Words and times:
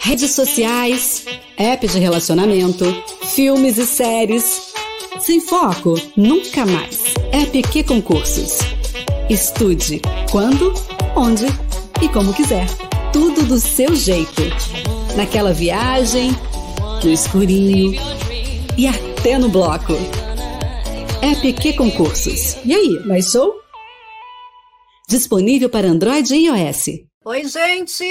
Redes 0.00 0.32
sociais, 0.32 1.24
app 1.56 1.86
de 1.86 1.98
relacionamento, 1.98 2.84
filmes 3.34 3.78
e 3.78 3.86
séries. 3.86 4.72
Sem 5.18 5.40
foco, 5.40 5.94
nunca 6.16 6.66
mais. 6.66 7.00
Que 7.72 7.82
Concursos. 7.82 8.58
Estude 9.28 10.02
quando, 10.30 10.74
onde 11.16 11.46
e 12.02 12.08
como 12.08 12.34
quiser. 12.34 12.66
Tudo 13.12 13.42
do 13.46 13.58
seu 13.58 13.94
jeito. 13.94 14.42
Naquela 15.16 15.52
viagem, 15.52 16.30
no 17.02 17.10
escurinho 17.10 17.98
e 18.76 18.86
até 18.86 19.38
no 19.38 19.48
bloco. 19.48 19.94
Que 21.60 21.72
Concursos. 21.72 22.56
E 22.64 22.74
aí, 22.74 23.06
mais 23.06 23.30
show? 23.30 23.54
Disponível 25.08 25.70
para 25.70 25.88
Android 25.88 26.34
e 26.34 26.46
iOS. 26.46 27.00
Oi, 27.24 27.44
gente! 27.46 28.04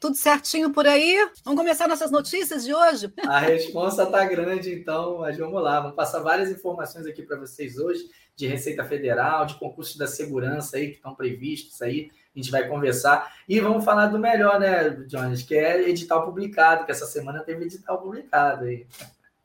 Tudo 0.00 0.16
certinho 0.16 0.72
por 0.72 0.86
aí? 0.86 1.14
Vamos 1.44 1.60
começar 1.60 1.86
nossas 1.86 2.10
notícias 2.10 2.64
de 2.64 2.74
hoje? 2.74 3.12
A 3.28 3.38
resposta 3.38 4.04
está 4.04 4.24
grande, 4.24 4.72
então, 4.72 5.18
mas 5.18 5.36
vamos 5.36 5.62
lá. 5.62 5.78
Vamos 5.78 5.94
passar 5.94 6.20
várias 6.20 6.50
informações 6.50 7.06
aqui 7.06 7.22
para 7.22 7.36
vocês 7.38 7.76
hoje 7.76 8.08
de 8.34 8.46
Receita 8.46 8.82
Federal, 8.82 9.44
de 9.44 9.56
concursos 9.56 9.96
da 9.96 10.06
segurança 10.06 10.78
aí 10.78 10.88
que 10.88 10.96
estão 10.96 11.14
previstos 11.14 11.82
aí. 11.82 12.10
A 12.34 12.38
gente 12.38 12.50
vai 12.50 12.66
conversar 12.66 13.30
e 13.46 13.60
vamos 13.60 13.84
falar 13.84 14.06
do 14.06 14.18
melhor, 14.18 14.58
né, 14.58 14.88
Jones, 15.06 15.42
que 15.42 15.54
é 15.54 15.86
edital 15.86 16.24
publicado, 16.24 16.86
que 16.86 16.92
essa 16.92 17.04
semana 17.04 17.40
teve 17.40 17.66
edital 17.66 18.00
publicado 18.00 18.64
aí. 18.64 18.86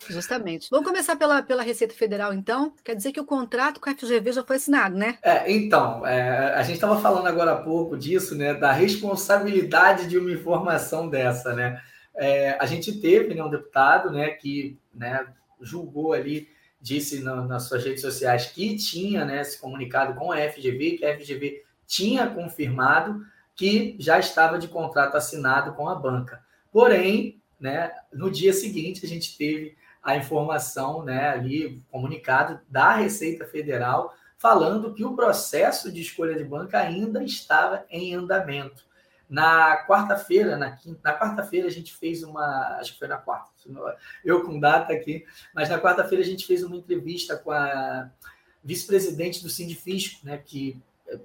Justamente. 0.09 0.67
Vamos 0.69 0.87
começar 0.87 1.15
pela, 1.15 1.41
pela 1.41 1.63
Receita 1.63 1.93
Federal, 1.93 2.33
então. 2.33 2.73
Quer 2.83 2.95
dizer 2.95 3.11
que 3.11 3.19
o 3.19 3.25
contrato 3.25 3.79
com 3.79 3.89
a 3.89 3.95
FGV 3.95 4.31
já 4.31 4.43
foi 4.43 4.57
assinado, 4.57 4.95
né? 4.95 5.17
É, 5.21 5.51
então, 5.51 6.05
é, 6.05 6.53
a 6.53 6.63
gente 6.63 6.75
estava 6.75 6.99
falando 6.99 7.27
agora 7.27 7.53
há 7.53 7.61
pouco 7.61 7.97
disso, 7.97 8.35
né? 8.35 8.53
Da 8.53 8.71
responsabilidade 8.71 10.07
de 10.07 10.17
uma 10.17 10.31
informação 10.31 11.09
dessa, 11.09 11.53
né? 11.53 11.81
É, 12.15 12.57
a 12.59 12.65
gente 12.65 12.99
teve 12.99 13.33
né, 13.33 13.43
um 13.43 13.49
deputado 13.49 14.09
né, 14.09 14.29
que 14.29 14.79
né, 14.93 15.25
julgou 15.59 16.13
ali, 16.13 16.47
disse 16.79 17.19
no, 17.19 17.45
nas 17.45 17.63
suas 17.63 17.83
redes 17.83 18.01
sociais 18.01 18.47
que 18.47 18.75
tinha 18.77 19.25
né, 19.25 19.43
se 19.43 19.59
comunicado 19.59 20.17
com 20.17 20.31
a 20.31 20.37
FGV, 20.37 20.97
que 20.97 21.05
a 21.05 21.17
FGV 21.17 21.63
tinha 21.85 22.27
confirmado 22.27 23.21
que 23.55 23.95
já 23.99 24.19
estava 24.19 24.57
de 24.57 24.67
contrato 24.67 25.15
assinado 25.15 25.73
com 25.73 25.87
a 25.87 25.95
banca. 25.95 26.41
Porém, 26.71 27.41
né, 27.59 27.91
no 28.11 28.29
dia 28.29 28.53
seguinte, 28.53 29.05
a 29.05 29.09
gente 29.09 29.37
teve 29.37 29.77
a 30.01 30.15
informação, 30.15 31.03
né, 31.03 31.29
ali, 31.29 31.81
comunicado 31.91 32.59
da 32.69 32.93
Receita 32.95 33.45
Federal, 33.45 34.13
falando 34.37 34.93
que 34.93 35.03
o 35.03 35.15
processo 35.15 35.91
de 35.91 36.01
escolha 36.01 36.35
de 36.35 36.43
banca 36.43 36.79
ainda 36.79 37.23
estava 37.23 37.85
em 37.89 38.13
andamento. 38.13 38.85
Na 39.27 39.85
quarta-feira, 39.87 40.55
na, 40.55 40.77
na 41.03 41.17
quarta-feira 41.17 41.67
a 41.67 41.71
gente 41.71 41.95
fez 41.95 42.21
uma, 42.21 42.77
acho 42.79 42.93
que 42.93 42.99
foi 42.99 43.07
na 43.07 43.17
quarta, 43.17 43.49
eu 44.23 44.45
com 44.45 44.59
data 44.59 44.93
aqui, 44.93 45.25
mas 45.53 45.69
na 45.69 45.81
quarta-feira 45.81 46.23
a 46.23 46.27
gente 46.27 46.45
fez 46.45 46.63
uma 46.63 46.75
entrevista 46.75 47.35
com 47.35 47.51
a 47.51 48.07
vice-presidente 48.63 49.41
do 49.41 49.49
Sindifisco, 49.49 50.23
né, 50.23 50.37
que 50.37 50.79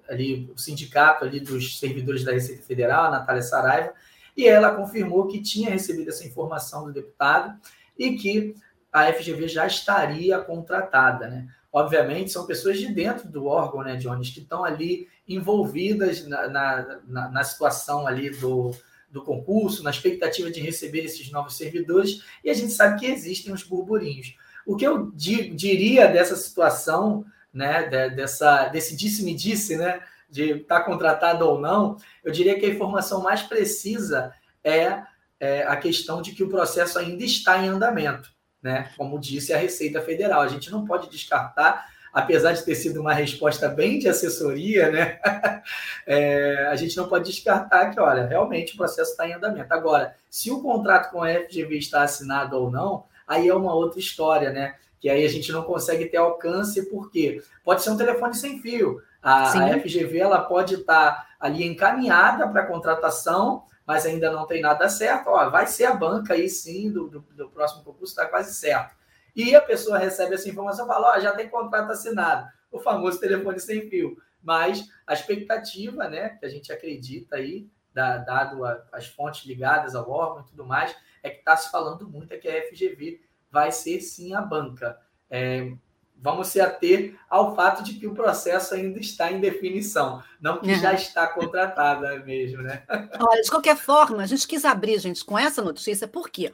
ali 0.08 0.51
o 0.55 0.58
sindicato 0.58 1.25
ali 1.25 1.41
dos 1.41 1.78
servidores 1.78 2.25
da 2.25 2.33
Receita 2.33 2.62
Federal, 2.62 3.06
a 3.06 3.11
Natália 3.11 3.42
Saraiva, 3.42 3.92
e 4.36 4.47
ela 4.47 4.75
confirmou 4.75 5.27
que 5.27 5.42
tinha 5.42 5.70
recebido 5.70 6.09
essa 6.09 6.27
informação 6.27 6.84
do 6.84 6.92
deputado 6.92 7.59
e 7.98 8.17
que 8.17 8.55
a 8.92 9.12
FGV 9.12 9.48
já 9.48 9.67
estaria 9.67 10.39
contratada, 10.39 11.28
né? 11.28 11.48
Obviamente, 11.73 12.33
são 12.33 12.47
pessoas 12.47 12.78
de 12.78 12.92
dentro 12.92 13.28
do 13.28 13.47
órgão, 13.47 13.83
né, 13.83 13.95
Jones, 13.95 14.31
que 14.31 14.41
estão 14.41 14.64
ali 14.64 15.06
envolvidas 15.28 16.27
na, 16.27 16.48
na, 16.48 17.28
na 17.31 17.45
situação 17.45 18.08
ali 18.08 18.31
do, 18.31 18.73
do 19.11 19.23
concurso, 19.23 19.84
na 19.84 19.91
expectativa 19.91 20.51
de 20.51 20.61
receber 20.61 21.05
esses 21.05 21.31
novos 21.31 21.56
servidores, 21.56 22.25
e 22.45 22.51
a 22.51 22.55
gente 22.55 22.73
sabe 22.73 22.98
que 22.98 23.06
existem 23.06 23.53
os 23.53 23.62
burburinhos. 23.62 24.36
O 24.67 24.75
que 24.75 24.84
eu 24.84 25.12
di, 25.12 25.51
diria 25.51 26.08
dessa 26.08 26.34
situação, 26.34 27.25
né, 27.55 27.84
de, 27.84 28.11
dessa, 28.17 28.67
desse 28.69 28.96
disse-me-disse, 28.96 29.77
né, 29.77 30.01
de 30.30 30.52
estar 30.52 30.80
tá 30.80 30.85
contratado 30.85 31.46
ou 31.48 31.61
não, 31.61 31.96
eu 32.23 32.30
diria 32.30 32.58
que 32.58 32.67
a 32.67 32.70
informação 32.70 33.23
mais 33.23 33.42
precisa 33.42 34.33
é, 34.63 35.02
é 35.39 35.63
a 35.64 35.77
questão 35.77 36.23
de 36.23 36.33
que 36.33 36.45
o 36.45 36.48
processo 36.48 36.98
ainda 36.98 37.24
está 37.24 37.58
em 37.58 37.68
andamento 37.68 38.30
né? 38.63 38.90
Como 38.96 39.19
disse 39.19 39.52
a 39.52 39.58
Receita 39.58 40.01
Federal, 40.02 40.42
a 40.42 40.48
gente 40.48 40.70
não 40.70 40.85
pode 40.85 41.11
descartar, 41.11 41.86
apesar 42.13 42.52
de 42.52 42.64
ter 42.64 42.74
sido 42.74 43.01
uma 43.01 43.14
resposta 43.14 43.69
bem 43.69 43.98
de 43.98 44.08
assessoria, 44.08 44.90
né? 44.90 45.19
é, 46.07 46.67
a 46.70 46.77
gente 46.77 46.96
não 46.96 47.08
pode 47.08 47.30
descartar 47.30 47.90
que, 47.90 48.01
olha, 48.01 48.27
realmente 48.27 48.74
o 48.74 48.77
processo 48.77 49.13
está 49.13 49.27
em 49.27 49.33
andamento. 49.33 49.73
Agora, 49.73 50.14
se 50.29 50.51
o 50.51 50.61
contrato 50.61 51.11
com 51.11 51.23
a 51.23 51.33
FGV 51.33 51.79
está 51.79 52.02
assinado 52.02 52.57
ou 52.57 52.70
não, 52.70 53.05
aí 53.27 53.48
é 53.48 53.55
uma 53.55 53.74
outra 53.74 53.98
história, 53.98 54.51
né? 54.51 54.74
Que 55.01 55.08
aí 55.08 55.24
a 55.24 55.29
gente 55.29 55.51
não 55.51 55.63
consegue 55.63 56.07
ter 56.07 56.19
alcance, 56.19 56.90
porque 56.90 57.42
pode 57.64 57.83
ser 57.83 57.90
um 57.90 57.96
telefone 57.96 58.35
sem 58.35 58.61
fio. 58.61 59.01
A, 59.23 59.51
a 59.51 59.81
FGV 59.81 60.19
ela 60.19 60.41
pode 60.41 60.75
estar 60.75 61.13
tá 61.13 61.27
ali 61.39 61.64
encaminhada 61.64 62.48
para 62.48 62.67
contratação, 62.67 63.64
mas 63.86 64.07
ainda 64.07 64.31
não 64.31 64.47
tem 64.47 64.61
nada 64.61 64.89
certo, 64.89 65.29
ó, 65.29 65.51
vai 65.51 65.67
ser 65.67 65.86
a 65.86 65.95
banca 65.95 66.35
aí 66.35 66.48
sim 66.48 66.91
do, 66.91 67.08
do, 67.08 67.20
do 67.20 67.51
próximo 67.51 67.83
concurso, 67.83 68.13
está 68.13 68.27
quase 68.27 68.55
certo. 68.55 68.95
E 69.35 69.55
a 69.55 69.61
pessoa 69.61 69.98
recebe 69.98 70.35
essa 70.35 70.48
informação 70.48 70.85
e 70.85 70.89
fala, 70.89 71.17
ó, 71.17 71.20
já 71.20 71.33
tem 71.33 71.48
contrato 71.48 71.91
assinado, 71.91 72.48
o 72.70 72.79
famoso 72.79 73.19
telefone 73.19 73.58
sem 73.58 73.89
fio. 73.89 74.17
Mas 74.42 74.89
a 75.07 75.13
expectativa, 75.13 76.08
né, 76.08 76.31
que 76.31 76.47
a 76.47 76.48
gente 76.48 76.73
acredita 76.73 77.37
aí, 77.37 77.69
da, 77.92 78.19
dado 78.19 78.64
a, 78.64 78.83
as 78.92 79.07
fontes 79.07 79.45
ligadas 79.45 79.95
ao 79.95 80.08
órgão 80.08 80.42
e 80.42 80.51
tudo 80.51 80.64
mais, 80.64 80.95
é 81.23 81.31
que 81.31 81.41
está 81.41 81.57
se 81.57 81.70
falando 81.70 82.08
muito 82.08 82.33
é 82.33 82.39
que 82.39 82.48
a 82.48 82.63
FGV 82.69 83.20
vai 83.51 83.73
ser 83.73 84.01
sim 84.01 84.35
a 84.35 84.41
banca. 84.41 84.98
É, 85.29 85.73
vamos 86.20 86.48
se 86.48 86.61
ater 86.61 87.19
ao 87.29 87.57
fato 87.57 87.83
de 87.83 87.95
que 87.95 88.07
o 88.07 88.14
processo 88.14 88.75
ainda 88.75 89.01
está 89.01 89.33
em 89.33 89.41
definição, 89.41 90.23
não 90.41 90.58
que 90.61 90.75
já 90.75 90.92
está 90.92 91.27
contratada 91.27 92.19
mesmo, 92.20 92.63
né? 92.63 92.83
Olha, 93.19 93.42
de 93.42 93.51
qualquer 93.51 93.77
forma, 93.77 94.23
a 94.23 94.27
gente 94.27 94.47
quis 94.47 94.64
abrir, 94.64 94.98
gente, 94.98 95.25
com 95.25 95.39
essa 95.39 95.63
notícia, 95.63 96.07
por 96.07 96.29
quê? 96.29 96.53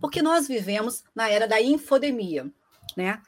Porque 0.00 0.20
nós 0.20 0.46
vivemos 0.46 1.02
na 1.14 1.28
era 1.30 1.48
da 1.48 1.60
infodemia, 1.60 2.46
né? 2.96 3.22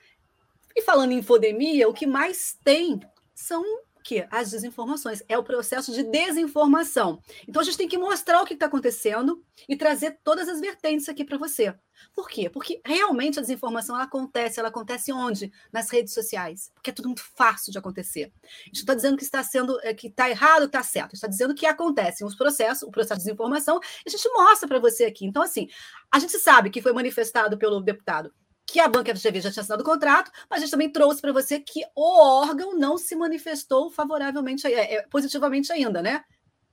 E 0.77 0.83
falando 0.83 1.13
em 1.13 1.19
infodemia, 1.19 1.89
o 1.89 1.95
que 1.95 2.07
mais 2.07 2.59
tem 2.63 3.01
são 3.35 3.65
que 4.03 4.27
as 4.31 4.51
desinformações 4.51 5.23
é 5.29 5.39
o 5.39 5.43
processo 5.43 5.93
de 5.93 6.03
desinformação. 6.03 7.21
Então 7.47 7.63
a 7.63 7.65
gente 7.65 7.77
tem 7.77 7.89
que 7.89 7.99
mostrar 7.99 8.43
o 8.43 8.45
que 8.45 8.55
está 8.55 8.67
acontecendo 8.67 9.43
e 9.69 9.77
trazer 9.77 10.19
todas 10.23 10.49
as 10.49 10.61
vertentes 10.61 11.09
aqui 11.09 11.25
para 11.25 11.39
você. 11.39 11.75
Por 12.15 12.29
quê? 12.29 12.51
Porque 12.51 12.81
realmente 12.85 13.39
a 13.39 13.43
desinformação 13.43 13.95
ela 13.95 14.05
acontece, 14.05 14.59
ela 14.59 14.69
acontece 14.69 15.13
onde? 15.13 15.53
Nas 15.73 15.91
redes 15.91 16.13
sociais, 16.13 16.71
porque 16.75 16.91
é 16.91 16.93
tudo 16.93 17.07
muito 17.07 17.23
fácil 17.37 17.73
de 17.73 17.79
acontecer. 17.79 18.33
A 18.43 18.67
gente 18.67 18.81
está 18.81 18.95
dizendo 18.95 19.17
que 19.17 19.23
está 19.23 19.43
sendo 19.43 19.79
é, 19.83 19.95
que 19.95 20.09
está 20.09 20.29
errado, 20.29 20.65
está 20.65 20.83
certo. 20.83 21.15
Está 21.15 21.29
dizendo 21.29 21.55
que 21.55 21.67
acontecem 21.67 22.27
os 22.27 22.35
processos, 22.35 22.83
o 22.83 22.91
processo 22.91 23.21
de 23.21 23.27
desinformação, 23.27 23.79
e 24.05 24.09
a 24.09 24.11
gente 24.11 24.29
mostra 24.31 24.69
para 24.69 24.79
você 24.79 25.05
aqui. 25.05 25.25
Então 25.25 25.43
assim, 25.43 25.69
a 26.11 26.19
gente 26.19 26.39
sabe 26.39 26.71
que 26.71 26.83
foi 26.83 26.93
manifestado 26.93 27.57
pelo 27.57 27.81
deputado 27.81 28.33
que 28.67 28.81
a 28.81 28.89
banca 28.89 29.15
FGV 29.15 29.41
já 29.41 29.51
tinha 29.51 29.61
assinado 29.61 29.83
o 29.83 29.87
contrato, 29.87 30.31
mas 30.49 30.59
a 30.59 30.61
gente 30.63 30.71
também 30.71 30.91
trouxe 30.91 31.21
para 31.21 31.33
você 31.33 31.61
que 31.61 31.83
o 31.95 32.21
órgão 32.21 32.77
não 32.79 32.97
se 32.97 33.15
manifestou 33.15 33.91
favoravelmente, 33.91 34.67
é, 34.67 34.95
é, 34.95 35.03
positivamente 35.03 35.73
ainda, 35.73 36.01
né? 36.01 36.25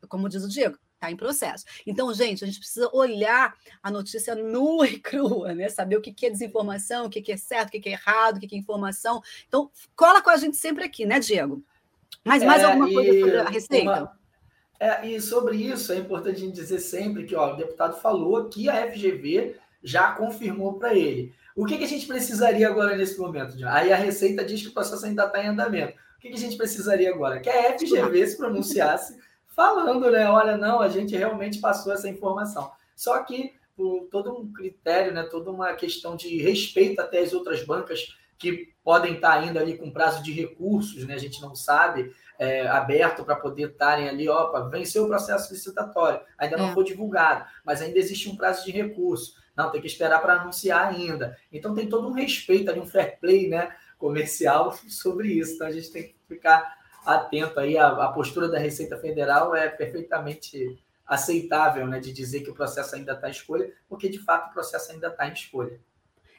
Como 0.07 0.29
diz 0.29 0.43
o 0.43 0.49
Diego, 0.49 0.77
está 0.93 1.11
em 1.11 1.15
processo. 1.15 1.65
Então, 1.85 2.13
gente, 2.13 2.43
a 2.43 2.47
gente 2.47 2.59
precisa 2.59 2.89
olhar 2.93 3.53
a 3.81 3.91
notícia 3.91 4.35
nua 4.35 4.87
e 4.87 4.99
crua, 4.99 5.53
né? 5.53 5.69
Saber 5.69 5.97
o 5.97 6.01
que 6.01 6.25
é 6.25 6.29
desinformação, 6.29 7.05
o 7.05 7.09
que 7.09 7.31
é 7.31 7.37
certo, 7.37 7.69
o 7.69 7.81
que 7.81 7.89
é 7.89 7.93
errado, 7.93 8.37
o 8.37 8.39
que 8.39 8.55
é 8.55 8.57
informação. 8.57 9.21
Então, 9.47 9.69
cola 9.95 10.21
com 10.21 10.29
a 10.29 10.37
gente 10.37 10.57
sempre 10.57 10.83
aqui, 10.83 11.05
né, 11.05 11.19
Diego? 11.19 11.63
Mas 12.23 12.43
mais 12.43 12.61
é, 12.61 12.65
alguma 12.65 12.91
coisa 12.91 13.19
sobre 13.19 13.37
a 13.37 13.49
receita? 13.49 14.01
Uma... 14.01 14.19
É, 14.79 15.07
e 15.07 15.21
sobre 15.21 15.57
isso, 15.57 15.91
é 15.91 15.97
importante 15.97 16.37
a 16.37 16.39
gente 16.39 16.53
dizer 16.53 16.79
sempre 16.79 17.25
que 17.25 17.35
ó, 17.35 17.53
o 17.53 17.57
deputado 17.57 17.99
falou 17.99 18.47
que 18.47 18.69
a 18.69 18.89
FGV 18.89 19.57
já 19.83 20.11
confirmou 20.11 20.79
para 20.79 20.93
ele. 20.93 21.33
O 21.59 21.65
que, 21.65 21.77
que, 21.77 21.83
a 21.83 21.87
gente 21.87 22.07
precisaria 22.07 22.67
agora 22.69 22.95
nesse 22.95 23.19
momento, 23.19 23.57
John? 23.57 23.67
Aí 23.67 23.91
a 23.91 23.97
Receita 23.97 24.45
diz 24.45 24.61
que 24.61 24.69
o 24.69 24.73
processo 24.73 25.05
ainda 25.05 25.25
está 25.25 25.43
em 25.43 25.47
andamento. 25.47 25.91
O 26.17 26.21
que, 26.21 26.29
que, 26.29 26.35
a 26.35 26.39
gente 26.39 26.55
precisaria 26.55 27.09
agora? 27.09 27.41
Que 27.41 27.49
a 27.49 27.77
FGV 27.77 28.27
se 28.27 28.37
pronunciasse 28.39 29.17
falando, 29.53 30.09
né? 30.09 30.29
Olha, 30.29 30.55
não, 30.55 30.79
a 30.79 30.87
gente 30.87 31.17
realmente 31.17 31.59
passou 31.59 31.91
essa 31.91 32.07
informação. 32.07 32.71
Só 32.95 33.21
que 33.23 33.53
por 33.75 34.07
todo 34.09 34.37
um 34.37 34.53
critério, 34.53 35.13
né? 35.13 35.23
Toda 35.23 35.51
uma 35.51 35.73
questão 35.73 36.15
de 36.15 36.41
respeito 36.41 37.01
até 37.01 37.19
as 37.19 37.33
outras 37.33 37.61
bancas 37.65 38.15
que 38.37 38.73
podem 38.81 39.15
estar 39.15 39.33
ainda 39.33 39.59
ali 39.59 39.77
com 39.77 39.91
prazo 39.91 40.23
de 40.23 40.31
recursos, 40.31 41.05
né? 41.05 41.13
A 41.13 41.19
gente 41.19 41.41
não 41.41 41.53
sabe, 41.55 42.13
é, 42.39 42.67
aberto 42.67 43.25
para 43.25 43.35
poder 43.35 43.71
estarem 43.71 44.07
ali, 44.07 44.29
opa, 44.29 44.69
venceu 44.69 45.03
o 45.03 45.07
processo 45.09 45.51
licitatório, 45.51 46.21
ainda 46.37 46.55
não 46.55 46.69
é. 46.69 46.73
foi 46.73 46.85
divulgado, 46.85 47.45
mas 47.65 47.81
ainda 47.81 47.99
existe 47.99 48.29
um 48.29 48.37
prazo 48.37 48.63
de 48.63 48.71
recurso. 48.71 49.35
Não, 49.59 49.69
tem 49.69 49.81
que 49.81 49.87
esperar 49.87 50.21
para 50.21 50.35
anunciar 50.35 50.87
ainda. 50.87 51.37
Então 51.51 51.75
tem 51.75 51.89
todo 51.89 52.07
um 52.07 52.13
respeito 52.13 52.71
ali, 52.71 52.79
um 52.79 52.87
fair 52.87 53.19
play 53.19 53.49
né, 53.49 53.75
comercial 53.97 54.71
sobre 54.87 55.33
isso. 55.33 55.55
Então 55.55 55.67
a 55.67 55.71
gente 55.71 55.91
tem 55.91 56.03
que 56.03 56.15
ficar 56.29 56.77
atento 57.05 57.59
aí. 57.59 57.77
A, 57.77 57.89
a 57.89 58.07
postura 58.13 58.47
da 58.47 58.57
Receita 58.57 58.97
Federal 58.97 59.53
é 59.53 59.67
perfeitamente 59.67 60.81
aceitável, 61.05 61.85
né, 61.85 61.99
de 61.99 62.13
dizer 62.13 62.39
que 62.39 62.49
o 62.49 62.53
processo 62.53 62.95
ainda 62.95 63.11
está 63.11 63.27
em 63.27 63.31
escolha, 63.31 63.73
porque 63.89 64.07
de 64.07 64.19
fato 64.19 64.49
o 64.49 64.53
processo 64.53 64.93
ainda 64.93 65.07
está 65.07 65.27
em 65.27 65.33
escolha. 65.33 65.77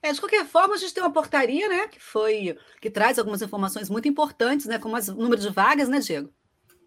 É, 0.03 0.11
de 0.13 0.19
qualquer 0.19 0.47
forma, 0.47 0.75
a 0.75 0.79
gente 0.79 0.95
tem 0.95 1.03
uma 1.03 1.13
portaria, 1.13 1.69
né, 1.69 1.89
que 1.89 2.01
foi 2.01 2.57
que 2.81 2.89
traz 2.89 3.19
algumas 3.19 3.43
informações 3.43 3.91
muito 3.91 4.09
importantes, 4.09 4.65
né, 4.65 4.79
como 4.79 4.97
o 4.97 5.15
número 5.15 5.43
de 5.43 5.51
vagas, 5.51 5.91
né, 5.91 5.99
Diego? 5.99 6.33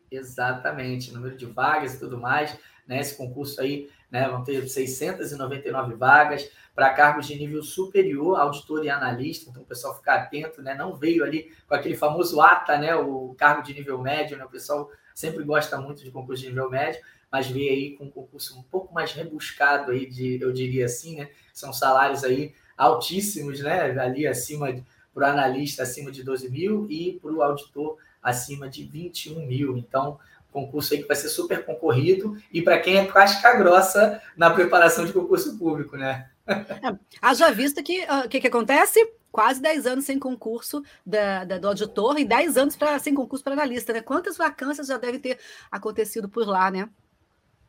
Exatamente, 0.10 1.14
número 1.14 1.38
de 1.38 1.46
vagas 1.46 1.94
e 1.94 2.00
tudo 2.00 2.18
mais, 2.18 2.58
né? 2.88 3.00
Esse 3.00 3.16
concurso 3.16 3.62
aí, 3.62 3.90
né, 4.12 4.28
vão 4.30 4.44
ter 4.44 4.68
699 4.68 5.96
vagas 5.96 6.50
para 6.76 6.90
cargos 6.92 7.28
de 7.28 7.36
nível 7.36 7.62
superior, 7.64 8.40
auditor 8.40 8.84
e 8.84 8.90
analista, 8.90 9.50
então 9.50 9.62
o 9.62 9.66
pessoal 9.66 9.96
ficar 9.96 10.16
atento, 10.16 10.62
né? 10.62 10.74
Não 10.76 10.96
veio 10.96 11.24
ali 11.24 11.52
com 11.68 11.76
aquele 11.76 11.96
famoso 11.96 12.42
ATA, 12.42 12.78
né, 12.78 12.96
o 12.96 13.36
cargo 13.38 13.62
de 13.62 13.74
nível 13.74 14.00
médio, 14.00 14.38
né? 14.38 14.46
O 14.46 14.50
pessoal 14.50 14.90
sempre 15.14 15.44
gosta 15.44 15.80
muito 15.80 16.04
de 16.04 16.12
concurso 16.12 16.42
de 16.42 16.50
nível 16.50 16.70
médio, 16.70 17.02
mas 17.32 17.48
veio 17.48 17.72
aí 17.72 17.92
com 17.98 18.06
um 18.06 18.10
concurso 18.10 18.58
um 18.58 18.64
pouco 18.64 18.94
mais 18.94 19.12
rebuscado 19.12 19.92
aí 19.92 20.08
de, 20.08 20.42
eu 20.42 20.52
diria 20.52 20.86
assim, 20.86 21.18
né? 21.18 21.30
São 21.54 21.72
salários 21.72 22.24
aí 22.24 22.54
altíssimos, 22.78 23.60
né? 23.60 23.98
Ali 24.00 24.28
acima 24.28 24.68
para 25.14 25.28
o 25.28 25.32
analista 25.32 25.84
acima 25.84 26.12
de 26.12 26.24
12 26.24 26.50
mil 26.50 26.88
e 26.90 27.20
para 27.22 27.32
o 27.32 27.44
auditor 27.44 27.98
acima 28.22 28.70
de 28.70 28.84
21 28.84 29.46
mil. 29.46 29.78
Então, 29.78 30.20
concurso 30.54 30.94
aí 30.94 31.02
que 31.02 31.08
vai 31.08 31.18
ser 31.18 31.28
super 31.28 31.66
concorrido 31.66 32.38
e 32.52 32.62
para 32.62 32.80
quem 32.80 32.98
é 32.98 33.06
casca 33.06 33.54
grossa 33.58 34.22
na 34.38 34.50
preparação 34.50 35.06
de 35.06 35.12
concurso 35.12 35.58
público, 35.58 35.98
né? 35.98 36.30
É, 36.48 36.96
haja 37.22 37.52
vista 37.52 37.82
que 37.82 38.06
o 38.06 38.26
uh, 38.26 38.30
que, 38.30 38.40
que 38.40 38.48
acontece? 38.48 39.00
Quase 39.32 39.62
10 39.62 39.88
anos 39.88 40.06
sem 40.06 40.20
concurso 40.20 40.84
da, 41.06 41.44
da 41.44 41.58
do 41.58 41.68
auditor 41.68 42.20
e 42.20 42.26
10 42.26 42.58
anos 42.58 42.76
pra, 42.76 43.00
sem 43.00 43.16
concurso 43.16 43.44
para 43.44 43.54
analista, 43.54 43.92
né? 43.92 44.02
Quantas 44.02 44.38
vacâncias 44.38 44.88
já 44.88 44.98
devem 44.98 45.20
ter 45.20 45.40
acontecido 45.72 46.30
por 46.30 46.48
lá, 46.48 46.70
né? 46.70 46.88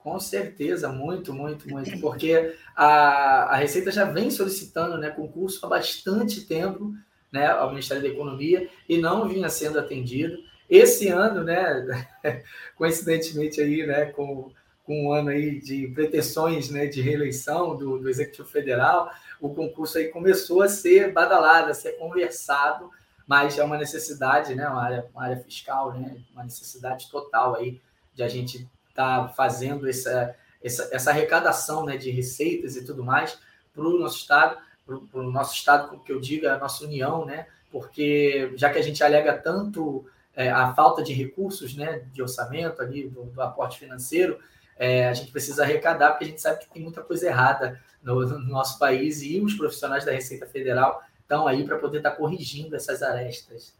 Com 0.04 0.20
certeza, 0.20 0.90
muito, 0.90 1.32
muito, 1.32 1.66
muito, 1.66 1.98
porque 1.98 2.54
a, 2.76 3.54
a 3.54 3.56
Receita 3.56 3.90
já 3.90 4.04
vem 4.04 4.30
solicitando 4.30 4.98
né, 4.98 5.08
concurso 5.08 5.64
há 5.64 5.68
bastante 5.70 6.42
tempo 6.42 6.92
né, 7.32 7.46
ao 7.46 7.70
Ministério 7.70 8.02
da 8.02 8.10
Economia 8.10 8.68
e 8.86 8.98
não 8.98 9.26
vinha 9.26 9.48
sendo 9.48 9.78
atendido. 9.78 10.36
Esse 10.68 11.08
ano, 11.08 11.42
né, 11.42 12.06
coincidentemente 12.76 13.60
aí, 13.60 13.86
né, 13.86 14.06
com, 14.06 14.50
com 14.84 15.06
um 15.06 15.12
ano 15.12 15.30
aí 15.30 15.60
de 15.60 15.88
pretensões 15.88 16.70
né, 16.70 16.86
de 16.86 17.00
reeleição 17.00 17.76
do, 17.76 17.98
do 17.98 18.08
Executivo 18.08 18.48
Federal, 18.48 19.10
o 19.40 19.54
concurso 19.54 19.98
aí 19.98 20.08
começou 20.08 20.62
a 20.62 20.68
ser 20.68 21.12
badalado, 21.12 21.70
a 21.70 21.74
ser 21.74 21.92
conversado, 21.92 22.90
mas 23.26 23.58
é 23.58 23.64
uma 23.64 23.78
necessidade, 23.78 24.54
né, 24.54 24.68
uma 24.68 24.82
área, 24.82 25.06
uma 25.12 25.24
área 25.24 25.36
fiscal, 25.36 25.92
né, 25.92 26.16
uma 26.32 26.44
necessidade 26.44 27.10
total 27.10 27.56
aí 27.56 27.80
de 28.14 28.22
a 28.22 28.28
gente 28.28 28.68
está 28.88 29.28
fazendo 29.28 29.88
essa, 29.88 30.34
essa, 30.62 30.88
essa 30.92 31.10
arrecadação 31.10 31.84
né, 31.84 31.96
de 31.96 32.10
receitas 32.10 32.76
e 32.76 32.84
tudo 32.84 33.02
mais 33.02 33.38
para 33.74 33.84
o 33.84 33.98
nosso 33.98 34.18
Estado, 34.18 34.56
para 34.86 35.20
o 35.20 35.30
nosso 35.30 35.54
Estado, 35.54 35.88
como 35.88 36.04
que 36.04 36.12
eu 36.12 36.20
digo, 36.20 36.46
a 36.46 36.58
nossa 36.58 36.84
União, 36.84 37.24
né? 37.24 37.46
Porque 37.72 38.52
já 38.54 38.70
que 38.70 38.78
a 38.78 38.82
gente 38.82 39.02
alega 39.02 39.36
tanto 39.36 40.06
é, 40.36 40.50
a 40.50 40.74
falta 40.74 41.02
de 41.02 41.12
recursos, 41.12 41.74
né, 41.74 42.02
de 42.12 42.22
orçamento 42.22 42.82
ali, 42.82 43.08
do, 43.08 43.24
do 43.24 43.40
aporte 43.40 43.78
financeiro, 43.78 44.38
é, 44.76 45.08
a 45.08 45.12
gente 45.12 45.30
precisa 45.30 45.62
arrecadar, 45.62 46.10
porque 46.10 46.24
a 46.24 46.28
gente 46.28 46.40
sabe 46.40 46.60
que 46.60 46.70
tem 46.70 46.82
muita 46.82 47.02
coisa 47.02 47.26
errada 47.26 47.80
no, 48.02 48.20
no 48.26 48.48
nosso 48.48 48.78
país 48.78 49.22
e 49.22 49.40
os 49.40 49.54
profissionais 49.54 50.04
da 50.04 50.12
Receita 50.12 50.46
Federal 50.46 51.02
estão 51.20 51.46
aí 51.46 51.64
para 51.64 51.78
poder 51.78 51.98
estar 51.98 52.10
tá 52.10 52.16
corrigindo 52.16 52.74
essas 52.74 53.02
arestas. 53.02 53.74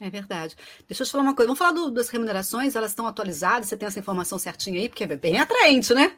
É 0.00 0.08
verdade. 0.08 0.56
Deixa 0.86 1.02
eu 1.02 1.06
te 1.06 1.12
falar 1.12 1.24
uma 1.24 1.34
coisa. 1.34 1.48
Vamos 1.48 1.58
falar 1.58 1.72
do, 1.72 1.90
das 1.90 2.08
remunerações, 2.08 2.76
elas 2.76 2.92
estão 2.92 3.06
atualizadas? 3.06 3.68
Você 3.68 3.76
tem 3.76 3.86
essa 3.86 3.98
informação 3.98 4.38
certinha 4.38 4.80
aí? 4.80 4.88
Porque 4.88 5.04
é 5.04 5.16
bem 5.16 5.38
atraente, 5.38 5.92
né? 5.92 6.12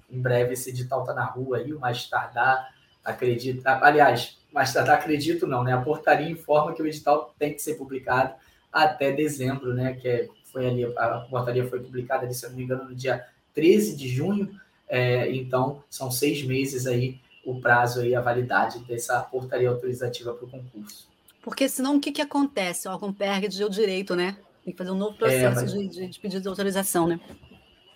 em 0.10 0.22
breve 0.22 0.54
esse 0.54 0.70
edital 0.70 1.02
está 1.02 1.14
na 1.14 1.26
rua 1.26 1.58
aí, 1.58 1.74
o 1.74 1.80
mais 1.80 2.08
tardar, 2.08 2.74
acredito. 3.04 3.66
Aliás, 3.66 4.38
mas 4.52 4.76
acredito 4.78 5.48
não, 5.48 5.64
né? 5.64 5.74
A 5.74 5.82
portaria 5.82 6.30
informa 6.30 6.74
que 6.74 6.82
o 6.82 6.88
edital 6.88 7.34
tem 7.40 7.54
que 7.54 7.62
ser 7.62 7.76
publicado 7.76 8.34
até 8.72 9.12
dezembro, 9.12 9.74
né? 9.74 9.94
Que 9.94 10.08
é, 10.08 10.28
foi 10.52 10.68
ali, 10.68 10.86
a 10.86 11.28
portaria 11.30 11.68
foi 11.68 11.80
publicada, 11.80 12.26
ali, 12.26 12.34
se 12.34 12.46
eu 12.46 12.52
não 12.52 12.58
me 12.58 12.64
engano, 12.64 12.86
no 12.86 12.96
dia 12.96 13.26
13 13.54 13.96
de 13.96 14.08
junho. 14.08 14.56
É, 14.88 15.32
então, 15.32 15.84
são 15.90 16.12
seis 16.12 16.44
meses 16.44 16.86
aí 16.86 17.20
o 17.44 17.60
prazo 17.60 18.02
aí, 18.02 18.16
a 18.16 18.22
validade 18.22 18.80
dessa 18.86 19.20
portaria 19.22 19.70
autorizativa 19.70 20.34
para 20.34 20.46
o 20.46 20.50
concurso. 20.50 21.10
Porque 21.44 21.68
senão 21.68 21.98
o 21.98 22.00
que, 22.00 22.12
que 22.12 22.22
acontece? 22.22 22.88
O 22.88 22.92
órgão 22.92 23.14
perde 23.14 23.64
o 23.64 23.70
direito, 23.70 24.16
né? 24.16 24.38
Tem 24.64 24.72
que 24.72 24.78
fazer 24.78 24.92
um 24.92 24.98
novo 24.98 25.18
processo 25.18 25.60
é, 25.60 25.62
mas... 25.62 25.74
de, 25.74 26.08
de 26.08 26.20
pedido 26.20 26.42
de 26.42 26.48
autorização, 26.48 27.06
né? 27.06 27.20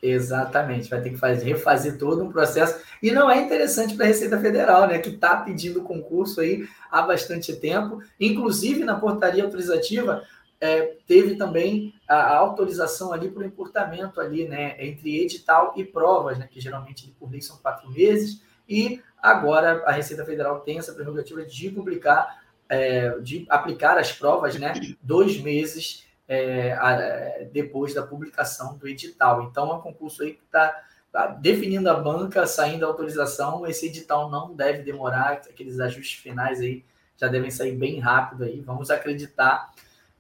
Exatamente, 0.02 0.90
vai 0.90 1.02
ter 1.02 1.10
que 1.10 1.18
fazer, 1.18 1.46
refazer 1.46 1.98
todo 1.98 2.24
um 2.24 2.32
processo. 2.32 2.80
E 3.02 3.10
não 3.10 3.32
é 3.32 3.42
interessante 3.42 3.96
para 3.96 4.06
a 4.06 4.10
Receita 4.10 4.40
Federal, 4.40 4.88
né? 4.88 5.00
Que 5.00 5.10
está 5.10 5.38
pedindo 5.38 5.82
concurso 5.82 6.42
aí 6.42 6.68
há 6.92 7.02
bastante 7.02 7.56
tempo. 7.56 8.00
Inclusive, 8.20 8.84
na 8.84 9.00
portaria 9.00 9.44
autorizativa, 9.44 10.24
é, 10.60 10.98
teve 11.08 11.36
também 11.36 11.96
a, 12.08 12.16
a 12.16 12.38
autorização 12.38 13.14
ali 13.14 13.30
para 13.30 13.44
o 13.44 13.46
encurtamento 13.46 14.20
ali, 14.20 14.48
né? 14.48 14.76
Entre 14.86 15.22
edital 15.22 15.74
e 15.76 15.84
provas, 15.84 16.38
né? 16.38 16.48
Que 16.52 16.60
geralmente 16.60 17.16
por 17.20 17.32
lei 17.32 17.42
são 17.42 17.58
quatro 17.58 17.90
meses. 17.90 18.42
E 18.70 19.02
agora 19.22 19.84
a 19.86 19.92
Receita 19.92 20.26
Federal 20.26 20.60
tem 20.60 20.78
essa 20.78 20.94
prerrogativa 20.94 21.44
de 21.44 21.70
publicar, 21.72 22.44
é, 22.70 23.18
de 23.20 23.46
aplicar 23.50 23.98
as 23.98 24.12
provas, 24.12 24.56
né? 24.60 24.74
Dois 25.02 25.40
meses 25.40 26.06
é, 26.28 26.74
a, 26.74 27.46
depois 27.52 27.94
da 27.94 28.04
publicação 28.04 28.78
do 28.78 28.88
edital. 28.88 29.44
Então, 29.44 29.72
é 29.72 29.74
um 29.76 29.82
concurso 29.82 30.24
aí 30.24 30.34
que 30.34 30.44
está 30.44 30.84
tá 31.12 31.28
definindo 31.28 31.90
a 31.90 31.94
banca, 31.94 32.46
saindo 32.46 32.86
a 32.86 32.88
autorização. 32.88 33.66
Esse 33.66 33.88
edital 33.88 34.30
não 34.30 34.54
deve 34.54 34.84
demorar, 34.84 35.42
aqueles 35.50 35.80
ajustes 35.80 36.20
finais 36.20 36.60
aí 36.60 36.84
já 37.20 37.28
devem 37.28 37.50
sair 37.50 37.76
bem 37.76 38.00
rápido 38.00 38.44
aí. 38.44 38.62
Vamos 38.62 38.92
acreditar 38.92 39.74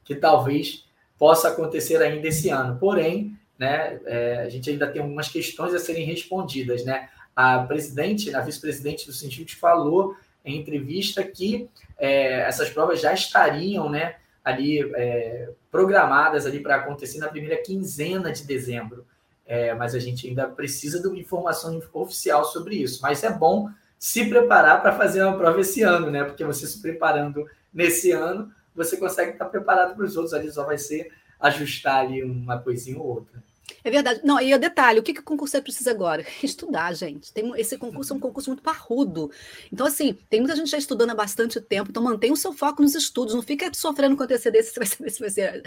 que 0.03 0.15
talvez 0.15 0.85
possa 1.17 1.49
acontecer 1.49 2.01
ainda 2.01 2.27
esse 2.27 2.49
ano. 2.49 2.77
Porém, 2.79 3.37
né, 3.57 3.99
é, 4.05 4.37
a 4.39 4.49
gente 4.49 4.69
ainda 4.69 4.87
tem 4.87 5.01
algumas 5.01 5.29
questões 5.29 5.73
a 5.73 5.79
serem 5.79 6.05
respondidas, 6.05 6.83
né? 6.85 7.09
A 7.35 7.59
presidente, 7.59 8.33
a 8.33 8.41
vice-presidente 8.41 9.05
do 9.05 9.13
Sintite 9.13 9.55
falou 9.55 10.15
em 10.47 10.57
entrevista 10.57 11.23
que 11.23 11.69
é, 11.97 12.41
essas 12.41 12.69
provas 12.69 13.01
já 13.01 13.13
estariam, 13.13 13.89
né, 13.89 14.15
ali 14.43 14.79
é, 14.95 15.49
programadas 15.69 16.45
ali 16.45 16.59
para 16.61 16.75
acontecer 16.75 17.19
na 17.19 17.27
primeira 17.27 17.61
quinzena 17.61 18.31
de 18.31 18.45
dezembro. 18.45 19.05
É, 19.45 19.73
mas 19.73 19.95
a 19.95 19.99
gente 19.99 20.27
ainda 20.27 20.47
precisa 20.47 21.01
de 21.01 21.07
uma 21.07 21.17
informação 21.17 21.81
oficial 21.93 22.43
sobre 22.43 22.75
isso. 22.75 23.01
Mas 23.01 23.23
é 23.23 23.31
bom 23.31 23.69
se 23.97 24.25
preparar 24.25 24.81
para 24.81 24.91
fazer 24.91 25.23
uma 25.23 25.37
prova 25.37 25.61
esse 25.61 25.81
ano, 25.83 26.11
né? 26.11 26.23
Porque 26.23 26.43
você 26.43 26.67
se 26.67 26.81
preparando 26.81 27.45
nesse 27.73 28.11
ano, 28.11 28.51
você 28.75 28.97
consegue 28.97 29.31
estar 29.31 29.45
preparado 29.45 29.95
para 29.95 30.05
os 30.05 30.17
outros. 30.17 30.33
Ali 30.33 30.51
só 30.51 30.65
vai 30.65 30.77
ser 30.77 31.11
ajustar 31.39 32.01
ali 32.01 32.23
uma 32.23 32.59
coisinha 32.59 32.99
ou 32.99 33.05
outra. 33.05 33.41
É 33.83 33.89
verdade. 33.89 34.21
Não, 34.23 34.39
e 34.39 34.53
o 34.53 34.59
detalhe, 34.59 34.99
o 34.99 35.03
que, 35.03 35.13
que 35.13 35.19
o 35.19 35.23
concurseiro 35.23 35.63
precisa 35.63 35.91
agora? 35.91 36.25
Estudar, 36.43 36.93
gente. 36.93 37.31
Tem, 37.33 37.51
esse 37.57 37.77
concurso 37.77 38.13
é 38.13 38.15
um 38.15 38.19
concurso 38.19 38.49
muito 38.49 38.63
parrudo. 38.63 39.31
Então, 39.71 39.85
assim, 39.85 40.17
tem 40.29 40.39
muita 40.39 40.55
gente 40.55 40.69
já 40.69 40.77
estudando 40.77 41.11
há 41.11 41.15
bastante 41.15 41.59
tempo, 41.61 41.89
então 41.89 42.03
mantenha 42.03 42.33
o 42.33 42.37
seu 42.37 42.53
foco 42.53 42.81
nos 42.81 42.95
estudos, 42.95 43.33
não 43.33 43.41
fica 43.41 43.69
sofrendo 43.73 44.15
com 44.15 44.23
antecedência 44.23 44.71
se 44.71 44.79
vai 44.79 44.87
saber 44.87 45.09
se 45.09 45.19
vai 45.19 45.29
ser 45.29 45.63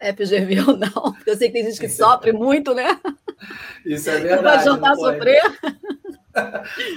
FGV 0.00 0.60
ou 0.68 0.76
não. 0.76 1.16
Eu 1.26 1.36
sei 1.36 1.48
que 1.48 1.54
tem 1.54 1.64
gente 1.64 1.80
que 1.80 1.86
é 1.86 1.88
sofre 1.88 2.30
é 2.30 2.32
muito, 2.32 2.74
né? 2.74 2.98
Isso 3.84 4.10
é 4.10 4.18
verdade. 4.20 4.42
Não 4.42 4.42
vai 4.42 4.64
jantar 4.64 4.92
a 4.92 4.96
sofrer. 4.96 5.42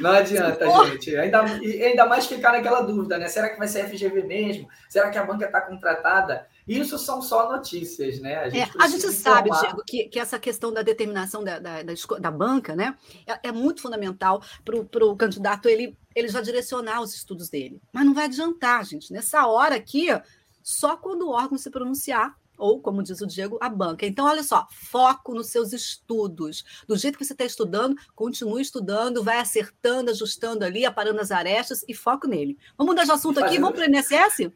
Não 0.01 0.12
adianta, 0.12 0.65
gente. 0.85 1.15
Ainda, 1.17 1.41
ainda 1.41 2.05
mais 2.05 2.25
ficar 2.25 2.53
naquela 2.53 2.81
dúvida, 2.81 3.17
né? 3.17 3.27
Será 3.27 3.50
que 3.50 3.57
vai 3.57 3.67
ser 3.67 3.88
FGV 3.88 4.24
mesmo? 4.24 4.67
Será 4.89 5.09
que 5.09 5.17
a 5.17 5.25
banca 5.25 5.45
está 5.45 5.62
contratada? 5.62 6.47
Isso 6.67 6.98
são 6.98 7.22
só 7.22 7.51
notícias, 7.51 8.19
né? 8.19 8.38
A 8.38 8.50
gente, 8.50 8.77
é, 8.77 8.84
a 8.84 8.88
gente 8.88 9.12
sabe, 9.12 9.51
Diego, 9.51 9.84
que, 9.86 10.05
que 10.05 10.19
essa 10.19 10.39
questão 10.39 10.74
da 10.74 10.81
determinação 10.81 11.43
da, 11.43 11.60
da, 11.60 11.84
da, 11.84 11.93
da 12.19 12.31
banca 12.31 12.75
né, 12.75 12.98
é, 13.27 13.50
é 13.50 13.51
muito 13.51 13.81
fundamental 13.81 14.41
para 14.63 15.05
o 15.05 15.15
candidato 15.15 15.69
ele, 15.69 15.95
ele 16.15 16.27
já 16.27 16.41
direcionar 16.41 17.01
os 17.01 17.13
estudos 17.13 17.50
dele. 17.50 17.79
Mas 17.93 18.05
não 18.05 18.13
vai 18.13 18.25
adiantar, 18.25 18.84
gente. 18.84 19.13
Nessa 19.13 19.45
hora 19.45 19.75
aqui, 19.75 20.07
só 20.63 20.98
quando 20.98 21.27
o 21.27 21.31
órgão 21.31 21.57
se 21.57 21.69
pronunciar 21.69 22.36
ou, 22.57 22.81
como 22.81 23.03
diz 23.03 23.22
o 23.22 23.27
Diego, 23.27 23.57
a 23.62 23.69
banca. 23.69 24.05
Então, 24.05 24.25
olha 24.25 24.43
só, 24.43 24.67
foco 24.72 25.34
nos 25.34 25.48
seus 25.48 25.74
estudos. 25.74 26.63
Do 26.88 26.98
jeito 26.98 27.17
que 27.17 27.25
você 27.25 27.34
está 27.34 27.45
estudando, 27.45 27.95
continue 28.15 28.62
estudando, 28.62 29.24
vai 29.24 29.39
acertando, 29.39 30.12
ajustando 30.12 30.63
ali, 30.63 30.86
aparando 30.86 31.19
as 31.19 31.31
arestas 31.31 31.84
e 31.88 31.93
foco 31.93 32.27
nele. 32.27 32.57
Vamos 32.77 32.93
mudar 32.93 33.03
de 33.03 33.12
assunto 33.12 33.39
aqui, 33.39 33.60
vamos 33.60 33.77
para 33.77 33.89
o 33.89 33.93
INSS? 33.93 34.51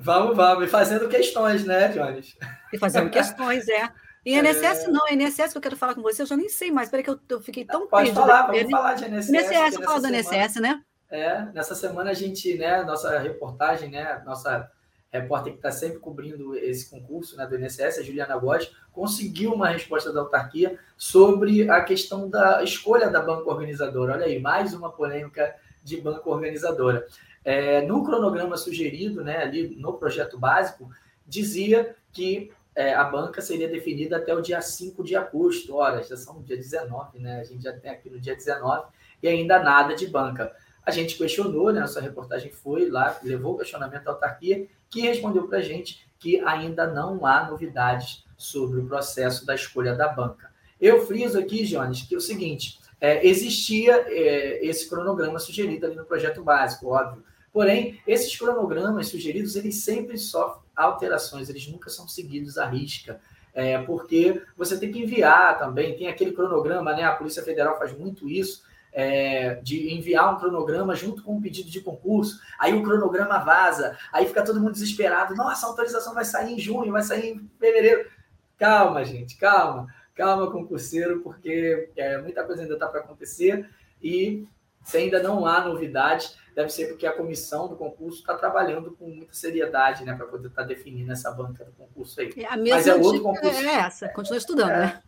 Vamos, 0.00 0.36
vamos. 0.36 0.64
E 0.64 0.68
fazendo 0.68 1.08
questões, 1.08 1.64
né, 1.64 1.88
Jones? 1.88 2.36
E 2.72 2.78
fazendo 2.78 3.10
questões, 3.10 3.68
é. 3.68 3.90
E 4.24 4.38
INSS 4.38 4.84
é... 4.84 4.88
não, 4.88 5.08
INSS 5.08 5.52
que 5.52 5.58
eu 5.58 5.62
quero 5.62 5.76
falar 5.76 5.94
com 5.94 6.02
você, 6.02 6.22
eu 6.22 6.26
já 6.26 6.36
nem 6.36 6.48
sei 6.48 6.70
mais. 6.70 6.86
Espera 6.86 7.02
que 7.02 7.10
eu, 7.10 7.18
eu 7.28 7.40
fiquei 7.40 7.64
tão 7.64 7.88
Pode 7.88 8.12
falar, 8.12 8.46
vamos 8.46 8.70
falar 8.70 8.94
de 8.94 9.06
INSS. 9.06 9.28
INSS, 9.30 9.74
vamos 9.74 9.84
falar 9.86 10.00
do 10.00 10.14
INSS, 10.14 10.60
né? 10.60 10.80
É, 11.10 11.42
nessa 11.52 11.74
semana 11.74 12.10
a 12.10 12.14
gente, 12.14 12.56
né, 12.56 12.82
nossa 12.84 13.18
reportagem, 13.18 13.90
né, 13.90 14.22
nossa 14.26 14.70
repórter 15.10 15.52
que 15.54 15.58
está 15.58 15.70
sempre 15.72 15.98
cobrindo 15.98 16.54
esse 16.54 16.90
concurso 16.90 17.36
né, 17.36 17.46
do 17.46 17.58
INSS, 17.58 17.98
a 17.98 18.02
Juliana 18.02 18.36
Góes, 18.36 18.70
conseguiu 18.92 19.54
uma 19.54 19.70
resposta 19.70 20.12
da 20.12 20.20
autarquia 20.20 20.78
sobre 20.96 21.68
a 21.70 21.80
questão 21.82 22.28
da 22.28 22.62
escolha 22.62 23.08
da 23.08 23.22
banca 23.22 23.48
organizadora. 23.48 24.14
Olha 24.14 24.26
aí, 24.26 24.38
mais 24.38 24.74
uma 24.74 24.92
polêmica 24.92 25.54
de 25.82 25.98
banca 25.98 26.28
organizadora. 26.28 27.06
É, 27.48 27.80
no 27.80 28.04
cronograma 28.04 28.58
sugerido, 28.58 29.24
né, 29.24 29.38
ali 29.38 29.74
no 29.76 29.94
projeto 29.94 30.38
básico, 30.38 30.90
dizia 31.26 31.96
que 32.12 32.52
é, 32.74 32.92
a 32.92 33.04
banca 33.04 33.40
seria 33.40 33.66
definida 33.66 34.18
até 34.18 34.34
o 34.34 34.42
dia 34.42 34.60
5 34.60 35.02
de 35.02 35.16
agosto. 35.16 35.74
Ora, 35.74 36.02
já 36.02 36.14
são 36.14 36.42
dia 36.42 36.58
19, 36.58 37.18
né? 37.18 37.40
A 37.40 37.44
gente 37.44 37.62
já 37.62 37.72
tem 37.72 37.90
aqui 37.90 38.10
no 38.10 38.20
dia 38.20 38.36
19 38.36 38.88
e 39.22 39.28
ainda 39.28 39.62
nada 39.62 39.96
de 39.96 40.06
banca. 40.06 40.54
A 40.84 40.90
gente 40.90 41.16
questionou, 41.16 41.72
né? 41.72 41.80
Nossa 41.80 42.02
reportagem 42.02 42.52
foi 42.52 42.90
lá, 42.90 43.18
levou 43.22 43.54
o 43.54 43.58
questionamento 43.58 44.06
à 44.06 44.10
autarquia 44.10 44.66
que 44.90 45.00
respondeu 45.00 45.48
para 45.48 45.56
a 45.56 45.62
gente 45.62 46.06
que 46.18 46.38
ainda 46.40 46.86
não 46.86 47.24
há 47.24 47.48
novidades 47.50 48.26
sobre 48.36 48.78
o 48.78 48.86
processo 48.86 49.46
da 49.46 49.54
escolha 49.54 49.94
da 49.94 50.06
banca. 50.06 50.52
Eu 50.78 51.06
friso 51.06 51.38
aqui, 51.38 51.64
Jones, 51.64 52.02
que 52.02 52.14
é 52.14 52.18
o 52.18 52.20
seguinte: 52.20 52.78
é, 53.00 53.26
existia 53.26 54.04
é, 54.06 54.66
esse 54.66 54.86
cronograma 54.86 55.38
sugerido 55.38 55.86
ali 55.86 55.96
no 55.96 56.04
projeto 56.04 56.42
básico, 56.42 56.88
óbvio. 56.88 57.26
Porém, 57.52 58.00
esses 58.06 58.36
cronogramas 58.36 59.08
sugeridos, 59.08 59.56
eles 59.56 59.82
sempre 59.82 60.16
sofrem 60.18 60.62
alterações, 60.76 61.48
eles 61.48 61.66
nunca 61.66 61.90
são 61.90 62.06
seguidos 62.06 62.56
à 62.56 62.66
risca. 62.66 63.20
É, 63.54 63.78
porque 63.82 64.40
você 64.56 64.78
tem 64.78 64.92
que 64.92 65.00
enviar 65.00 65.58
também, 65.58 65.96
tem 65.96 66.06
aquele 66.06 66.32
cronograma, 66.32 66.92
né? 66.92 67.02
A 67.02 67.14
Polícia 67.14 67.42
Federal 67.42 67.76
faz 67.78 67.96
muito 67.96 68.28
isso, 68.28 68.62
é, 68.92 69.56
de 69.56 69.92
enviar 69.94 70.32
um 70.34 70.38
cronograma 70.38 70.94
junto 70.94 71.22
com 71.22 71.36
um 71.36 71.40
pedido 71.40 71.70
de 71.70 71.80
concurso, 71.80 72.40
aí 72.58 72.74
o 72.74 72.82
cronograma 72.82 73.38
vaza, 73.38 73.96
aí 74.12 74.26
fica 74.26 74.44
todo 74.44 74.60
mundo 74.60 74.72
desesperado, 74.72 75.34
nossa, 75.34 75.66
a 75.66 75.68
autorização 75.70 76.14
vai 76.14 76.24
sair 76.24 76.54
em 76.54 76.58
junho, 76.58 76.92
vai 76.92 77.02
sair 77.02 77.32
em 77.32 77.50
fevereiro. 77.58 78.08
Calma, 78.56 79.04
gente, 79.04 79.36
calma, 79.36 79.86
calma, 80.14 80.50
concurseiro, 80.50 81.20
porque 81.20 81.90
é, 81.96 82.18
muita 82.18 82.44
coisa 82.44 82.62
ainda 82.62 82.74
está 82.74 82.86
para 82.88 83.00
acontecer 83.00 83.68
e 84.02 84.46
se 84.84 84.96
ainda 84.96 85.22
não 85.22 85.46
há 85.46 85.60
novidade, 85.64 86.30
deve 86.58 86.70
ser 86.70 86.88
porque 86.88 87.06
a 87.06 87.12
comissão 87.12 87.68
do 87.68 87.76
concurso 87.76 88.18
está 88.18 88.34
trabalhando 88.34 88.90
com 88.90 89.08
muita 89.08 89.32
seriedade, 89.32 90.04
né, 90.04 90.12
para 90.12 90.26
poder 90.26 90.48
estar 90.48 90.62
tá 90.62 90.66
definindo 90.66 91.12
essa 91.12 91.30
banca 91.30 91.64
do 91.64 91.70
concurso 91.70 92.20
aí. 92.20 92.32
É, 92.36 92.46
a 92.46 92.56
mesma 92.56 92.76
Mas 92.76 92.86
é 92.88 92.94
outro 92.96 93.22
concurso. 93.22 93.64
É 93.64 93.74
essa, 93.76 94.08
continua 94.08 94.38
estudando, 94.38 94.70
é, 94.70 94.78
né? 94.78 95.02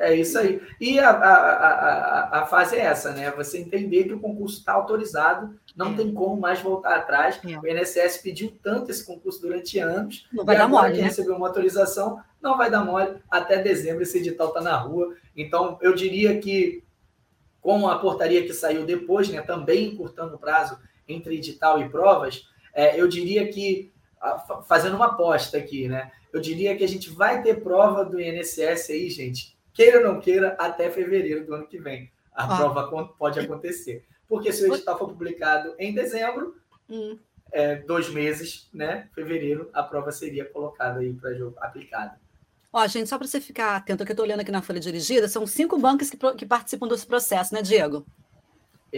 É 0.00 0.16
isso 0.16 0.36
aí. 0.36 0.60
E 0.80 0.98
a, 0.98 1.10
a, 1.10 1.34
a, 1.34 2.40
a, 2.40 2.46
fase 2.46 2.74
é 2.74 2.80
essa, 2.80 3.12
né? 3.12 3.30
Você 3.30 3.58
entender 3.58 4.04
que 4.04 4.14
o 4.14 4.20
concurso 4.20 4.58
está 4.58 4.72
autorizado, 4.72 5.54
não 5.76 5.92
é. 5.92 5.96
tem 5.96 6.12
como 6.12 6.40
mais 6.40 6.60
voltar 6.60 6.96
atrás. 6.96 7.40
É. 7.44 7.56
O 7.56 7.68
INSS 7.68 8.18
pediu 8.18 8.52
tanto 8.60 8.90
esse 8.90 9.06
concurso 9.06 9.40
durante 9.40 9.78
anos. 9.78 10.26
Não 10.32 10.44
vai 10.44 10.58
dar 10.58 10.68
mole. 10.68 10.96
Né? 10.96 11.04
recebeu 11.04 11.36
uma 11.36 11.46
autorização, 11.46 12.20
não 12.42 12.58
vai 12.58 12.68
dar 12.68 12.84
mole. 12.84 13.16
Até 13.30 13.62
dezembro 13.62 14.02
esse 14.02 14.18
edital 14.18 14.48
está 14.48 14.60
na 14.60 14.76
rua. 14.76 15.14
Então, 15.36 15.78
eu 15.80 15.94
diria 15.94 16.36
que, 16.40 16.82
com 17.60 17.86
a 17.86 17.96
portaria 17.96 18.42
que 18.42 18.52
saiu 18.52 18.84
depois, 18.84 19.28
né, 19.28 19.40
também 19.40 19.92
encurtando 19.92 20.34
o 20.34 20.38
prazo 20.38 20.76
entre 21.08 21.36
edital 21.36 21.80
e 21.80 21.88
provas, 21.88 22.48
é, 22.74 23.00
eu 23.00 23.08
diria 23.08 23.48
que, 23.48 23.92
fazendo 24.66 24.96
uma 24.96 25.06
aposta 25.06 25.56
aqui, 25.56 25.88
né? 25.88 26.10
Eu 26.32 26.40
diria 26.40 26.76
que 26.76 26.84
a 26.84 26.88
gente 26.88 27.08
vai 27.08 27.42
ter 27.42 27.62
prova 27.62 28.04
do 28.04 28.20
INSS 28.20 28.90
aí, 28.90 29.08
gente, 29.08 29.56
queira 29.72 29.98
ou 29.98 30.04
não 30.04 30.20
queira, 30.20 30.56
até 30.58 30.90
fevereiro 30.90 31.46
do 31.46 31.54
ano 31.54 31.66
que 31.66 31.78
vem. 31.78 32.10
A 32.34 32.44
ah. 32.44 32.56
prova 32.56 33.06
pode 33.18 33.40
acontecer. 33.40 34.04
Porque 34.28 34.52
se 34.52 34.64
o 34.64 34.74
edital 34.74 34.98
for 34.98 35.08
publicado 35.08 35.74
em 35.78 35.94
dezembro, 35.94 36.56
hum. 36.90 37.18
é, 37.52 37.76
dois 37.76 38.10
meses, 38.10 38.68
né? 38.74 39.08
Fevereiro, 39.14 39.70
a 39.72 39.82
prova 39.82 40.12
seria 40.12 40.44
colocada 40.44 41.00
aí 41.00 41.12
para 41.14 41.32
jogo, 41.34 41.56
aplicada. 41.60 42.18
Ó, 42.72 42.86
gente, 42.86 43.08
só 43.08 43.16
para 43.16 43.26
você 43.26 43.40
ficar 43.40 43.76
atento, 43.76 44.04
que 44.04 44.10
eu 44.10 44.14
estou 44.14 44.26
olhando 44.26 44.40
aqui 44.40 44.52
na 44.52 44.60
folha 44.60 44.80
dirigida, 44.80 45.28
são 45.28 45.46
cinco 45.46 45.78
bancos 45.78 46.10
que, 46.10 46.18
que 46.36 46.44
participam 46.44 46.86
desse 46.88 47.06
processo, 47.06 47.54
né, 47.54 47.62
Diego? 47.62 48.04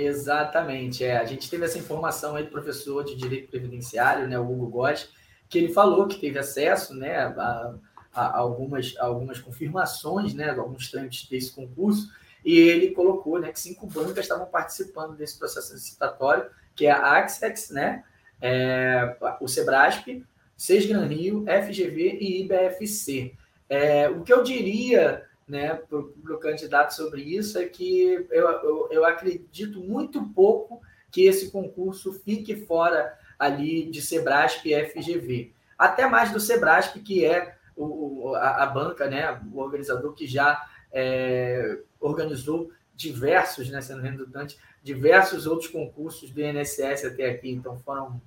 Exatamente, 0.05 1.05
é. 1.05 1.19
A 1.19 1.25
gente 1.25 1.50
teve 1.50 1.64
essa 1.64 1.78
informação 1.78 2.37
aí 2.37 2.45
do 2.45 2.50
professor 2.50 3.05
de 3.05 3.17
Direito 3.17 3.50
Previdenciário, 3.50 4.28
né, 4.28 4.38
o 4.38 4.50
Hugo 4.50 4.69
Góes, 4.69 5.11
que 5.49 5.59
ele 5.59 5.73
falou 5.73 6.07
que 6.07 6.21
teve 6.21 6.38
acesso, 6.38 6.95
né, 6.95 7.17
a, 7.17 7.75
algumas, 8.14 8.95
algumas 8.99 9.40
confirmações, 9.40 10.35
né, 10.35 10.50
alguns 10.50 10.90
trâmites 10.90 11.28
desse 11.28 11.52
concurso, 11.52 12.11
e 12.45 12.59
ele 12.59 12.93
colocou 12.93 13.38
né, 13.38 13.50
que 13.50 13.61
cinco 13.61 13.87
bancas 13.87 14.25
estavam 14.25 14.47
participando 14.47 15.17
desse 15.17 15.38
processo 15.38 15.73
licitatório, 15.75 16.50
que 16.75 16.87
é 16.87 16.90
a 16.90 17.19
Axex, 17.19 17.71
né, 17.71 18.05
é, 18.40 19.17
o 19.40 19.49
Sebrasp, 19.49 20.25
Sesgran 20.57 21.07
Rio, 21.07 21.45
FGV 21.45 22.19
e 22.21 22.43
IBFC. 22.43 23.35
É, 23.69 24.09
o 24.09 24.23
que 24.23 24.33
eu 24.33 24.43
diria 24.43 25.27
né, 25.49 25.75
para 25.75 25.99
o 25.99 26.38
candidato 26.38 26.95
sobre 26.95 27.23
isso 27.23 27.59
é 27.59 27.64
que 27.64 28.26
eu, 28.31 28.49
eu, 28.49 28.88
eu 28.90 29.05
acredito 29.05 29.81
muito 29.81 30.23
pouco 30.35 30.81
que 31.11 31.25
esse 31.25 31.50
concurso 31.50 32.12
fique 32.12 32.55
fora 32.55 33.19
ali 33.38 33.90
de 33.90 34.02
Sebrasp 34.02 34.67
e 34.69 34.85
FGV. 34.87 35.52
Até 35.78 36.07
mais 36.07 36.33
do 36.33 36.40
Sebrasp, 36.40 36.99
que 37.00 37.25
é 37.25 37.57
o, 37.76 38.35
a, 38.35 38.64
a, 38.64 38.67
banca, 38.67 39.09
né, 39.09 39.40
o 39.52 39.61
organizador 39.61 40.12
que 40.12 40.26
já 40.26 40.67
é, 40.93 41.78
organizou 42.00 42.71
diversos, 42.95 43.71
né, 43.71 43.81
sendo 43.81 44.02
redundante, 44.02 44.59
diversos 44.83 45.47
outros 45.47 45.71
concursos 45.71 46.31
do 46.31 46.40
INSS 46.40 47.05
até 47.05 47.31
aqui. 47.31 47.50
Então, 47.50 47.78
foram 47.78 48.21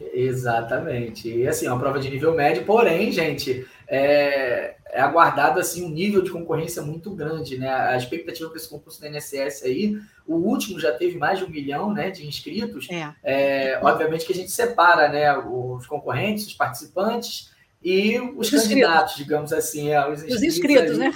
Exatamente. 0.00 1.28
E 1.28 1.48
assim, 1.48 1.66
é 1.66 1.72
uma 1.72 1.80
prova 1.80 1.98
de 1.98 2.08
nível 2.08 2.34
médio, 2.34 2.64
porém, 2.64 3.10
gente, 3.10 3.66
é, 3.88 4.76
é, 4.90 5.00
aguardado 5.00 5.60
assim 5.60 5.84
um 5.84 5.88
nível 5.88 6.22
de 6.22 6.30
concorrência 6.30 6.82
muito 6.82 7.10
grande, 7.10 7.58
né? 7.58 7.70
A 7.70 7.96
expectativa 7.96 8.48
para 8.48 8.58
esse 8.58 8.68
concurso 8.68 9.00
da 9.00 9.08
INSS 9.08 9.62
aí, 9.64 10.00
o 10.26 10.36
último 10.36 10.78
já 10.80 10.92
teve 10.92 11.18
mais 11.18 11.38
de 11.38 11.44
um 11.44 11.48
milhão, 11.48 11.92
né, 11.92 12.10
de 12.10 12.26
inscritos. 12.26 12.88
É. 12.90 13.14
é 13.22 13.80
obviamente 13.82 14.26
que 14.26 14.32
a 14.32 14.36
gente 14.36 14.50
separa, 14.50 15.08
né, 15.08 15.36
os 15.36 15.86
concorrentes, 15.86 16.46
os 16.46 16.54
participantes 16.54 17.52
e 17.82 18.18
os, 18.18 18.52
os 18.52 18.62
candidatos, 18.62 19.16
digamos 19.16 19.52
assim, 19.52 19.90
é, 19.90 20.08
os 20.08 20.22
inscritos, 20.22 20.36
os 20.36 20.42
inscritos 20.42 20.98
né? 20.98 21.12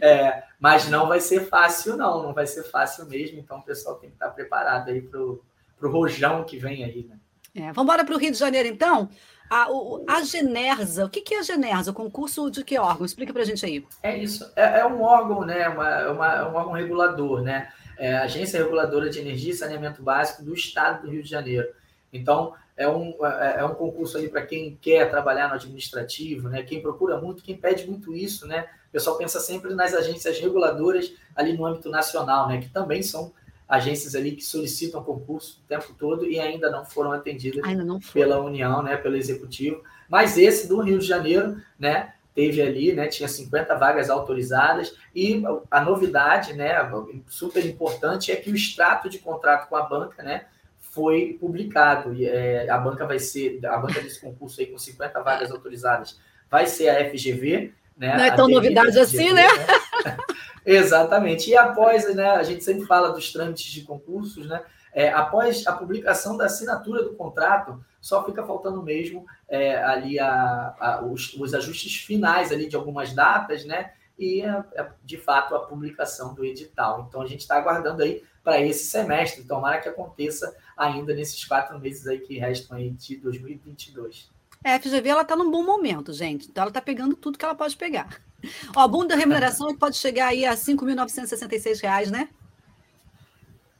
É, 0.00 0.42
mas 0.58 0.88
não 0.88 1.08
vai 1.08 1.20
ser 1.20 1.48
fácil, 1.48 1.96
não, 1.96 2.22
não 2.22 2.34
vai 2.34 2.46
ser 2.46 2.64
fácil 2.64 3.06
mesmo, 3.06 3.38
então 3.38 3.58
o 3.58 3.62
pessoal 3.62 3.96
tem 3.96 4.10
que 4.10 4.16
estar 4.16 4.30
preparado 4.30 4.90
aí 4.90 5.00
para 5.00 5.20
o 5.20 5.40
rojão 5.80 6.44
que 6.44 6.58
vem 6.58 6.84
aí, 6.84 7.06
né? 7.08 7.16
É, 7.54 7.72
vamos 7.72 7.82
embora 7.82 8.04
para 8.04 8.14
o 8.14 8.18
Rio 8.18 8.32
de 8.32 8.38
Janeiro, 8.38 8.68
então? 8.68 9.10
A, 9.52 9.70
o, 9.70 10.02
a 10.08 10.22
Genersa, 10.22 11.04
o 11.04 11.10
que, 11.10 11.20
que 11.20 11.34
é 11.34 11.40
a 11.40 11.42
Genersa? 11.42 11.90
O 11.90 11.94
concurso 11.94 12.50
de 12.50 12.64
que 12.64 12.78
órgão? 12.78 13.04
Explica 13.04 13.34
para 13.34 13.42
a 13.42 13.44
gente 13.44 13.66
aí. 13.66 13.86
É 14.02 14.16
isso, 14.16 14.50
é, 14.56 14.80
é 14.80 14.86
um 14.86 15.02
órgão, 15.02 15.44
né? 15.44 15.68
Uma, 15.68 16.10
uma, 16.10 16.34
é 16.36 16.44
um 16.46 16.54
órgão 16.54 16.72
regulador, 16.72 17.42
né? 17.42 17.70
É 17.98 18.16
a 18.16 18.22
Agência 18.22 18.58
Reguladora 18.58 19.10
de 19.10 19.18
Energia 19.18 19.52
e 19.52 19.54
Saneamento 19.54 20.02
Básico 20.02 20.42
do 20.42 20.54
Estado 20.54 21.02
do 21.02 21.10
Rio 21.10 21.22
de 21.22 21.28
Janeiro. 21.28 21.68
Então, 22.10 22.54
é 22.78 22.88
um, 22.88 23.14
é, 23.26 23.56
é 23.58 23.64
um 23.66 23.74
concurso 23.74 24.16
aí 24.16 24.26
para 24.26 24.40
quem 24.40 24.78
quer 24.80 25.10
trabalhar 25.10 25.48
no 25.48 25.54
administrativo, 25.56 26.48
né? 26.48 26.62
Quem 26.62 26.80
procura 26.80 27.20
muito, 27.20 27.42
quem 27.42 27.54
pede 27.54 27.86
muito 27.86 28.14
isso, 28.14 28.46
né? 28.46 28.66
O 28.88 28.92
pessoal 28.92 29.18
pensa 29.18 29.38
sempre 29.38 29.74
nas 29.74 29.92
agências 29.92 30.38
reguladoras 30.38 31.12
ali 31.36 31.52
no 31.52 31.66
âmbito 31.66 31.90
nacional, 31.90 32.48
né? 32.48 32.58
Que 32.58 32.70
também 32.70 33.02
são 33.02 33.34
agências 33.72 34.14
ali 34.14 34.32
que 34.32 34.44
solicitam 34.44 35.02
concurso 35.02 35.62
o 35.64 35.66
tempo 35.66 35.94
todo 35.98 36.26
e 36.26 36.38
ainda 36.38 36.70
não 36.70 36.84
foram 36.84 37.10
atendidas 37.10 37.62
não 37.74 37.98
pela 38.12 38.38
União, 38.38 38.82
né? 38.82 38.98
Pelo 38.98 39.16
Executivo. 39.16 39.82
Mas 40.10 40.36
esse 40.36 40.68
do 40.68 40.82
Rio 40.82 40.98
de 40.98 41.06
Janeiro, 41.06 41.56
né? 41.78 42.12
Teve 42.34 42.60
ali, 42.60 42.92
né? 42.92 43.08
Tinha 43.08 43.28
50 43.28 43.74
vagas 43.76 44.10
autorizadas 44.10 44.94
e 45.14 45.42
a 45.70 45.80
novidade, 45.80 46.52
né? 46.52 46.74
Super 47.26 47.64
importante 47.64 48.30
é 48.30 48.36
que 48.36 48.50
o 48.50 48.54
extrato 48.54 49.08
de 49.08 49.18
contrato 49.18 49.70
com 49.70 49.76
a 49.76 49.82
banca, 49.82 50.22
né? 50.22 50.44
foi 50.78 51.38
publicado. 51.40 52.14
E, 52.14 52.26
é, 52.26 52.68
a 52.68 52.76
banca 52.76 53.06
vai 53.06 53.18
ser, 53.18 53.58
a 53.64 53.78
banca 53.78 54.02
desse 54.02 54.20
concurso 54.20 54.60
aí 54.60 54.66
com 54.66 54.76
50 54.76 55.22
vagas 55.22 55.50
autorizadas 55.50 56.20
vai 56.50 56.66
ser 56.66 56.90
a 56.90 57.10
FGV. 57.10 57.72
Né? 57.96 58.16
Não 58.16 58.24
é 58.24 58.30
tão 58.30 58.48
novidade 58.48 58.98
assim, 58.98 59.32
né? 59.32 59.46
né? 59.46 60.16
Exatamente. 60.64 61.50
E 61.50 61.56
após, 61.56 62.14
né, 62.14 62.30
a 62.30 62.42
gente 62.42 62.62
sempre 62.62 62.86
fala 62.86 63.12
dos 63.12 63.32
trâmites 63.32 63.64
de 63.64 63.82
concursos, 63.82 64.46
né? 64.46 64.62
É, 64.92 65.10
após 65.10 65.66
a 65.66 65.72
publicação 65.72 66.36
da 66.36 66.44
assinatura 66.44 67.02
do 67.02 67.14
contrato, 67.14 67.82
só 68.00 68.24
fica 68.24 68.44
faltando 68.44 68.82
mesmo 68.82 69.24
é, 69.48 69.82
ali 69.82 70.18
a, 70.18 70.74
a, 70.78 71.04
os, 71.04 71.32
os, 71.34 71.54
ajustes 71.54 71.96
finais 71.96 72.52
ali 72.52 72.68
de 72.68 72.76
algumas 72.76 73.12
datas, 73.14 73.64
né? 73.64 73.92
E, 74.18 74.42
é, 74.42 74.90
de 75.02 75.16
fato, 75.16 75.54
a 75.54 75.60
publicação 75.60 76.34
do 76.34 76.44
edital. 76.44 77.06
Então, 77.08 77.22
a 77.22 77.26
gente 77.26 77.40
está 77.40 77.56
aguardando 77.56 78.02
aí 78.02 78.22
para 78.44 78.60
esse 78.60 78.84
semestre. 78.84 79.44
Tomara 79.44 79.80
que 79.80 79.88
aconteça 79.88 80.54
ainda 80.76 81.14
nesses 81.14 81.42
quatro 81.44 81.78
meses 81.78 82.06
aí 82.06 82.18
que 82.18 82.38
restam 82.38 82.76
aí 82.76 82.90
de 82.90 83.16
2022. 83.16 84.30
É, 84.64 84.74
a 84.74 84.80
FGV 84.80 85.08
ela 85.08 85.22
está 85.22 85.34
num 85.34 85.50
bom 85.50 85.64
momento, 85.64 86.12
gente. 86.12 86.48
Então 86.48 86.62
ela 86.62 86.70
está 86.70 86.80
pegando 86.80 87.16
tudo 87.16 87.38
que 87.38 87.44
ela 87.44 87.54
pode 87.54 87.76
pegar. 87.76 88.20
Ó, 88.74 88.80
a 88.80 88.88
bunda 88.88 89.14
da 89.14 89.16
remuneração 89.16 89.76
pode 89.76 89.96
chegar 89.96 90.28
aí 90.28 90.44
a 90.44 90.50
R$ 90.50 90.56
5.966, 90.56 92.10
né? 92.10 92.28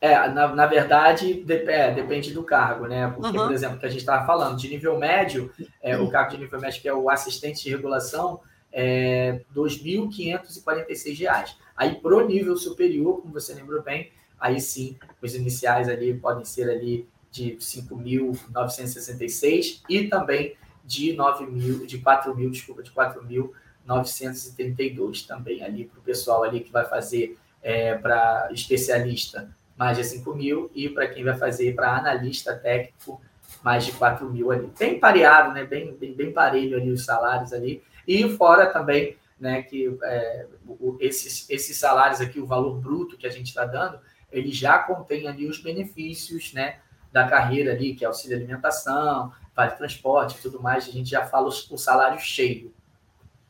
É, 0.01 0.29
na, 0.29 0.49
na 0.49 0.67
verdade, 0.67 1.45
de, 1.45 1.55
é, 1.71 1.93
depende 1.93 2.33
do 2.33 2.43
cargo, 2.43 2.89
né? 2.89 3.07
Porque, 3.09 3.39
uhum. 3.39 3.45
por 3.45 3.53
exemplo, 3.53 3.79
que 3.79 3.87
a 3.87 3.89
gente 3.89 4.01
estava 4.01 4.27
falando, 4.27 4.59
de 4.59 4.69
nível 4.69 4.99
médio, 4.99 5.53
é, 5.81 5.97
o 5.97 6.11
cargo 6.11 6.33
de 6.33 6.39
nível 6.39 6.61
médio, 6.61 6.83
que 6.83 6.89
é 6.89 6.95
o 6.95 7.09
assistente 7.09 7.63
de 7.63 7.71
regulação, 7.71 8.41
é 8.73 9.43
R$ 9.55 9.55
2.546. 9.55 11.55
Aí, 11.77 11.95
pro 11.97 12.27
nível 12.27 12.57
superior, 12.57 13.21
como 13.21 13.33
você 13.33 13.55
lembrou 13.55 13.81
bem, 13.81 14.11
aí 14.41 14.61
sim, 14.61 14.99
os 15.23 15.37
iniciais 15.37 15.89
ali 15.89 16.13
podem 16.15 16.45
ser 16.45 16.69
ali 16.69 17.09
de 17.31 17.57
5.966 17.61 19.83
e 19.89 20.09
também 20.09 20.57
de 20.85 21.13
9 21.13 21.47
mil, 21.47 21.87
de 21.87 21.99
4 21.99 22.37
mil, 22.37 22.51
desculpa, 22.51 22.83
de 22.83 22.91
4.932 23.87 25.27
também 25.27 25.63
ali 25.63 25.85
para 25.85 25.99
o 25.99 26.03
pessoal 26.03 26.45
ali 26.45 26.61
que 26.61 26.73
vai 26.73 26.85
fazer 26.85 27.39
é, 27.63 27.95
para 27.95 28.49
especialista 28.53 29.55
mais 29.77 29.97
de 29.97 30.05
5 30.05 30.35
mil 30.35 30.71
e 30.75 30.89
para 30.89 31.09
quem 31.09 31.25
vai 31.25 31.37
fazer 31.37 31.75
para 31.75 31.97
analista 31.97 32.55
técnico 32.55 33.21
mais 33.63 33.85
de 33.85 33.93
4 33.93 34.29
mil 34.31 34.51
ali. 34.51 34.71
Bem 34.79 34.99
pareado, 34.99 35.53
né? 35.53 35.65
Bem, 35.65 35.95
bem, 35.95 36.15
bem 36.15 36.33
parelho 36.33 36.77
ali 36.77 36.91
os 36.91 37.05
salários 37.05 37.53
ali. 37.53 37.83
E 38.07 38.29
fora 38.37 38.67
também, 38.67 39.17
né, 39.39 39.63
que 39.63 39.97
é, 40.03 40.47
esses, 41.01 41.49
esses 41.49 41.77
salários 41.77 42.21
aqui, 42.21 42.41
o 42.41 42.47
valor 42.47 42.79
bruto 42.79 43.17
que 43.17 43.27
a 43.27 43.31
gente 43.31 43.49
está 43.49 43.65
dando, 43.65 43.99
ele 44.31 44.51
já 44.51 44.79
contém 44.79 45.29
ali 45.29 45.47
os 45.47 45.61
benefícios, 45.61 46.53
né, 46.53 46.77
da 47.13 47.29
carreira 47.29 47.73
ali, 47.73 47.95
que 47.95 48.05
é 48.05 48.09
auxílio 48.09 48.37
alimentação, 48.37 49.33
vale 49.55 49.73
transporte 49.73 50.41
tudo 50.41 50.61
mais, 50.61 50.89
a 50.89 50.93
gente 50.93 51.11
já 51.11 51.27
fala 51.27 51.49
o 51.49 51.79
salário 51.79 52.19
cheio. 52.19 52.73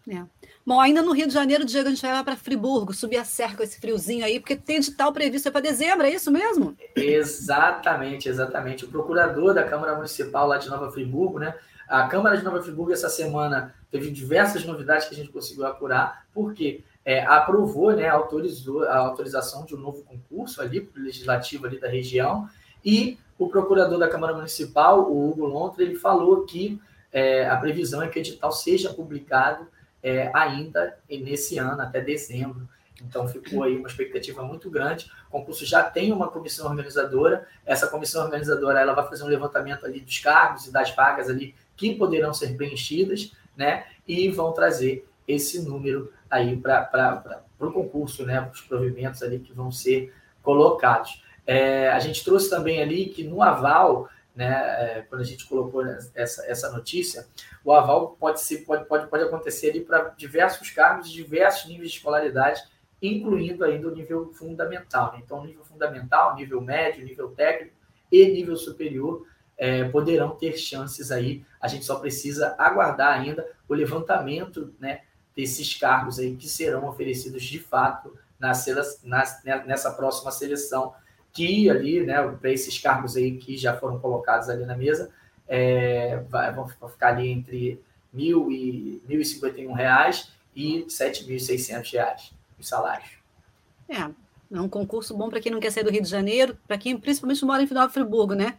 É. 0.09 0.23
Bom, 0.67 0.81
ainda 0.81 1.01
no 1.01 1.13
Rio 1.13 1.29
de 1.29 1.35
Janeiro, 1.35 1.65
Diego, 1.65 1.87
a 1.87 1.91
gente 1.91 2.03
vai 2.03 2.13
lá 2.13 2.25
para 2.25 2.37
Friburgo, 2.37 2.93
subir 2.93 3.19
a 3.19 3.25
serra 3.25 3.57
com 3.57 3.63
esse 3.63 3.81
friozinho 3.81 4.25
aí, 4.25 4.41
porque 4.41 4.57
tem 4.57 4.77
edital 4.77 5.13
previsto 5.13 5.51
para 5.51 5.61
dezembro, 5.61 6.07
é 6.07 6.11
isso 6.11 6.31
mesmo? 6.31 6.77
Exatamente, 6.97 8.29
exatamente. 8.29 8.85
O 8.85 8.89
procurador 8.89 9.55
da 9.55 9.63
Câmara 9.63 9.95
Municipal 9.95 10.47
lá 10.47 10.59
de 10.59 10.69
Nova 10.69 10.91
Friburgo, 10.91 11.39
né? 11.39 11.55
A 11.89 12.09
Câmara 12.09 12.37
de 12.37 12.45
Nova 12.45 12.63
Friburgo 12.63 12.93
essa 12.93 13.09
semana 13.09 13.75
teve 13.91 14.11
diversas 14.11 14.65
novidades 14.65 15.07
que 15.07 15.15
a 15.15 15.17
gente 15.17 15.31
conseguiu 15.31 15.67
apurar, 15.67 16.27
porque 16.33 16.83
é, 17.05 17.25
aprovou, 17.25 17.93
né, 17.93 18.09
autorizou 18.09 18.85
a 18.85 18.97
autorização 18.97 19.65
de 19.65 19.75
um 19.75 19.79
novo 19.79 20.03
concurso 20.03 20.63
ali 20.63 20.81
para 20.81 21.01
o 21.01 21.05
legislativo 21.05 21.67
ali 21.67 21.79
da 21.79 21.89
região 21.89 22.49
e 22.85 23.19
o 23.39 23.49
procurador 23.49 23.99
da 23.99 24.09
Câmara 24.09 24.35
Municipal, 24.35 25.11
o 25.11 25.29
Hugo 25.31 25.47
Lontra, 25.47 25.83
ele 25.83 25.97
falou 25.97 26.45
que 26.45 26.81
é, 27.13 27.49
a 27.49 27.57
previsão 27.57 28.03
é 28.03 28.09
que 28.09 28.19
o 28.19 28.21
edital 28.21 28.53
seja 28.53 28.93
publicado 28.93 29.67
é, 30.03 30.31
ainda 30.35 30.99
nesse 31.09 31.59
ano, 31.59 31.81
até 31.81 32.01
dezembro. 32.01 32.69
Então 33.01 33.27
ficou 33.27 33.63
aí 33.63 33.77
uma 33.77 33.89
expectativa 33.89 34.43
muito 34.43 34.71
grande. 34.71 35.11
O 35.29 35.33
concurso 35.33 35.67
já 35.67 35.83
tem 35.83 36.13
uma 36.13 36.29
comissão 36.29 36.69
organizadora. 36.69 37.47
Essa 37.65 37.87
comissão 37.87 38.25
organizadora 38.25 38.81
ela 38.81 38.95
vai 38.95 39.09
fazer 39.09 39.25
um 39.25 39.29
levantamento 39.29 39.85
ali 39.85 40.01
dos 40.01 40.19
cargos 40.19 40.67
e 40.67 40.73
das 40.73 40.95
vagas 40.95 41.29
ali 41.29 41.55
que 41.77 41.95
poderão 41.95 42.33
ser 42.33 42.57
preenchidas, 42.57 43.33
né? 43.57 43.87
E 44.07 44.29
vão 44.29 44.53
trazer 44.53 45.09
esse 45.27 45.63
número 45.63 46.13
aí 46.31 46.57
para 46.57 47.43
o 47.59 47.73
concurso, 47.73 48.25
né? 48.25 48.49
Os 48.53 48.61
provimentos 48.61 49.23
ali 49.23 49.39
que 49.39 49.53
vão 49.53 49.71
ser 49.71 50.15
colocados. 50.43 51.23
É, 51.47 51.89
a 51.91 51.99
gente 51.99 52.25
trouxe 52.25 52.49
também 52.49 52.81
ali 52.81 53.07
que 53.07 53.25
no 53.25 53.43
aval, 53.43 54.09
né, 54.35 54.47
é, 54.49 55.03
quando 55.03 55.21
a 55.21 55.25
gente 55.25 55.47
colocou 55.47 55.85
essa, 56.15 56.47
essa 56.47 56.71
notícia, 56.71 57.27
o 57.65 57.73
aval 57.73 58.17
pode, 58.19 58.41
ser, 58.41 58.59
pode, 58.59 58.87
pode, 58.87 59.07
pode 59.09 59.25
acontecer 59.25 59.71
ali 59.71 59.81
para 59.81 60.09
diversos 60.11 60.71
cargos, 60.71 61.11
diversos 61.11 61.69
níveis 61.69 61.91
de 61.91 61.97
escolaridade, 61.99 62.63
incluindo 63.01 63.65
ainda 63.65 63.89
o 63.89 63.95
nível 63.95 64.33
fundamental. 64.33 65.13
Né? 65.13 65.21
Então, 65.25 65.45
nível 65.45 65.65
fundamental, 65.65 66.35
nível 66.35 66.61
médio, 66.61 67.05
nível 67.05 67.31
técnico 67.31 67.75
e 68.11 68.27
nível 68.29 68.57
superior 68.57 69.27
é, 69.59 69.85
poderão 69.85 70.31
ter 70.31 70.57
chances 70.57 71.11
aí. 71.11 71.45
A 71.61 71.69
gente 71.69 71.85
só 71.85 71.99
precisa 71.99 72.55
aguardar 72.59 73.21
ainda 73.21 73.47
o 73.69 73.75
levantamento 73.75 74.75
né, 74.79 75.03
desses 75.37 75.75
cargos 75.77 76.19
aí 76.19 76.37
que 76.37 76.49
serão 76.49 76.89
oferecidos 76.89 77.43
de 77.43 77.59
fato 77.59 78.17
na, 78.39 78.53
na, 79.05 79.65
nessa 79.65 79.93
próxima 79.93 80.31
seleção, 80.31 80.95
que 81.33 81.71
ali, 81.71 82.05
né, 82.05 82.23
para 82.41 82.51
esses 82.51 82.79
cargos 82.79 83.17
aí 83.17 83.37
que 83.37 83.57
já 83.57 83.77
foram 83.77 83.99
colocados 83.99 84.49
ali 84.49 84.65
na 84.65 84.77
mesa, 84.77 85.11
é, 85.49 86.23
vai, 86.29 86.53
vão 86.53 86.69
ficar 86.69 87.09
ali 87.09 87.29
entre 87.29 87.81
mil 88.13 88.51
e 88.51 89.03
1.051 89.09 89.73
reais 89.75 90.33
e 90.55 90.85
7.600 90.89 91.93
reais 91.93 92.33
os 92.59 92.69
salários. 92.69 93.11
É, 93.89 94.11
é 94.55 94.61
um 94.61 94.69
concurso 94.69 95.17
bom 95.17 95.31
para 95.31 95.41
quem 95.41 95.51
não 95.51 95.61
quer 95.61 95.71
sair 95.71 95.85
do 95.85 95.91
Rio 95.91 96.03
de 96.03 96.09
Janeiro, 96.09 96.57
para 96.67 96.79
quem 96.79 96.97
principalmente 96.97 97.45
mora 97.45 97.63
em 97.63 97.67
Final 97.67 97.89
Friburgo, 97.89 98.35
né? 98.35 98.57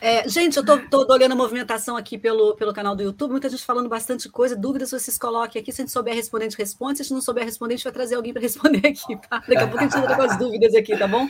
É, 0.00 0.28
gente, 0.28 0.56
eu 0.56 0.62
estou 0.62 1.06
olhando 1.10 1.32
a 1.32 1.36
movimentação 1.36 1.96
aqui 1.96 2.16
pelo, 2.16 2.54
pelo 2.54 2.72
canal 2.72 2.94
do 2.94 3.02
YouTube, 3.02 3.32
muita 3.32 3.48
gente 3.48 3.64
falando 3.64 3.88
bastante 3.88 4.28
coisa, 4.28 4.56
dúvidas 4.56 4.90
vocês 4.90 5.18
coloquem 5.18 5.60
aqui, 5.60 5.72
se 5.72 5.80
a 5.80 5.84
gente 5.84 5.92
souber 5.92 6.14
responder, 6.14 6.46
a 6.46 6.48
gente 6.48 6.58
responde, 6.58 6.96
se 6.96 7.02
a 7.02 7.04
gente 7.04 7.14
não 7.14 7.20
souber 7.20 7.44
responder, 7.44 7.74
a 7.74 7.76
gente 7.76 7.84
vai 7.84 7.92
trazer 7.92 8.14
alguém 8.14 8.32
para 8.32 8.42
responder 8.42 8.86
aqui, 8.86 9.16
tá? 9.28 9.38
Daqui 9.40 9.56
a 9.56 9.66
pouco 9.66 9.78
a 9.78 9.82
gente 9.82 9.98
entra 9.98 10.16
com 10.16 10.22
as 10.22 10.38
dúvidas 10.38 10.74
aqui, 10.74 10.96
tá 10.96 11.06
bom? 11.06 11.28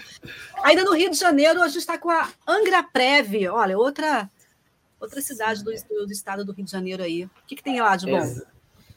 Ainda 0.62 0.84
no 0.84 0.94
Rio 0.94 1.10
de 1.10 1.16
Janeiro, 1.16 1.62
a 1.62 1.68
gente 1.68 1.78
está 1.78 1.96
com 1.96 2.10
a 2.10 2.28
Angra 2.46 2.82
Preve, 2.82 3.48
olha, 3.48 3.78
outra, 3.78 4.30
outra 5.00 5.20
cidade 5.20 5.64
do, 5.64 5.70
do, 5.70 6.12
estado 6.12 6.44
do 6.44 6.52
Rio 6.52 6.64
de 6.64 6.70
Janeiro 6.70 7.02
aí. 7.02 7.24
O 7.24 7.30
que, 7.46 7.56
que 7.56 7.62
tem 7.62 7.80
lá 7.80 7.96
de 7.96 8.06
bom? 8.06 8.18
Ex 8.18 8.42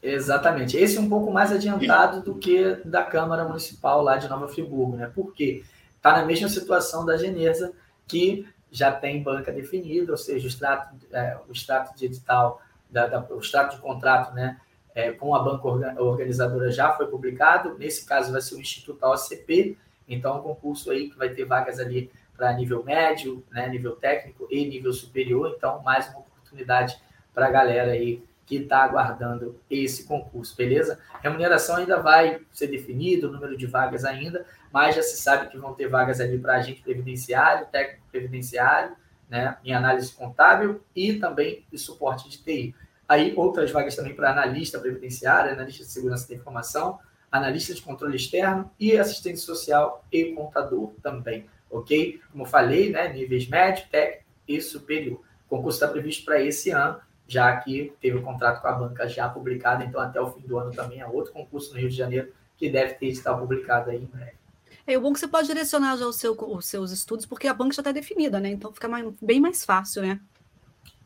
exatamente. 0.01 0.75
Esse 0.77 0.97
é 0.97 1.01
um 1.01 1.07
pouco 1.07 1.31
mais 1.31 1.51
adiantado 1.51 2.21
do 2.21 2.35
que 2.35 2.75
da 2.83 3.03
Câmara 3.03 3.45
Municipal 3.45 4.01
lá 4.01 4.17
de 4.17 4.27
Nova 4.27 4.47
Friburgo, 4.47 4.97
né? 4.97 5.11
Porque 5.13 5.63
está 5.95 6.13
na 6.13 6.25
mesma 6.25 6.49
situação 6.49 7.05
da 7.05 7.17
Genesa, 7.17 7.71
que 8.07 8.47
já 8.71 8.91
tem 8.91 9.21
banca 9.21 9.51
definida, 9.51 10.11
ou 10.11 10.17
seja, 10.17 10.45
o 10.45 10.47
extrato, 10.47 10.95
é, 11.11 11.37
o 11.47 11.51
extrato 11.51 11.95
de 11.95 12.05
edital, 12.05 12.61
da, 12.89 13.07
da, 13.07 13.19
o 13.29 13.39
extrato 13.39 13.75
de 13.75 13.81
contrato 13.81 14.33
né, 14.33 14.59
é, 14.95 15.11
com 15.11 15.35
a 15.35 15.43
banca 15.43 15.67
organizadora 16.01 16.71
já 16.71 16.91
foi 16.93 17.07
publicado. 17.07 17.77
Nesse 17.77 18.05
caso, 18.05 18.31
vai 18.31 18.41
ser 18.41 18.55
o 18.55 18.61
Instituto 18.61 19.05
OCP, 19.05 19.77
então, 20.07 20.39
um 20.39 20.41
concurso 20.41 20.91
aí 20.91 21.09
que 21.09 21.17
vai 21.17 21.29
ter 21.29 21.45
vagas 21.45 21.79
ali 21.79 22.11
para 22.35 22.53
nível 22.53 22.83
médio, 22.83 23.43
né, 23.51 23.67
nível 23.69 23.95
técnico 23.95 24.47
e 24.49 24.65
nível 24.65 24.91
superior. 24.93 25.53
Então, 25.55 25.81
mais 25.83 26.09
uma 26.09 26.19
oportunidade 26.19 26.97
para 27.33 27.47
a 27.47 27.51
galera 27.51 27.91
aí 27.91 28.23
que 28.45 28.57
está 28.57 28.83
aguardando 28.83 29.59
esse 29.69 30.05
concurso, 30.05 30.55
beleza? 30.55 30.99
Remuneração 31.21 31.77
ainda 31.77 32.01
vai 32.01 32.41
ser 32.51 32.67
definido, 32.67 33.29
o 33.29 33.31
número 33.31 33.55
de 33.55 33.65
vagas 33.65 34.03
ainda, 34.03 34.45
mas 34.71 34.95
já 34.95 35.01
se 35.01 35.17
sabe 35.17 35.49
que 35.49 35.57
vão 35.57 35.73
ter 35.73 35.87
vagas 35.87 36.19
ali 36.19 36.37
para 36.37 36.55
agente 36.55 36.81
previdenciário, 36.81 37.67
técnico 37.67 38.05
previdenciário, 38.11 38.95
né, 39.29 39.57
em 39.63 39.73
análise 39.73 40.11
contábil 40.11 40.81
e 40.93 41.13
também 41.13 41.65
de 41.71 41.77
suporte 41.77 42.29
de 42.29 42.37
TI. 42.39 42.75
Aí 43.07 43.33
outras 43.35 43.71
vagas 43.71 43.95
também 43.95 44.13
para 44.13 44.31
analista 44.31 44.79
previdenciário, 44.79 45.53
analista 45.53 45.85
de 45.85 45.89
segurança 45.89 46.27
da 46.27 46.35
informação, 46.35 46.99
analista 47.31 47.73
de 47.73 47.81
controle 47.81 48.17
externo 48.17 48.69
e 48.77 48.97
assistente 48.97 49.39
social 49.39 50.05
e 50.11 50.33
contador 50.33 50.91
também, 51.01 51.45
ok? 51.69 52.19
Como 52.31 52.45
falei, 52.45 52.89
né, 52.89 53.11
níveis 53.13 53.47
médio, 53.47 53.85
técnico 53.89 54.25
e 54.47 54.61
superior. 54.61 55.21
O 55.45 55.49
concurso 55.49 55.77
está 55.77 55.87
previsto 55.87 56.25
para 56.25 56.41
esse 56.41 56.71
ano, 56.71 56.99
já 57.27 57.55
que 57.57 57.93
teve 58.01 58.17
o 58.17 58.21
contrato 58.21 58.61
com 58.61 58.67
a 58.67 58.73
banca 58.73 59.07
já 59.07 59.29
publicado, 59.29 59.83
então 59.83 60.01
até 60.01 60.19
o 60.19 60.31
fim 60.31 60.41
do 60.41 60.57
ano 60.57 60.71
também 60.71 60.99
é 60.99 61.07
outro 61.07 61.31
concurso 61.31 61.73
no 61.73 61.79
Rio 61.79 61.89
de 61.89 61.95
Janeiro 61.95 62.31
que 62.57 62.69
deve 62.69 62.93
ter 62.95 63.07
edital 63.07 63.39
publicado 63.39 63.89
aí 63.89 63.97
em 63.97 64.05
breve. 64.05 64.33
É 64.85 64.97
o 64.97 65.01
bom 65.01 65.11
é 65.11 65.13
que 65.13 65.19
você 65.19 65.27
pode 65.27 65.47
direcionar 65.47 65.97
já 65.97 66.05
o 66.05 66.13
seu, 66.13 66.33
os 66.33 66.65
seus 66.65 66.91
estudos, 66.91 67.25
porque 67.25 67.47
a 67.47 67.53
banca 67.53 67.73
já 67.73 67.81
está 67.81 67.91
definida, 67.91 68.39
né? 68.39 68.49
Então 68.49 68.73
fica 68.73 68.87
mais, 68.87 69.07
bem 69.21 69.39
mais 69.39 69.63
fácil, 69.63 70.01
né? 70.01 70.19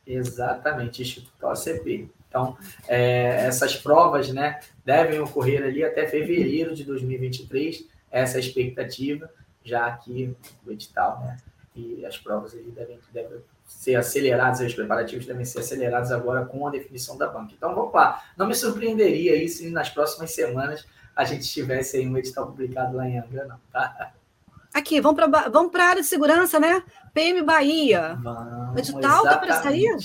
Exatamente, 0.06 1.01
Instituto 1.01 1.45
OCP. 1.45 2.10
Então, 2.28 2.58
é, 2.88 3.45
essas 3.45 3.75
provas 3.78 4.30
né, 4.30 4.60
devem 4.84 5.19
ocorrer 5.19 5.63
ali 5.63 5.84
até 5.84 6.06
fevereiro 6.06 6.75
de 6.75 6.84
2023, 6.84 7.88
essa 8.12 8.36
é 8.36 8.38
a 8.38 8.39
expectativa, 8.39 9.30
já 9.63 9.89
que 9.97 10.36
o 10.65 10.71
edital 10.71 11.21
né, 11.21 11.38
e 11.75 12.06
as 12.06 12.17
provas 12.17 12.54
ali 12.54 12.71
devem, 12.71 12.99
devem 13.13 13.39
ser 13.65 13.95
aceleradas, 13.95 14.62
os 14.62 14.73
preparativos 14.73 15.25
devem 15.25 15.45
ser 15.45 15.60
acelerados 15.60 16.12
agora 16.12 16.45
com 16.45 16.67
a 16.67 16.71
definição 16.71 17.17
da 17.17 17.28
banca. 17.28 17.54
Então, 17.56 17.73
vamos 17.73 17.93
lá. 17.93 18.23
Não 18.38 18.47
me 18.47 18.56
surpreenderia 18.56 19.34
aí 19.34 19.49
se 19.49 19.69
nas 19.69 19.89
próximas 19.89 20.32
semanas 20.32 20.86
a 21.15 21.23
gente 21.23 21.47
tivesse 21.47 21.97
aí 21.97 22.08
um 22.08 22.17
edital 22.17 22.47
publicado 22.47 22.97
lá 22.97 23.08
em 23.08 23.19
Angra, 23.19 23.45
não, 23.45 23.60
tá? 23.71 24.12
Aqui, 24.73 24.99
vamos 24.99 25.15
para 25.15 25.49
vamos 25.49 25.73
a 25.73 25.84
área 25.84 26.01
de 26.01 26.08
segurança, 26.08 26.60
né? 26.60 26.84
PM 27.13 27.41
Bahia. 27.43 28.19
Vamos, 28.21 28.75
o 28.75 28.80
edital 28.80 29.23
está 29.23 29.38
para 29.38 29.62
sair? 29.62 29.97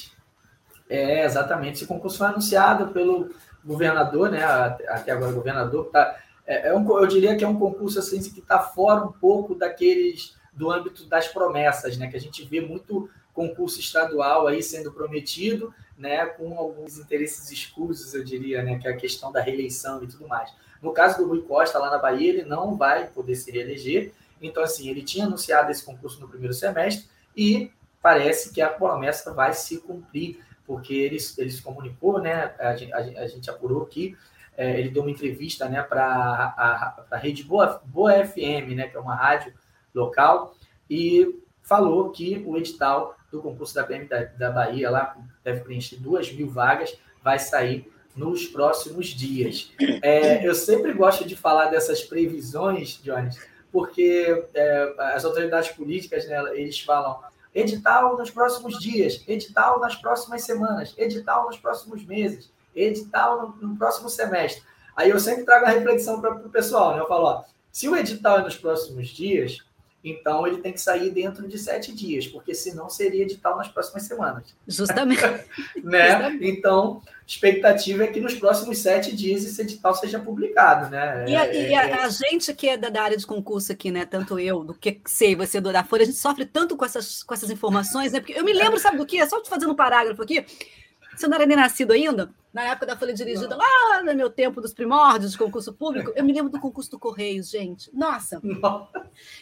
É, 0.88 1.24
exatamente. 1.24 1.76
Esse 1.76 1.86
concurso 1.86 2.18
foi 2.18 2.28
anunciado 2.28 2.88
pelo 2.88 3.34
governador, 3.64 4.30
né? 4.30 4.44
Até 4.44 5.12
agora 5.12 5.32
governador 5.32 5.86
tá. 5.86 6.16
É, 6.46 6.68
é 6.68 6.74
um, 6.74 6.98
eu 6.98 7.06
diria 7.06 7.36
que 7.36 7.44
é 7.44 7.48
um 7.48 7.58
concurso 7.58 7.98
assim 7.98 8.20
que 8.20 8.38
está 8.38 8.60
fora 8.60 9.04
um 9.04 9.12
pouco 9.12 9.54
daqueles 9.54 10.36
do 10.52 10.70
âmbito 10.70 11.06
das 11.06 11.26
promessas, 11.28 11.96
né? 11.96 12.08
Que 12.08 12.16
a 12.16 12.20
gente 12.20 12.44
vê 12.44 12.60
muito 12.60 13.08
concurso 13.32 13.80
estadual 13.80 14.46
aí 14.46 14.62
sendo 14.62 14.92
prometido, 14.92 15.74
né? 15.96 16.26
Com 16.26 16.58
alguns 16.58 16.98
interesses 16.98 17.50
escusos, 17.50 18.14
eu 18.14 18.24
diria, 18.24 18.62
né? 18.62 18.78
Que 18.78 18.88
é 18.88 18.90
a 18.90 18.96
questão 18.96 19.30
da 19.30 19.40
reeleição 19.40 20.02
e 20.02 20.06
tudo 20.06 20.26
mais. 20.26 20.52
No 20.82 20.92
caso 20.92 21.18
do 21.18 21.28
Rui 21.28 21.42
Costa, 21.42 21.78
lá 21.78 21.90
na 21.90 21.98
Bahia, 21.98 22.30
ele 22.30 22.44
não 22.44 22.76
vai 22.76 23.06
poder 23.08 23.34
se 23.34 23.50
reeleger. 23.50 24.12
Então, 24.40 24.62
assim, 24.62 24.88
ele 24.88 25.02
tinha 25.02 25.26
anunciado 25.26 25.70
esse 25.70 25.84
concurso 25.84 26.20
no 26.20 26.28
primeiro 26.28 26.54
semestre 26.54 27.06
e 27.36 27.70
parece 28.00 28.52
que 28.52 28.62
a 28.62 28.68
promessa 28.70 29.34
vai 29.34 29.52
se 29.52 29.78
cumprir, 29.78 30.42
porque 30.66 30.94
ele, 30.94 31.18
ele 31.36 31.50
se 31.50 31.60
comunicou, 31.60 32.20
né? 32.20 32.54
A 32.58 32.74
gente, 32.74 32.92
a 32.92 33.26
gente 33.26 33.50
apurou 33.50 33.84
que 33.84 34.16
é, 34.56 34.78
ele 34.78 34.90
deu 34.90 35.02
uma 35.02 35.10
entrevista 35.10 35.68
né, 35.70 35.82
para 35.82 36.04
a, 36.04 37.04
a, 37.10 37.16
rede 37.16 37.42
Boa, 37.42 37.80
Boa 37.84 38.24
FM, 38.24 38.74
né, 38.76 38.88
que 38.88 38.96
é 38.96 39.00
uma 39.00 39.14
rádio 39.14 39.54
local, 39.94 40.54
e 40.88 41.40
falou 41.62 42.10
que 42.10 42.42
o 42.46 42.58
edital 42.58 43.16
do 43.30 43.40
concurso 43.40 43.74
da 43.74 43.84
PM 43.84 44.06
da, 44.06 44.24
da 44.24 44.50
Bahia, 44.50 44.90
lá 44.90 45.16
deve 45.44 45.60
preencher 45.60 45.96
duas 45.96 46.32
mil 46.32 46.48
vagas, 46.48 46.96
vai 47.22 47.38
sair 47.38 47.90
nos 48.16 48.46
próximos 48.46 49.08
dias. 49.08 49.72
É, 50.02 50.46
eu 50.46 50.54
sempre 50.54 50.92
gosto 50.92 51.26
de 51.26 51.36
falar 51.36 51.66
dessas 51.66 52.02
previsões, 52.02 53.00
Jones, 53.02 53.38
porque 53.70 54.44
é, 54.54 54.94
as 55.14 55.24
autoridades 55.24 55.70
políticas, 55.70 56.26
né, 56.26 56.38
eles 56.54 56.80
falam 56.80 57.20
edital 57.54 58.16
nos 58.16 58.30
próximos 58.30 58.78
dias, 58.78 59.22
edital 59.26 59.80
nas 59.80 59.96
próximas 59.96 60.42
semanas, 60.42 60.94
edital 60.96 61.46
nos 61.46 61.56
próximos 61.56 62.04
meses, 62.04 62.50
edital 62.74 63.56
no, 63.60 63.68
no 63.68 63.76
próximo 63.76 64.08
semestre. 64.08 64.62
Aí 64.96 65.10
eu 65.10 65.18
sempre 65.18 65.44
trago 65.44 65.66
a 65.66 65.70
reflexão 65.70 66.20
para 66.20 66.34
o 66.34 66.50
pessoal, 66.50 66.94
né? 66.94 67.00
Eu 67.00 67.08
falo, 67.08 67.24
ó, 67.24 67.44
se 67.72 67.88
o 67.88 67.96
edital 67.96 68.40
é 68.40 68.42
nos 68.42 68.56
próximos 68.56 69.08
dias, 69.08 69.58
então 70.02 70.46
ele 70.46 70.58
tem 70.58 70.72
que 70.72 70.80
sair 70.80 71.10
dentro 71.10 71.46
de 71.46 71.58
sete 71.58 71.92
dias, 71.92 72.26
porque 72.26 72.54
senão 72.54 72.88
seria 72.88 73.22
edital 73.22 73.56
nas 73.56 73.68
próximas 73.68 74.04
semanas. 74.04 74.54
Justamente. 74.66 75.20
né? 75.84 76.12
Justamente. 76.12 76.46
Então, 76.48 77.02
expectativa 77.26 78.04
é 78.04 78.06
que 78.06 78.18
nos 78.18 78.34
próximos 78.34 78.78
sete 78.78 79.14
dias 79.14 79.44
esse 79.44 79.60
edital 79.60 79.94
seja 79.94 80.18
publicado, 80.18 80.90
né? 80.90 81.26
E, 81.28 81.36
a, 81.36 81.46
é, 81.46 81.70
e 81.70 81.74
a, 81.74 81.88
é... 81.88 81.92
a, 82.04 82.08
gente 82.08 82.52
que 82.54 82.68
é 82.68 82.76
da, 82.78 82.88
da, 82.88 83.02
área 83.02 83.16
de 83.16 83.26
concurso 83.26 83.70
aqui, 83.72 83.90
né? 83.90 84.06
Tanto 84.06 84.38
eu, 84.38 84.64
do 84.64 84.72
que 84.72 85.00
sei, 85.06 85.36
você 85.36 85.60
do 85.60 85.70
da 85.70 85.84
Folha, 85.84 86.02
a 86.02 86.06
gente 86.06 86.18
sofre 86.18 86.46
tanto 86.46 86.76
com 86.76 86.84
essas, 86.84 87.22
com 87.22 87.34
essas 87.34 87.50
informações, 87.50 88.12
né? 88.12 88.20
Porque 88.20 88.38
eu 88.38 88.44
me 88.44 88.54
lembro, 88.54 88.78
sabe 88.78 88.96
do 88.96 89.06
que? 89.06 89.20
É 89.20 89.28
só 89.28 89.40
te 89.42 89.50
fazendo 89.50 89.72
um 89.72 89.76
parágrafo 89.76 90.22
aqui. 90.22 90.44
Você 91.14 91.28
não 91.28 91.36
era 91.36 91.44
nem 91.44 91.56
nascido 91.56 91.92
ainda? 91.92 92.32
Na 92.52 92.64
época 92.64 92.86
da 92.86 92.96
Folha 92.96 93.14
Dirigida, 93.14 93.56
lá 93.56 94.02
no 94.02 94.12
meu 94.12 94.28
tempo 94.28 94.60
dos 94.60 94.74
primórdios 94.74 95.32
de 95.32 95.38
concurso 95.38 95.72
público, 95.72 96.12
eu 96.16 96.24
me 96.24 96.32
lembro 96.32 96.50
do 96.50 96.58
concurso 96.58 96.90
do 96.90 96.98
Correios, 96.98 97.48
gente. 97.48 97.94
Nossa! 97.94 98.42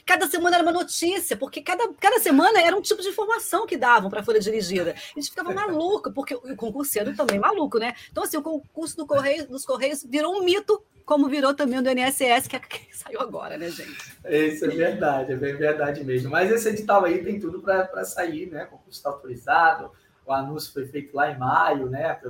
Cada 0.05 0.27
semana 0.27 0.57
era 0.57 0.62
uma 0.62 0.73
notícia, 0.73 1.35
porque 1.35 1.62
cada, 1.62 1.88
cada 1.94 2.18
semana 2.18 2.61
era 2.61 2.77
um 2.77 2.83
tipo 2.83 3.01
de 3.01 3.09
informação 3.09 3.66
que 3.66 3.79
davam 3.79 4.11
para 4.11 4.21
a 4.21 4.23
Folha 4.23 4.40
Dirigida. 4.40 4.94
A 5.16 5.21
gente 5.21 5.31
ficava 5.31 5.55
maluco, 5.55 6.12
porque 6.12 6.35
o 6.35 6.55
concurseiro 6.55 7.16
também 7.16 7.38
maluco, 7.38 7.79
né? 7.79 7.94
Então, 8.11 8.25
assim, 8.25 8.37
o 8.37 8.42
concurso 8.42 8.97
do 8.97 9.07
Correio, 9.07 9.49
dos 9.49 9.64
Correios 9.64 10.05
virou 10.05 10.37
um 10.37 10.44
mito, 10.44 10.83
como 11.07 11.29
virou 11.29 11.55
também 11.55 11.79
o 11.79 11.83
do 11.83 11.88
INSS, 11.88 12.47
que, 12.47 12.57
é, 12.57 12.61
que 12.61 12.88
saiu 12.94 13.23
agora, 13.23 13.57
né, 13.57 13.71
gente? 13.71 14.18
Isso 14.27 14.66
é 14.66 14.68
verdade, 14.68 15.33
é 15.33 15.37
bem 15.37 15.57
verdade 15.57 16.05
mesmo. 16.05 16.31
Mas 16.31 16.51
esse 16.51 16.68
edital 16.68 17.07
aí 17.07 17.25
tem 17.25 17.40
tudo 17.40 17.62
para 17.62 18.05
sair, 18.05 18.51
né? 18.51 18.66
Concurso 18.66 18.99
está 18.99 19.09
autorizado 19.09 19.90
o 20.28 20.32
anúncio 20.32 20.72
foi 20.72 20.86
feito 20.86 21.16
lá 21.16 21.30
em 21.30 21.38
maio, 21.38 21.88
né? 21.88 22.20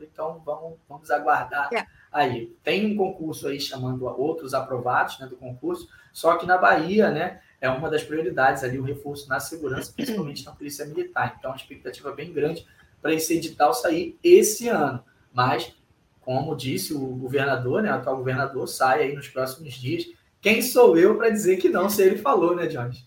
Então 0.00 0.42
vamos, 0.44 0.78
vamos 0.88 1.10
aguardar 1.10 1.72
é. 1.72 1.86
aí. 2.10 2.52
Tem 2.64 2.92
um 2.92 2.96
concurso 2.96 3.46
aí 3.46 3.60
chamando 3.60 4.04
outros 4.04 4.52
aprovados 4.52 5.18
né, 5.20 5.26
do 5.26 5.36
concurso, 5.36 5.88
só 6.12 6.36
que 6.36 6.44
na 6.44 6.58
Bahia, 6.58 7.10
né? 7.10 7.40
É 7.60 7.70
uma 7.70 7.88
das 7.88 8.02
prioridades 8.02 8.64
ali 8.64 8.78
o 8.78 8.82
reforço 8.82 9.28
na 9.28 9.38
segurança, 9.38 9.92
principalmente 9.94 10.44
na 10.44 10.52
polícia 10.52 10.84
militar. 10.84 11.36
Então, 11.38 11.52
a 11.52 11.56
expectativa 11.56 12.10
é 12.10 12.14
bem 12.14 12.32
grande 12.32 12.66
para 13.00 13.14
esse 13.14 13.34
edital 13.34 13.72
sair 13.72 14.18
esse 14.22 14.68
ano. 14.68 15.02
Mas, 15.32 15.74
como 16.20 16.54
disse 16.54 16.92
o 16.92 16.98
governador, 16.98 17.82
né, 17.82 17.90
o 17.90 17.94
atual 17.94 18.16
governador, 18.18 18.68
sai 18.68 19.04
aí 19.04 19.14
nos 19.14 19.28
próximos 19.28 19.74
dias. 19.74 20.04
Quem 20.40 20.62
sou 20.62 20.96
eu 20.96 21.16
para 21.16 21.30
dizer 21.30 21.56
que 21.56 21.68
não, 21.68 21.88
se 21.88 22.02
ele 22.02 22.18
falou, 22.18 22.54
né, 22.54 22.66
Jones? 22.66 23.04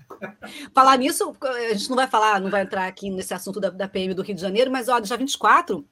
Falar 0.74 0.98
nisso, 0.98 1.34
a 1.42 1.74
gente 1.74 1.90
não 1.90 1.96
vai 1.96 2.08
falar, 2.08 2.42
não 2.42 2.50
vai 2.50 2.64
entrar 2.64 2.88
aqui 2.88 3.10
nesse 3.10 3.34
assunto 3.34 3.60
da, 3.60 3.70
da 3.70 3.88
PM 3.88 4.14
do 4.14 4.22
Rio 4.22 4.36
de 4.36 4.42
Janeiro, 4.42 4.70
mas 4.70 4.90
olha, 4.90 5.02
dia 5.02 5.16
24 5.16 5.86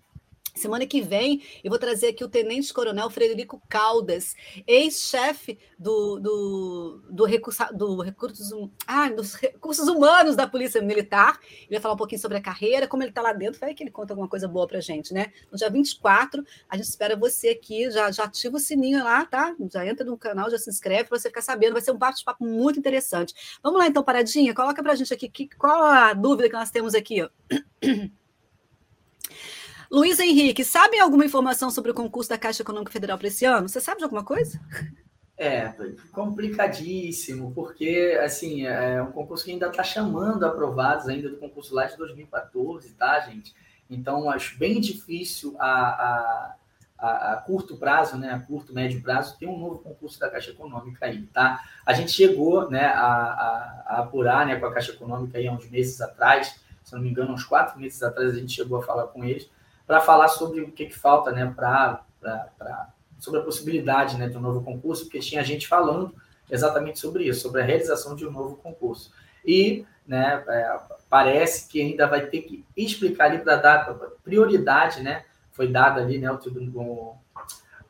Semana 0.57 0.85
que 0.87 1.01
vem 1.01 1.41
eu 1.63 1.69
vou 1.69 1.79
trazer 1.79 2.07
aqui 2.07 2.23
o 2.23 2.27
Tenente 2.27 2.73
Coronel 2.73 3.09
Frederico 3.09 3.61
Caldas, 3.69 4.35
ex-chefe 4.65 5.59
do, 5.77 6.19
do, 6.19 7.01
do, 7.09 7.25
recurso, 7.25 7.63
do 7.73 8.01
recursos, 8.01 8.51
ah, 8.85 9.09
dos 9.09 9.35
recursos 9.35 9.87
humanos 9.87 10.35
da 10.35 10.47
Polícia 10.47 10.81
Militar. 10.81 11.39
Ele 11.61 11.71
vai 11.71 11.79
falar 11.79 11.93
um 11.93 11.97
pouquinho 11.97 12.19
sobre 12.19 12.37
a 12.37 12.41
carreira, 12.41 12.87
como 12.87 13.03
ele 13.03 13.11
está 13.11 13.21
lá 13.21 13.33
dentro, 13.33 13.59
vai 13.59 13.73
que 13.73 13.83
ele 13.83 13.91
conta 13.91 14.13
alguma 14.13 14.27
coisa 14.27 14.47
boa 14.47 14.67
para 14.67 14.79
gente, 14.79 15.13
né? 15.13 15.31
No 15.51 15.57
dia 15.57 15.69
24, 15.69 16.43
a 16.67 16.75
gente 16.75 16.87
espera 16.87 17.15
você 17.15 17.49
aqui, 17.49 17.89
já, 17.91 18.11
já 18.11 18.23
ativa 18.23 18.57
o 18.57 18.59
sininho 18.59 19.03
lá, 19.03 19.25
tá? 19.25 19.55
Já 19.71 19.85
entra 19.85 20.05
no 20.05 20.17
canal, 20.17 20.49
já 20.49 20.57
se 20.57 20.69
inscreve 20.69 21.05
para 21.09 21.19
você 21.19 21.29
ficar 21.29 21.41
sabendo, 21.41 21.73
vai 21.73 21.81
ser 21.81 21.91
um 21.91 21.97
bate-papo 21.97 22.43
muito 22.43 22.79
interessante. 22.79 23.33
Vamos 23.61 23.79
lá 23.79 23.87
então, 23.87 24.03
Paradinha, 24.03 24.53
coloca 24.53 24.81
para 24.81 24.95
gente 24.95 25.13
aqui 25.13 25.29
que, 25.29 25.47
qual 25.55 25.83
a 25.83 26.13
dúvida 26.13 26.49
que 26.49 26.55
nós 26.55 26.71
temos 26.71 26.95
aqui, 26.95 27.21
ó. 27.21 27.29
Luiz 29.89 30.19
Henrique, 30.19 30.65
sabe 30.65 30.99
alguma 30.99 31.25
informação 31.25 31.69
sobre 31.69 31.91
o 31.91 31.93
concurso 31.93 32.29
da 32.29 32.37
Caixa 32.37 32.61
Econômica 32.61 32.91
Federal 32.91 33.17
para 33.17 33.27
esse 33.27 33.45
ano? 33.45 33.69
Você 33.69 33.79
sabe 33.79 33.99
de 33.99 34.03
alguma 34.03 34.23
coisa? 34.23 34.59
É, 35.37 35.71
complicadíssimo, 36.11 37.51
porque 37.53 38.19
assim, 38.23 38.65
é 38.65 39.01
um 39.01 39.11
concurso 39.11 39.45
que 39.45 39.51
ainda 39.51 39.67
está 39.67 39.83
chamando 39.83 40.43
aprovados 40.45 41.07
ainda 41.07 41.29
do 41.29 41.37
concurso 41.37 41.73
lá 41.73 41.85
de 41.85 41.95
2014, 41.95 42.89
tá, 42.95 43.19
gente? 43.21 43.55
Então, 43.89 44.29
acho 44.29 44.57
bem 44.57 44.81
difícil 44.81 45.55
a, 45.59 45.69
a, 45.69 46.55
a, 46.97 47.33
a, 47.33 47.35
curto 47.37 47.77
prazo, 47.77 48.17
né, 48.17 48.31
a 48.31 48.39
curto, 48.39 48.73
médio 48.73 49.01
prazo, 49.01 49.37
ter 49.37 49.47
um 49.47 49.57
novo 49.57 49.79
concurso 49.79 50.19
da 50.19 50.29
Caixa 50.29 50.51
Econômica 50.51 51.05
aí, 51.05 51.21
tá? 51.27 51.63
A 51.85 51.93
gente 51.93 52.11
chegou, 52.11 52.69
né, 52.69 52.85
a, 52.85 53.05
a, 53.05 53.83
a 53.85 53.99
apurar, 53.99 54.45
né, 54.45 54.57
com 54.57 54.65
a 54.65 54.73
Caixa 54.73 54.91
Econômica 54.91 55.37
aí 55.37 55.47
há 55.47 55.53
uns 55.53 55.69
meses 55.69 56.01
atrás, 56.01 56.59
se 56.83 56.93
não 56.93 57.01
me 57.01 57.09
engano, 57.09 57.33
uns 57.33 57.45
quatro 57.45 57.79
meses 57.79 58.01
atrás 58.01 58.31
a 58.31 58.39
gente 58.39 58.53
chegou 58.53 58.79
a 58.79 58.83
falar 58.83 59.07
com 59.07 59.23
eles, 59.23 59.49
para 59.87 60.01
falar 60.01 60.27
sobre 60.27 60.61
o 60.61 60.71
que, 60.71 60.87
que 60.87 60.99
falta, 60.99 61.31
né, 61.31 61.51
para 61.55 62.03
sobre 63.17 63.39
a 63.39 63.43
possibilidade 63.43 64.17
né, 64.17 64.27
de 64.27 64.37
um 64.37 64.41
novo 64.41 64.63
concurso, 64.63 65.05
porque 65.05 65.19
tinha 65.19 65.43
gente 65.43 65.67
falando 65.67 66.13
exatamente 66.51 66.99
sobre 66.99 67.23
isso, 67.23 67.41
sobre 67.41 67.61
a 67.61 67.65
realização 67.65 68.15
de 68.15 68.27
um 68.27 68.31
novo 68.31 68.57
concurso. 68.57 69.11
E 69.45 69.85
né, 70.05 70.43
é, 70.47 70.79
parece 71.09 71.67
que 71.67 71.81
ainda 71.81 72.05
vai 72.05 72.27
ter 72.27 72.41
que 72.41 72.63
explicar 72.75 73.25
ali 73.25 73.39
para 73.39 73.55
dar 73.55 73.93
prioridade, 74.23 75.01
né, 75.01 75.25
foi 75.51 75.67
dado 75.67 75.99
ali, 75.99 76.19
né, 76.19 76.31
o, 76.31 76.39
o, 76.75 77.17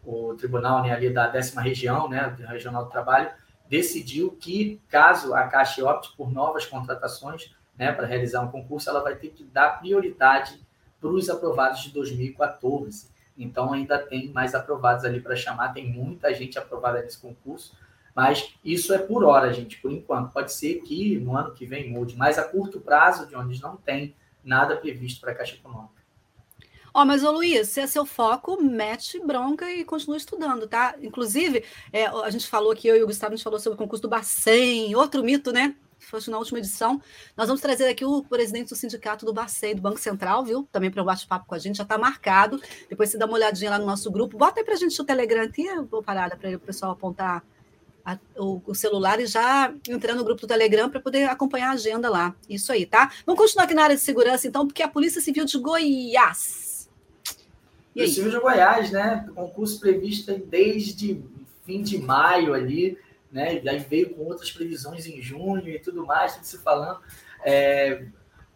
o 0.05 0.35
tribunal 0.35 0.81
né, 0.81 0.93
ali 0.93 1.09
da 1.09 1.27
décima 1.27 1.61
região, 1.61 2.07
né, 2.07 2.35
Regional 2.47 2.85
do 2.85 2.91
Trabalho, 2.91 3.29
decidiu 3.69 4.31
que, 4.31 4.81
caso 4.87 5.33
a 5.33 5.43
Caixa 5.47 5.83
opte 5.83 6.15
por 6.15 6.31
novas 6.31 6.65
contratações 6.65 7.53
né, 7.77 7.91
para 7.91 8.07
realizar 8.07 8.41
um 8.41 8.49
concurso, 8.49 8.89
ela 8.89 9.03
vai 9.03 9.15
ter 9.15 9.29
que 9.29 9.43
dar 9.43 9.79
prioridade 9.79 10.65
para 10.99 11.09
os 11.09 11.29
aprovados 11.29 11.81
de 11.81 11.91
2014. 11.91 13.09
Então, 13.37 13.71
ainda 13.71 13.99
tem 13.99 14.31
mais 14.31 14.55
aprovados 14.55 15.05
ali 15.05 15.21
para 15.21 15.35
chamar, 15.35 15.73
tem 15.73 15.87
muita 15.87 16.33
gente 16.33 16.57
aprovada 16.57 17.01
nesse 17.01 17.19
concurso, 17.19 17.77
mas 18.15 18.51
isso 18.65 18.93
é 18.93 18.97
por 18.97 19.23
hora, 19.23 19.53
gente, 19.53 19.79
por 19.79 19.91
enquanto. 19.91 20.33
Pode 20.33 20.51
ser 20.51 20.81
que 20.81 21.19
no 21.19 21.37
ano 21.37 21.53
que 21.53 21.65
vem 21.65 21.91
mude, 21.91 22.15
mas 22.15 22.39
a 22.39 22.43
curto 22.43 22.79
prazo, 22.79 23.27
de 23.27 23.35
onde 23.35 23.61
não 23.61 23.77
tem 23.77 24.15
nada 24.43 24.75
previsto 24.75 25.21
para 25.21 25.33
a 25.33 25.35
Caixa 25.35 25.55
Econômica. 25.55 25.97
Ó, 26.93 27.03
oh, 27.03 27.05
mas, 27.05 27.23
ô 27.23 27.29
Luiz, 27.29 27.69
se 27.69 27.79
é 27.79 27.85
seu 27.85 28.07
foco, 28.07 28.59
mete 28.59 29.19
bronca 29.19 29.71
e 29.71 29.85
continua 29.85 30.17
estudando, 30.17 30.67
tá? 30.67 30.95
Inclusive, 30.99 31.63
é, 31.93 32.07
a 32.07 32.29
gente 32.31 32.47
falou 32.47 32.71
aqui, 32.71 32.87
eu 32.87 32.95
e 32.95 33.03
o 33.03 33.05
Gustavo, 33.05 33.33
a 33.33 33.35
gente 33.35 33.43
falou 33.43 33.59
sobre 33.59 33.75
o 33.75 33.77
concurso 33.77 34.01
do 34.01 34.09
Bacen, 34.09 34.95
outro 34.95 35.23
mito, 35.23 35.51
né? 35.51 35.75
Fosse 35.99 36.29
na 36.29 36.37
última 36.37 36.59
edição. 36.59 37.01
Nós 37.35 37.47
vamos 37.47 37.61
trazer 37.61 37.87
aqui 37.87 38.05
o 38.05 38.23
presidente 38.23 38.69
do 38.69 38.75
sindicato 38.75 39.25
do 39.25 39.33
Bacen, 39.33 39.75
do 39.75 39.81
Banco 39.81 39.99
Central, 39.99 40.43
viu? 40.43 40.67
Também 40.71 40.89
para 40.89 41.01
um 41.01 41.05
bate-papo 41.05 41.45
com 41.45 41.55
a 41.55 41.59
gente, 41.59 41.77
já 41.77 41.83
está 41.83 41.97
marcado. 41.97 42.61
Depois 42.89 43.09
você 43.09 43.17
dá 43.17 43.25
uma 43.25 43.33
olhadinha 43.33 43.71
lá 43.71 43.79
no 43.79 43.85
nosso 43.85 44.09
grupo. 44.11 44.37
Bota 44.37 44.59
aí 44.59 44.63
para 44.63 44.75
a 44.75 44.77
gente 44.77 44.99
o 45.01 45.05
Telegram 45.05 45.43
aqui, 45.43 45.65
eu 45.65 45.85
vou 45.85 46.01
parada 46.01 46.37
para 46.37 46.55
o 46.55 46.59
pessoal 46.59 46.91
apontar 46.91 47.43
a, 48.05 48.17
o, 48.37 48.61
o, 48.65 48.73
celular 48.73 49.19
e 49.19 49.25
já 49.25 49.73
entrar 49.89 50.15
no 50.15 50.23
grupo 50.23 50.39
do 50.39 50.47
Telegram 50.47 50.89
para 50.89 51.01
poder 51.01 51.25
acompanhar 51.25 51.71
a 51.71 51.73
agenda 51.73 52.09
lá. 52.09 52.33
Isso 52.47 52.71
aí, 52.71 52.85
tá? 52.85 53.11
Vamos 53.25 53.41
continuar 53.41 53.65
aqui 53.65 53.73
na 53.73 53.83
área 53.83 53.95
de 53.97 54.01
segurança, 54.01 54.47
então, 54.47 54.65
porque 54.65 54.81
a 54.81 54.87
Polícia 54.87 55.19
Civil 55.19 55.43
de 55.43 55.57
Goiás. 55.57 56.89
Polícia 57.93 58.15
Civil 58.15 58.31
de 58.31 58.39
Goiás, 58.39 58.91
né? 58.91 59.27
Concurso 59.35 59.77
previsto 59.79 60.33
desde 60.37 61.21
fim 61.65 61.81
de 61.81 61.97
maio 61.97 62.53
ali, 62.53 62.97
né? 63.31 63.61
Aí 63.67 63.79
veio 63.79 64.13
com 64.15 64.23
outras 64.23 64.51
previsões 64.51 65.05
em 65.05 65.21
junho 65.21 65.67
e 65.67 65.79
tudo 65.79 66.05
mais, 66.05 66.35
tudo 66.35 66.45
se 66.45 66.57
falando. 66.57 66.99
É, 67.43 68.05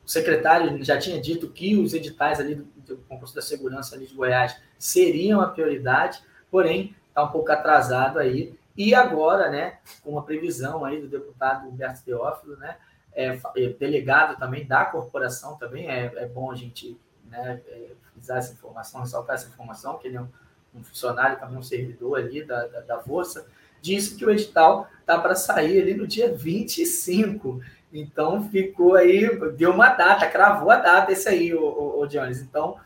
o 0.03 0.09
secretário 0.09 0.83
já 0.83 0.97
tinha 0.97 1.21
dito 1.21 1.49
que 1.49 1.75
os 1.75 1.93
editais 1.93 2.39
ali 2.39 2.55
do, 2.55 2.65
do 2.95 2.97
concurso 3.03 3.35
da 3.35 3.41
segurança 3.41 3.95
ali 3.95 4.07
de 4.07 4.13
Goiás 4.13 4.57
seriam 4.77 5.41
a 5.41 5.47
prioridade, 5.47 6.21
porém 6.49 6.95
está 7.07 7.23
um 7.23 7.29
pouco 7.29 7.51
atrasado 7.51 8.19
aí. 8.19 8.57
E 8.75 8.95
agora, 8.95 9.49
né, 9.49 9.79
com 10.01 10.11
uma 10.11 10.23
previsão 10.23 10.83
aí 10.85 10.99
do 10.99 11.07
deputado 11.07 11.67
Humberto 11.67 12.03
Teófilo, 12.03 12.55
né, 12.57 12.77
é, 13.13 13.27
é, 13.57 13.69
delegado 13.69 14.39
também 14.39 14.65
da 14.65 14.85
corporação 14.85 15.57
também, 15.57 15.89
é, 15.89 16.11
é 16.15 16.25
bom 16.25 16.49
a 16.49 16.55
gente 16.55 16.97
né, 17.25 17.61
é, 17.67 17.91
frisar 18.13 18.37
essa 18.37 18.53
informação, 18.53 19.01
ressaltar 19.01 19.35
essa 19.35 19.47
informação, 19.47 19.97
que 19.97 20.07
ele 20.07 20.17
é 20.17 20.21
um, 20.21 20.29
um 20.73 20.83
funcionário, 20.83 21.39
também 21.39 21.57
um 21.57 21.63
servidor 21.63 22.17
ali 22.17 22.43
da, 22.43 22.67
da, 22.67 22.79
da 22.81 22.99
Força, 22.99 23.45
disse 23.81 24.15
que 24.15 24.25
o 24.25 24.31
edital 24.31 24.87
tá 25.05 25.19
para 25.19 25.35
sair 25.35 25.81
ali 25.81 25.93
no 25.93 26.07
dia 26.07 26.33
25. 26.33 27.61
Então 27.91 28.49
ficou 28.49 28.95
aí, 28.95 29.29
deu 29.57 29.71
uma 29.71 29.89
data, 29.89 30.27
cravou 30.27 30.71
a 30.71 30.77
data 30.77 31.11
esse 31.11 31.27
aí, 31.27 31.53
o, 31.53 31.61
o, 31.61 32.01
o 32.01 32.07
Jones. 32.07 32.39
Então, 32.39 32.77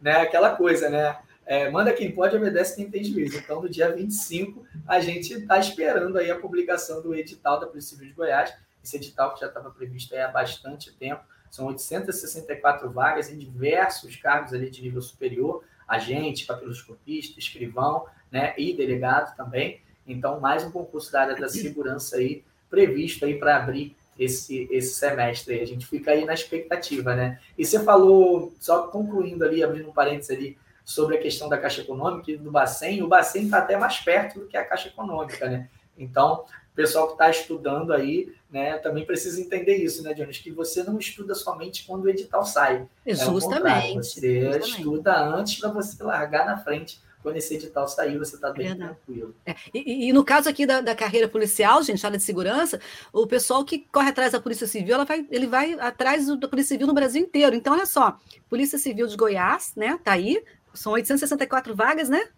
né, 0.00 0.16
aquela 0.20 0.56
coisa, 0.56 0.88
né? 0.88 1.18
É, 1.46 1.70
manda 1.70 1.92
quem 1.92 2.10
pode, 2.10 2.34
obedece 2.34 2.76
quem 2.76 2.90
tem 2.90 3.04
juízo. 3.04 3.36
Então, 3.36 3.60
no 3.60 3.68
dia 3.68 3.94
25, 3.94 4.66
a 4.88 4.98
gente 4.98 5.34
está 5.34 5.58
esperando 5.58 6.16
aí 6.16 6.30
a 6.30 6.38
publicação 6.38 7.02
do 7.02 7.14
edital 7.14 7.60
da 7.60 7.66
Polícia 7.66 7.90
Civil 7.90 8.08
de 8.08 8.14
Goiás. 8.14 8.54
Esse 8.82 8.96
edital 8.96 9.34
que 9.34 9.40
já 9.40 9.48
estava 9.48 9.70
previsto 9.70 10.16
há 10.16 10.28
bastante 10.28 10.90
tempo. 10.92 11.22
São 11.50 11.66
864 11.66 12.90
vagas 12.90 13.30
em 13.30 13.38
diversos 13.38 14.16
cargos 14.16 14.52
ali 14.52 14.70
de 14.70 14.82
nível 14.82 15.02
superior, 15.02 15.62
agente, 15.86 16.46
papiloscopista, 16.46 17.38
escrivão, 17.38 18.06
né, 18.30 18.54
e 18.56 18.74
delegado 18.74 19.36
também. 19.36 19.80
Então, 20.06 20.40
mais 20.40 20.64
um 20.64 20.70
concurso 20.70 21.10
da 21.10 21.22
área 21.22 21.36
da 21.36 21.48
segurança 21.48 22.16
aí 22.16 22.44
previsto 22.68 23.24
aí 23.24 23.38
para 23.38 23.56
abrir 23.56 23.96
esse, 24.18 24.68
esse 24.70 24.94
semestre. 24.94 25.60
A 25.60 25.66
gente 25.66 25.86
fica 25.86 26.10
aí 26.10 26.24
na 26.24 26.34
expectativa, 26.34 27.14
né? 27.14 27.38
E 27.56 27.64
você 27.64 27.82
falou, 27.82 28.52
só 28.60 28.88
concluindo 28.88 29.44
ali, 29.44 29.62
abrindo 29.62 29.88
um 29.88 29.92
parênteses 29.92 30.30
ali, 30.30 30.58
sobre 30.84 31.16
a 31.16 31.20
questão 31.20 31.48
da 31.48 31.56
Caixa 31.56 31.80
Econômica 31.80 32.30
e 32.30 32.36
do 32.36 32.50
Bacen, 32.50 33.02
o 33.02 33.08
Bacen 33.08 33.44
está 33.44 33.58
até 33.58 33.76
mais 33.76 33.98
perto 34.00 34.40
do 34.40 34.46
que 34.46 34.56
a 34.56 34.64
Caixa 34.64 34.88
Econômica, 34.88 35.48
né? 35.48 35.68
Então, 35.96 36.44
o 36.72 36.74
pessoal 36.74 37.06
que 37.06 37.12
está 37.14 37.30
estudando 37.30 37.92
aí, 37.92 38.34
né, 38.50 38.76
também 38.78 39.06
precisa 39.06 39.40
entender 39.40 39.76
isso, 39.76 40.02
né, 40.02 40.12
Jones? 40.12 40.38
Que 40.38 40.50
você 40.50 40.82
não 40.82 40.98
estuda 40.98 41.34
somente 41.34 41.86
quando 41.86 42.04
o 42.04 42.10
edital 42.10 42.44
sai. 42.44 42.86
É 43.06 43.14
justamente. 43.14 43.98
É 43.98 44.02
você 44.02 44.42
justamente. 44.42 44.70
estuda 44.70 45.24
antes 45.24 45.58
para 45.58 45.70
você 45.70 46.02
largar 46.02 46.44
na 46.44 46.58
frente 46.58 47.00
quando 47.24 47.38
esse 47.38 47.54
edital 47.54 47.88
sair, 47.88 48.18
você 48.18 48.36
está 48.36 48.52
bem 48.52 48.68
Verdade. 48.68 48.96
tranquilo. 48.96 49.34
É. 49.46 49.54
E, 49.72 50.10
e, 50.10 50.12
no 50.12 50.22
caso 50.22 50.46
aqui 50.46 50.66
da, 50.66 50.82
da, 50.82 50.94
carreira 50.94 51.26
policial, 51.26 51.82
gente, 51.82 52.04
área 52.04 52.18
de 52.18 52.22
segurança, 52.22 52.78
o 53.10 53.26
pessoal 53.26 53.64
que 53.64 53.78
corre 53.90 54.10
atrás 54.10 54.32
da 54.32 54.40
Polícia 54.40 54.66
Civil, 54.66 54.94
ela 54.94 55.06
vai, 55.06 55.26
ele 55.30 55.46
vai 55.46 55.72
atrás 55.80 56.26
da 56.38 56.46
Polícia 56.46 56.74
Civil 56.74 56.86
no 56.86 56.92
Brasil 56.92 57.22
inteiro. 57.22 57.56
Então, 57.56 57.72
olha 57.72 57.86
só, 57.86 58.18
Polícia 58.50 58.78
Civil 58.78 59.06
de 59.06 59.16
Goiás, 59.16 59.72
né, 59.74 59.98
tá 60.04 60.12
aí, 60.12 60.44
são 60.74 60.92
864 60.92 61.74
vagas, 61.74 62.10
né? 62.10 62.28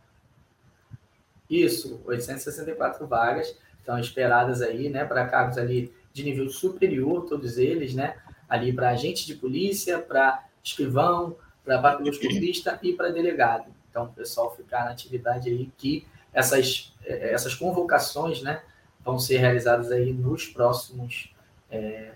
Isso, 1.51 2.01
864 2.05 3.09
vagas 3.09 3.59
estão 3.81 3.99
esperadas 3.99 4.62
aí, 4.62 4.88
né, 4.88 5.05
para 5.05 5.27
cargos 5.27 5.59
ali 5.59 5.92
de 6.12 6.22
nível 6.22 6.49
superior, 6.49 7.27
todos 7.27 7.59
eles, 7.59 7.92
né, 7.92 8.16
ali 8.49 8.72
para 8.72 8.90
agente 8.90 9.27
de 9.27 9.35
polícia, 9.35 9.99
para 9.99 10.44
escrivão, 10.62 11.37
para 11.64 11.83
papiloscopista 11.83 12.79
e 12.85 12.92
para 12.92 13.09
delegado. 13.09 13.75
Então, 13.97 14.05
o 14.05 14.13
pessoal 14.13 14.55
ficar 14.55 14.85
na 14.85 14.91
atividade 14.91 15.49
aí 15.49 15.73
que 15.79 16.07
essas, 16.31 16.93
eh, 17.07 17.33
essas 17.33 17.55
convocações, 17.55 18.43
né, 18.43 18.61
vão 19.03 19.19
ser 19.19 19.39
realizadas 19.39 19.91
aí 19.91 20.13
nos 20.13 20.47
próximos 20.47 21.33
é, 21.71 22.13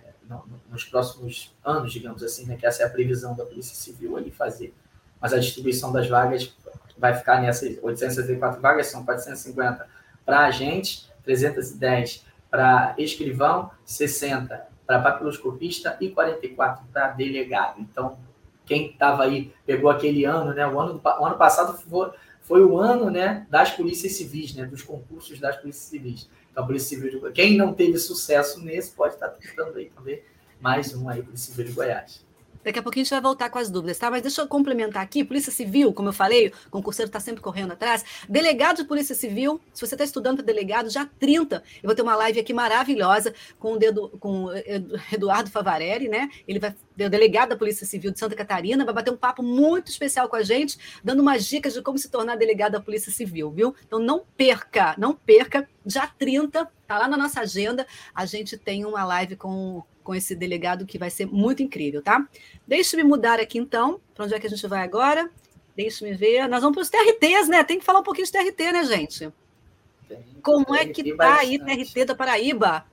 nos 0.71 0.85
próximos 0.85 1.57
anos, 1.65 1.93
digamos 1.93 2.23
assim, 2.23 2.45
né, 2.47 2.57
que 2.57 2.65
essa 2.65 2.83
é 2.83 2.87
a 2.87 2.91
previsão 2.91 3.35
da 3.35 3.45
Polícia 3.45 3.75
Civil 3.75 4.17
ali 4.17 4.31
fazer 4.31 4.73
mas 5.21 5.33
a 5.33 5.39
distribuição 5.39 5.91
das 5.91 6.09
vagas 6.09 6.55
vai 6.97 7.15
ficar 7.15 7.41
nessas 7.41 7.79
864 7.83 8.61
vagas, 8.61 8.87
são 8.87 9.05
450 9.05 9.87
para 10.25 10.41
agente, 10.41 11.11
310 11.25 12.25
para 12.51 12.95
escrivão, 12.99 13.71
60 13.85 14.69
para 14.87 15.01
papiloscopista 15.01 15.97
e 16.01 16.11
44 16.11 16.85
para 16.93 17.09
delegado. 17.09 17.81
Então, 17.81 18.19
quem 18.71 18.93
estava 18.93 19.25
aí, 19.25 19.53
pegou 19.67 19.91
aquele 19.91 20.25
ano, 20.25 20.55
né? 20.55 20.65
O 20.65 20.79
ano, 20.79 21.01
o 21.03 21.25
ano 21.27 21.37
passado 21.37 21.77
foi, 21.77 22.11
foi 22.41 22.65
o 22.65 22.79
ano 22.79 23.11
né, 23.11 23.45
das 23.51 23.73
polícias 23.73 24.13
civis, 24.13 24.55
né? 24.55 24.65
Dos 24.65 24.81
concursos 24.81 25.41
das 25.41 25.57
polícias 25.57 25.87
civis. 25.87 26.31
Então, 26.53 26.63
a 26.63 26.67
Polícia 26.69 26.97
Civil 26.97 27.21
de 27.21 27.33
Quem 27.33 27.57
não 27.57 27.75
teve 27.75 27.99
sucesso 27.99 28.61
nesse 28.61 28.93
pode 28.93 29.15
estar 29.15 29.29
tentando 29.31 29.77
aí 29.77 29.91
também 29.91 30.23
mais 30.61 30.95
um 30.95 31.09
aí, 31.09 31.21
Polícia 31.21 31.51
Civil 31.51 31.65
de 31.65 31.73
Goiás. 31.73 32.25
Daqui 32.63 32.79
a 32.79 32.83
pouquinho 32.83 33.03
a 33.03 33.05
gente 33.05 33.13
vai 33.13 33.23
voltar 33.23 33.49
com 33.49 33.59
as 33.59 33.71
dúvidas, 33.71 33.99
tá? 33.99 34.11
Mas 34.11 34.23
deixa 34.23 34.43
eu 34.43 34.47
complementar 34.47 35.03
aqui. 35.03 35.25
Polícia 35.25 35.51
Civil, 35.51 35.93
como 35.95 36.11
eu 36.11 36.13
falei, 36.13 36.49
o 36.49 36.71
concurseiro 36.71 37.09
está 37.09 37.19
sempre 37.19 37.41
correndo 37.41 37.73
atrás. 37.73 38.05
Delegado 38.29 38.79
de 38.79 38.85
Polícia 38.85 39.15
Civil, 39.15 39.61
se 39.73 39.85
você 39.85 39.95
está 39.95 40.05
estudando 40.05 40.37
para 40.37 40.47
delegado, 40.47 40.91
já 40.91 41.07
30. 41.19 41.63
Eu 41.83 41.87
vou 41.87 41.95
ter 41.95 42.03
uma 42.03 42.15
live 42.17 42.39
aqui 42.39 42.53
maravilhosa 42.53 43.35
com 43.59 43.73
o, 43.73 43.79
dedo, 43.79 44.11
com 44.21 44.49
Eduardo 45.11 45.51
Favarelli, 45.51 46.09
né? 46.09 46.29
Ele 46.47 46.59
vai 46.59 46.75
delegado 47.09 47.51
da 47.51 47.57
Polícia 47.57 47.87
Civil 47.87 48.11
de 48.11 48.19
Santa 48.19 48.35
Catarina, 48.35 48.85
vai 48.85 48.93
bater 48.93 49.13
um 49.13 49.17
papo 49.17 49.43
muito 49.43 49.89
especial 49.89 50.29
com 50.29 50.37
a 50.37 50.43
gente, 50.43 50.79
dando 51.03 51.21
umas 51.21 51.47
dicas 51.47 51.73
de 51.73 51.83
como 51.83 51.97
se 51.97 52.11
tornar 52.11 52.37
delegado 52.37 52.73
da 52.73 52.81
Polícia 52.81 53.13
Civil, 53.13 53.51
viu? 53.51 53.75
Então 53.87 53.99
não 53.99 54.23
perca, 54.37 54.95
não 54.99 55.15
perca. 55.15 55.69
Já 55.87 56.07
30, 56.07 56.69
tá 56.87 56.99
lá 56.99 57.09
na 57.09 57.17
nossa 57.17 57.41
agenda. 57.41 57.87
A 58.15 58.27
gente 58.27 58.59
tem 58.59 58.85
uma 58.85 59.05
live 59.05 59.37
com 59.37 59.83
com 60.03 60.15
esse 60.15 60.35
delegado 60.35 60.87
que 60.87 60.99
vai 60.99 61.11
ser 61.11 61.27
muito 61.27 61.63
incrível, 61.63 62.03
tá? 62.03 62.27
Deixe-me 62.67 63.05
mudar 63.05 63.39
aqui 63.39 63.59
então. 63.59 64.01
Para 64.13 64.25
onde 64.25 64.35
é 64.35 64.41
que 64.41 64.47
a 64.47 64.51
gente 64.51 64.67
vai 64.67 64.83
agora? 64.83 65.31
Deixe-me 65.77 66.15
ver. 66.15 66.49
Nós 66.49 66.63
vamos 66.63 66.75
para 66.75 66.83
os 66.83 66.91
TRTs, 66.91 67.49
né? 67.49 67.63
Tem 67.63 67.79
que 67.79 67.85
falar 67.85 68.01
um 68.01 68.03
pouquinho 68.03 68.27
de 68.27 68.33
TRT, 68.33 68.73
né, 68.73 68.85
gente? 68.85 69.33
Tem, 70.09 70.19
Como 70.43 70.75
é 70.75 70.87
que 70.87 71.15
tá 71.15 71.39
aí 71.39 71.59
TRT 71.59 72.07
da 72.07 72.15
Paraíba? 72.15 72.85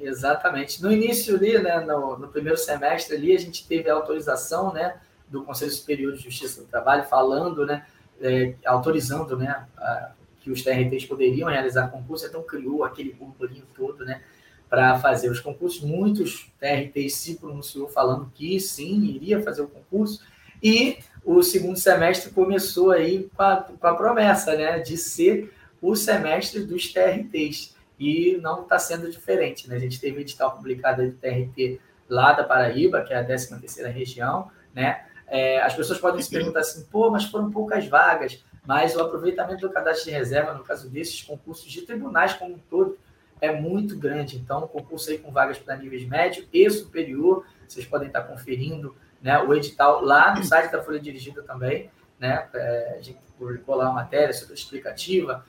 Exatamente. 0.00 0.82
No 0.82 0.90
início 0.90 1.36
ali, 1.36 1.58
né, 1.58 1.80
no, 1.80 2.18
no, 2.18 2.28
primeiro 2.28 2.58
semestre 2.58 3.16
ali, 3.16 3.34
a 3.34 3.38
gente 3.38 3.66
teve 3.66 3.90
a 3.90 3.94
autorização, 3.94 4.72
né, 4.72 4.96
do 5.28 5.42
Conselho 5.42 5.70
Superior 5.70 6.12
de 6.12 6.22
Justiça 6.22 6.62
do 6.62 6.66
Trabalho 6.66 7.04
falando, 7.04 7.66
né, 7.66 7.86
é, 8.20 8.54
autorizando, 8.64 9.36
né, 9.36 9.66
a, 9.76 10.12
que 10.40 10.50
os 10.50 10.62
TRTs 10.62 11.04
poderiam 11.04 11.48
realizar 11.48 11.88
concurso, 11.88 12.26
então 12.26 12.42
criou 12.42 12.82
aquele 12.82 13.12
burburinho 13.12 13.66
todo, 13.76 14.04
né, 14.04 14.22
para 14.68 14.98
fazer 14.98 15.30
os 15.30 15.40
concursos. 15.40 15.82
Muitos 15.82 16.50
TRTs 16.58 17.14
se 17.14 17.34
pronunciou 17.36 17.88
falando 17.88 18.30
que 18.34 18.58
sim, 18.58 19.04
iria 19.04 19.42
fazer 19.42 19.62
o 19.62 19.68
concurso. 19.68 20.22
E 20.62 20.98
o 21.24 21.42
segundo 21.42 21.78
semestre 21.78 22.30
começou 22.30 22.90
aí 22.90 23.28
com 23.34 23.42
a, 23.42 23.56
com 23.56 23.86
a 23.86 23.94
promessa 23.94 24.54
né, 24.56 24.78
de 24.78 24.96
ser 24.96 25.52
o 25.82 25.96
semestre 25.96 26.62
dos 26.62 26.92
TRTs. 26.92 27.74
E 28.00 28.38
não 28.40 28.62
está 28.62 28.78
sendo 28.78 29.10
diferente. 29.10 29.68
Né? 29.68 29.76
A 29.76 29.78
gente 29.78 30.00
teve 30.00 30.22
edital 30.22 30.56
publicado 30.56 31.06
do 31.06 31.12
TRT 31.12 31.78
lá 32.08 32.32
da 32.32 32.42
Paraíba, 32.42 33.02
que 33.02 33.12
é 33.12 33.18
a 33.18 33.24
13ª 33.24 33.92
região, 33.92 34.50
né? 34.74 35.04
É, 35.28 35.62
as 35.62 35.76
pessoas 35.76 36.00
podem 36.00 36.20
se 36.20 36.28
perguntar 36.28 36.60
assim, 36.60 36.84
pô, 36.90 37.08
mas 37.08 37.24
foram 37.24 37.52
poucas 37.52 37.86
vagas, 37.86 38.44
mas 38.66 38.96
o 38.96 39.00
aproveitamento 39.00 39.60
do 39.60 39.72
cadastro 39.72 40.06
de 40.06 40.10
reserva, 40.10 40.52
no 40.54 40.64
caso 40.64 40.90
desses 40.90 41.22
concursos 41.22 41.70
de 41.70 41.82
tribunais 41.82 42.32
como 42.32 42.54
um 42.54 42.58
todo, 42.58 42.98
é 43.40 43.52
muito 43.52 43.96
grande. 43.96 44.36
Então, 44.36 44.66
concurso 44.66 45.10
aí 45.10 45.18
com 45.18 45.30
vagas 45.30 45.56
para 45.56 45.76
níveis 45.76 46.04
médio 46.06 46.46
e 46.52 46.68
superior, 46.68 47.46
vocês 47.66 47.86
podem 47.86 48.08
estar 48.08 48.22
conferindo 48.22 48.94
né, 49.22 49.38
o 49.38 49.54
edital 49.54 50.02
lá 50.02 50.34
no 50.34 50.42
site 50.42 50.70
da 50.72 50.82
Folha 50.82 50.98
Dirigida 50.98 51.42
também. 51.42 51.90
Né, 52.18 52.48
é, 52.52 52.96
a 52.98 53.00
gente 53.00 53.18
publicou 53.38 53.76
lá 53.76 53.84
uma 53.84 54.02
matéria 54.02 54.34
super 54.34 54.54
explicativa, 54.54 55.44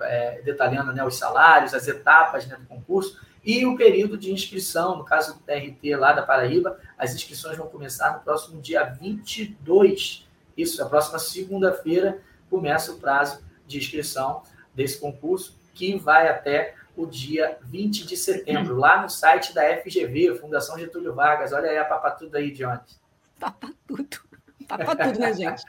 é, 0.00 0.42
detalhando 0.42 0.92
né, 0.92 1.04
os 1.04 1.16
salários, 1.16 1.74
as 1.74 1.88
etapas 1.88 2.46
né, 2.46 2.56
do 2.56 2.66
concurso 2.66 3.20
e 3.44 3.66
o 3.66 3.76
período 3.76 4.16
de 4.16 4.32
inscrição. 4.32 4.96
No 4.96 5.04
caso 5.04 5.34
do 5.34 5.40
TRT 5.40 5.96
lá 5.96 6.12
da 6.12 6.22
Paraíba, 6.22 6.78
as 6.98 7.14
inscrições 7.14 7.56
vão 7.56 7.68
começar 7.68 8.14
no 8.14 8.20
próximo 8.20 8.60
dia 8.60 8.84
22. 8.84 10.26
Isso, 10.56 10.82
a 10.82 10.88
próxima 10.88 11.18
segunda-feira 11.18 12.20
começa 12.48 12.92
o 12.92 12.98
prazo 12.98 13.44
de 13.66 13.78
inscrição 13.78 14.42
desse 14.74 14.98
concurso, 14.98 15.58
que 15.74 15.96
vai 15.98 16.28
até 16.28 16.74
o 16.96 17.06
dia 17.06 17.58
20 17.62 18.06
de 18.06 18.16
setembro, 18.16 18.76
lá 18.76 19.02
no 19.02 19.10
site 19.10 19.52
da 19.52 19.62
FGV, 19.78 20.38
Fundação 20.38 20.78
Getúlio 20.78 21.14
Vargas. 21.14 21.52
Olha 21.52 21.70
aí 21.70 21.78
a 21.78 21.84
papatudo 21.84 22.36
aí, 22.36 22.52
Jones. 22.52 23.00
Papatudo. 23.38 24.33
Tá 24.66 24.78
para 24.78 25.06
tudo, 25.06 25.18
né, 25.18 25.32
gente? 25.32 25.62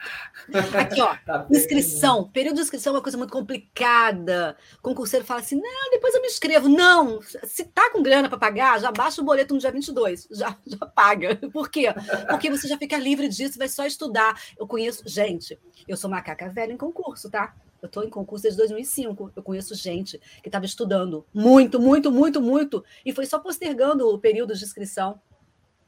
Aqui, 0.78 1.00
ó. 1.00 1.16
Tá 1.24 1.46
inscrição. 1.50 2.28
Período 2.30 2.56
de 2.56 2.62
inscrição 2.62 2.92
é 2.92 2.96
uma 2.96 3.02
coisa 3.02 3.18
muito 3.18 3.32
complicada. 3.32 4.56
O 4.78 4.82
concurseiro 4.82 5.24
fala 5.24 5.40
assim: 5.40 5.60
não, 5.60 5.90
depois 5.90 6.14
eu 6.14 6.20
me 6.20 6.28
inscrevo. 6.28 6.68
Não, 6.68 7.20
se 7.22 7.64
tá 7.64 7.90
com 7.90 8.02
grana 8.02 8.28
para 8.28 8.38
pagar, 8.38 8.80
já 8.80 8.90
baixa 8.90 9.20
o 9.20 9.24
boleto 9.24 9.54
no 9.54 9.60
dia 9.60 9.70
22. 9.70 10.28
Já, 10.30 10.56
já 10.66 10.86
paga. 10.86 11.36
Por 11.52 11.70
quê? 11.70 11.86
Porque 12.28 12.50
você 12.50 12.68
já 12.68 12.76
fica 12.78 12.96
livre 12.96 13.28
disso, 13.28 13.58
vai 13.58 13.68
só 13.68 13.86
estudar. 13.86 14.40
Eu 14.58 14.66
conheço, 14.66 15.02
gente, 15.06 15.58
eu 15.86 15.96
sou 15.96 16.10
macaca 16.10 16.48
velha 16.48 16.72
em 16.72 16.76
concurso, 16.76 17.30
tá? 17.30 17.54
Eu 17.80 17.86
estou 17.86 18.04
em 18.04 18.10
concurso 18.10 18.42
desde 18.42 18.58
2005. 18.58 19.32
Eu 19.36 19.42
conheço 19.42 19.74
gente 19.74 20.18
que 20.42 20.48
estava 20.48 20.64
estudando 20.64 21.24
muito, 21.32 21.80
muito, 21.80 22.10
muito, 22.10 22.40
muito, 22.40 22.84
e 23.04 23.12
foi 23.12 23.26
só 23.26 23.38
postergando 23.38 24.08
o 24.08 24.18
período 24.18 24.54
de 24.54 24.64
inscrição. 24.64 25.20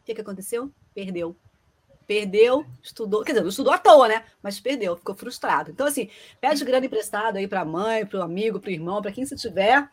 O 0.00 0.04
que, 0.04 0.14
que 0.14 0.20
aconteceu? 0.20 0.70
Perdeu 0.94 1.36
perdeu, 2.08 2.64
estudou, 2.82 3.22
quer 3.22 3.32
dizer, 3.32 3.42
não 3.42 3.50
estudou 3.50 3.70
à 3.70 3.76
toa, 3.76 4.08
né? 4.08 4.24
Mas 4.42 4.58
perdeu, 4.58 4.96
ficou 4.96 5.14
frustrado. 5.14 5.70
Então, 5.70 5.86
assim, 5.86 6.08
pede 6.40 6.64
grana 6.64 6.86
emprestada 6.86 7.38
aí 7.38 7.46
para 7.46 7.60
a 7.60 7.64
mãe, 7.66 8.06
para 8.06 8.20
o 8.20 8.22
amigo, 8.22 8.58
para 8.58 8.70
o 8.70 8.72
irmão, 8.72 9.02
para 9.02 9.12
quem 9.12 9.26
se 9.26 9.36
tiver 9.36 9.86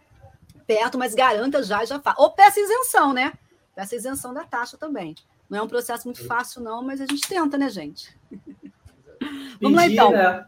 perto, 0.65 0.97
mas 0.97 1.13
garanta 1.13 1.61
já 1.61 1.83
e 1.83 1.85
já 1.85 1.99
faz. 1.99 2.15
Ou 2.17 2.31
peça 2.31 2.57
isenção, 2.57 3.13
né? 3.13 3.33
Peça 3.75 3.97
isenção 3.97 4.33
da 4.33 4.45
taxa 4.45 4.77
também. 4.77 5.13
Não 5.49 5.59
é 5.59 5.61
um 5.61 5.67
processo 5.67 6.07
muito 6.07 6.25
fácil, 6.25 6.61
não, 6.61 6.81
mas 6.81 7.01
a 7.01 7.05
gente 7.05 7.27
tenta, 7.27 7.57
né, 7.57 7.69
gente? 7.69 8.17
Vamos 9.61 9.81
Pedir, 9.81 9.95
lá, 9.97 10.07
então. 10.07 10.11
Né? 10.11 10.45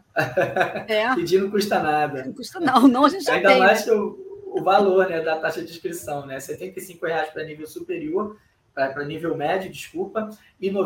É. 0.88 1.14
Pedir 1.16 1.42
não 1.42 1.50
custa 1.50 1.82
nada. 1.82 2.24
Não 2.24 2.32
custa, 2.32 2.60
não, 2.60 2.88
não 2.88 3.04
a 3.04 3.08
gente 3.10 3.24
já 3.24 3.34
Ainda 3.34 3.48
tem. 3.48 3.56
Ainda 3.56 3.66
mais 3.66 3.80
né? 3.80 3.84
que 3.84 3.90
o, 3.92 4.52
o 4.58 4.62
valor 4.62 5.08
né, 5.08 5.20
da 5.20 5.36
taxa 5.38 5.62
de 5.62 5.70
inscrição, 5.70 6.24
né? 6.24 6.38
R$ 6.38 6.98
reais 7.02 7.30
para 7.30 7.44
nível 7.44 7.66
superior 7.66 8.38
para 8.86 9.04
nível 9.04 9.36
médio, 9.36 9.70
desculpa, 9.70 10.30
e 10.60 10.68
R$ 10.68 10.76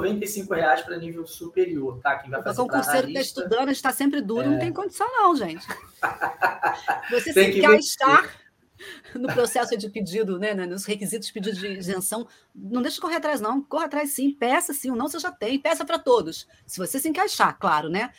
reais 0.50 0.80
para 0.80 0.96
nível 0.96 1.26
superior, 1.26 1.98
tá? 2.00 2.16
Quem 2.16 2.30
vai 2.30 2.42
fazer 2.42 2.60
o 2.60 2.66
concurseiro 2.66 3.08
está 3.08 3.20
estudando, 3.20 3.70
está 3.70 3.92
sempre 3.92 4.20
duro, 4.20 4.42
é... 4.42 4.48
não 4.48 4.58
tem 4.58 4.72
condição 4.72 5.06
não, 5.12 5.36
gente. 5.36 5.66
Você 7.10 7.32
tem 7.34 7.52
se 7.52 7.58
encaixar 7.58 8.41
no 9.14 9.28
processo 9.28 9.76
de 9.76 9.88
pedido, 9.88 10.38
né, 10.38 10.54
né, 10.54 10.66
nos 10.66 10.84
requisitos 10.84 11.28
de 11.28 11.32
pedido 11.32 11.58
de 11.58 11.66
isenção, 11.78 12.26
não 12.54 12.82
deixe 12.82 12.96
de 12.96 13.00
correr 13.00 13.16
atrás 13.16 13.40
não, 13.40 13.62
corra 13.62 13.86
atrás 13.86 14.10
sim, 14.10 14.30
peça 14.30 14.72
sim, 14.72 14.90
o 14.90 14.96
não 14.96 15.08
você 15.08 15.18
já 15.18 15.30
tem, 15.30 15.58
peça 15.58 15.84
para 15.84 15.98
todos, 15.98 16.46
se 16.66 16.78
você 16.78 16.98
se 16.98 17.08
encaixar, 17.08 17.58
claro, 17.58 17.88
né? 17.88 18.10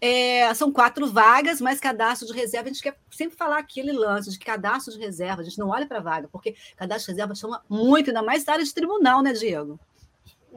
É, 0.00 0.52
são 0.52 0.70
quatro 0.70 1.06
vagas, 1.06 1.60
mas 1.60 1.80
cadastro 1.80 2.26
de 2.26 2.34
reserva, 2.34 2.68
a 2.68 2.72
gente 2.72 2.82
quer 2.82 2.98
sempre 3.10 3.36
falar 3.36 3.58
aquele 3.58 3.92
lance 3.92 4.30
de 4.30 4.38
cadastro 4.38 4.92
de 4.92 4.98
reserva, 4.98 5.40
a 5.40 5.44
gente 5.44 5.58
não 5.58 5.70
olha 5.70 5.86
para 5.86 6.00
vaga, 6.00 6.28
porque 6.28 6.54
cadastro 6.76 7.06
de 7.06 7.12
reserva 7.12 7.34
chama 7.34 7.62
muito, 7.68 8.10
ainda 8.10 8.22
mais 8.22 8.44
da 8.44 8.52
área 8.52 8.64
de 8.64 8.74
tribunal, 8.74 9.22
né, 9.22 9.32
Diego? 9.32 9.80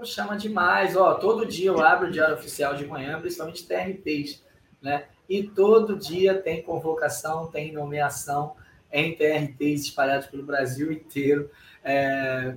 Chama 0.04 0.38
demais, 0.38 0.96
ó, 0.96 1.16
todo 1.16 1.46
dia 1.46 1.70
eu 1.70 1.84
abro 1.84 2.08
o 2.08 2.12
Diário 2.12 2.36
Oficial 2.36 2.76
de 2.76 2.86
manhã, 2.86 3.20
principalmente 3.20 3.66
TRTs, 3.66 4.42
né? 4.82 5.06
E 5.28 5.44
todo 5.44 5.98
dia 5.98 6.42
tem 6.42 6.62
convocação, 6.64 7.48
tem 7.48 7.72
nomeação 7.72 8.56
em 8.92 9.16
TRTs 9.16 9.86
espalhados 9.86 10.28
pelo 10.28 10.44
Brasil 10.44 10.92
inteiro. 10.92 11.50
É, 11.84 12.54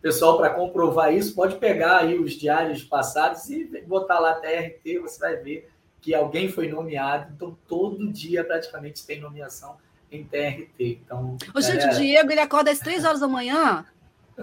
pessoal, 0.00 0.36
para 0.38 0.50
comprovar 0.50 1.12
isso, 1.12 1.34
pode 1.34 1.56
pegar 1.56 1.98
aí 1.98 2.18
os 2.18 2.32
diários 2.32 2.82
passados 2.82 3.48
e 3.50 3.64
botar 3.86 4.18
lá 4.18 4.34
TRT, 4.34 4.98
você 5.00 5.18
vai 5.18 5.36
ver 5.36 5.70
que 6.00 6.14
alguém 6.14 6.48
foi 6.48 6.68
nomeado, 6.68 7.32
então 7.34 7.56
todo 7.66 8.10
dia 8.10 8.44
praticamente 8.44 9.04
tem 9.04 9.20
nomeação 9.20 9.76
em 10.10 10.24
TRT. 10.24 11.00
Então, 11.04 11.36
o 11.54 11.60
gente, 11.60 11.86
o 11.86 11.90
Diego, 11.90 12.30
ele 12.30 12.40
acorda 12.40 12.70
às 12.70 12.78
três 12.78 13.04
horas 13.04 13.20
da 13.20 13.28
manhã. 13.28 13.84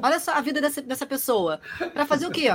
Olha 0.01 0.19
só 0.19 0.33
a 0.33 0.41
vida 0.41 0.61
dessa, 0.61 0.81
dessa 0.81 1.05
pessoa. 1.05 1.59
Para 1.93 2.05
fazer 2.05 2.27
o 2.27 2.31
quê? 2.31 2.49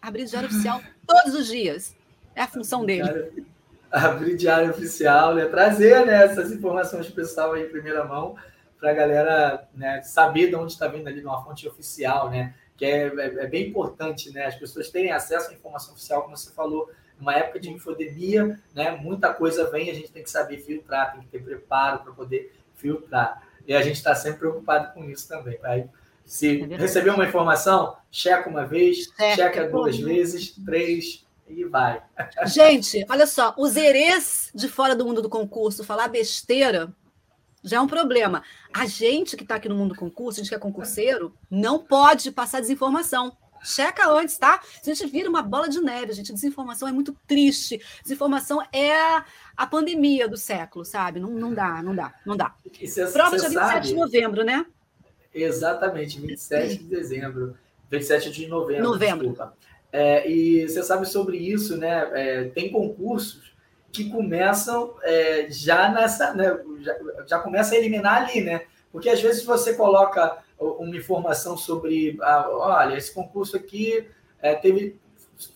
Abrir 0.00 0.26
diário 0.26 0.48
oficial 0.48 0.80
todos 1.06 1.34
os 1.34 1.46
dias. 1.46 1.96
É 2.34 2.42
a 2.42 2.46
função 2.46 2.84
dele. 2.84 3.46
Abrir 3.92 4.36
diário 4.36 4.70
oficial, 4.70 5.34
né? 5.34 5.44
trazer 5.44 6.06
né, 6.06 6.24
essas 6.24 6.50
informações 6.50 7.08
pessoal 7.10 7.52
aí 7.52 7.64
em 7.64 7.68
primeira 7.68 8.04
mão 8.04 8.34
para 8.80 8.90
a 8.90 8.94
galera 8.94 9.68
né, 9.74 10.00
saber 10.02 10.48
de 10.48 10.56
onde 10.56 10.72
está 10.72 10.88
vindo 10.88 11.06
ali 11.06 11.20
numa 11.20 11.44
fonte 11.44 11.68
oficial, 11.68 12.28
né? 12.28 12.52
Que 12.76 12.84
é, 12.84 13.06
é, 13.06 13.26
é, 13.44 13.46
bem 13.46 13.68
importante, 13.68 14.32
né? 14.32 14.46
As 14.46 14.56
pessoas 14.56 14.90
terem 14.90 15.12
acesso 15.12 15.50
à 15.50 15.54
informação 15.54 15.92
oficial, 15.92 16.22
como 16.22 16.36
você 16.36 16.50
falou, 16.50 16.90
uma 17.20 17.32
época 17.32 17.60
de 17.60 17.70
infodemia, 17.70 18.58
né? 18.74 18.90
Muita 18.90 19.32
coisa 19.32 19.70
vem, 19.70 19.88
a 19.88 19.94
gente 19.94 20.10
tem 20.10 20.24
que 20.24 20.30
saber 20.30 20.58
filtrar, 20.58 21.12
tem 21.12 21.20
que 21.20 21.28
ter 21.28 21.44
preparo 21.44 22.00
para 22.00 22.12
poder 22.12 22.52
filtrar. 22.74 23.40
E 23.68 23.72
a 23.72 23.82
gente 23.82 23.96
está 23.96 24.16
sempre 24.16 24.40
preocupado 24.40 24.92
com 24.94 25.04
isso 25.04 25.28
também. 25.28 25.60
Aí, 25.62 25.84
se 26.24 26.62
é 26.62 26.76
receber 26.76 27.10
uma 27.10 27.24
informação, 27.24 27.96
checa 28.10 28.50
uma 28.50 28.66
vez, 28.66 29.12
checa 29.36 29.68
duas 29.68 29.96
vezes, 29.96 30.56
três 30.64 31.24
e 31.60 31.64
vai. 31.64 32.02
Gente, 32.46 33.04
olha 33.08 33.26
só, 33.26 33.54
os 33.58 33.76
herês 33.76 34.50
de 34.54 34.68
fora 34.68 34.94
do 34.96 35.04
mundo 35.04 35.22
do 35.22 35.28
concurso 35.28 35.84
falar 35.84 36.08
besteira 36.08 36.94
já 37.62 37.76
é 37.76 37.80
um 37.80 37.86
problema. 37.86 38.42
A 38.74 38.86
gente 38.86 39.36
que 39.36 39.44
está 39.44 39.54
aqui 39.54 39.68
no 39.68 39.74
mundo 39.74 39.94
do 39.94 39.98
concurso, 39.98 40.40
a 40.40 40.42
gente 40.42 40.48
que 40.48 40.54
é 40.54 40.58
concurseiro, 40.58 41.34
não 41.50 41.78
pode 41.78 42.30
passar 42.32 42.60
desinformação. 42.60 43.36
Checa 43.64 44.08
antes, 44.10 44.36
tá? 44.36 44.60
A 44.60 44.84
gente 44.84 45.06
vira 45.06 45.30
uma 45.30 45.40
bola 45.40 45.68
de 45.68 45.80
neve, 45.80 46.12
gente. 46.12 46.32
Desinformação 46.32 46.88
é 46.88 46.92
muito 46.92 47.16
triste. 47.28 47.80
Desinformação 48.02 48.60
é 48.72 49.22
a 49.56 49.66
pandemia 49.66 50.26
do 50.26 50.36
século, 50.36 50.84
sabe? 50.84 51.20
Não, 51.20 51.30
não 51.30 51.54
dá, 51.54 51.80
não 51.80 51.94
dá, 51.94 52.12
não 52.26 52.36
dá. 52.36 52.56
Cê, 52.84 53.06
Prova 53.06 53.36
dia 53.36 53.48
27 53.48 53.54
sabe? 53.54 53.86
de 53.86 53.94
novembro, 53.94 54.42
né? 54.42 54.66
Exatamente, 55.32 56.20
27 56.20 56.78
de 56.78 56.84
dezembro. 56.84 57.56
27 57.88 58.32
de 58.32 58.48
novembro, 58.48 58.84
novembro. 58.84 59.28
desculpa. 59.28 59.54
É, 59.92 60.28
e 60.28 60.66
você 60.66 60.82
sabe 60.82 61.06
sobre 61.06 61.36
isso, 61.36 61.76
né? 61.76 62.10
É, 62.14 62.44
tem 62.44 62.72
concursos 62.72 63.52
que 63.92 64.08
começam 64.10 64.94
é, 65.02 65.46
já 65.50 65.90
nessa, 65.90 66.32
né? 66.32 66.58
Já, 66.80 66.96
já 67.26 67.38
começa 67.38 67.74
a 67.74 67.78
eliminar 67.78 68.22
ali, 68.22 68.40
né? 68.40 68.62
Porque 68.90 69.08
às 69.08 69.20
vezes 69.20 69.44
você 69.44 69.74
coloca 69.74 70.38
uma 70.58 70.96
informação 70.96 71.56
sobre, 71.56 72.18
ah, 72.22 72.46
olha, 72.50 72.96
esse 72.96 73.12
concurso 73.12 73.56
aqui 73.56 74.06
é, 74.40 74.54
teve, 74.54 74.98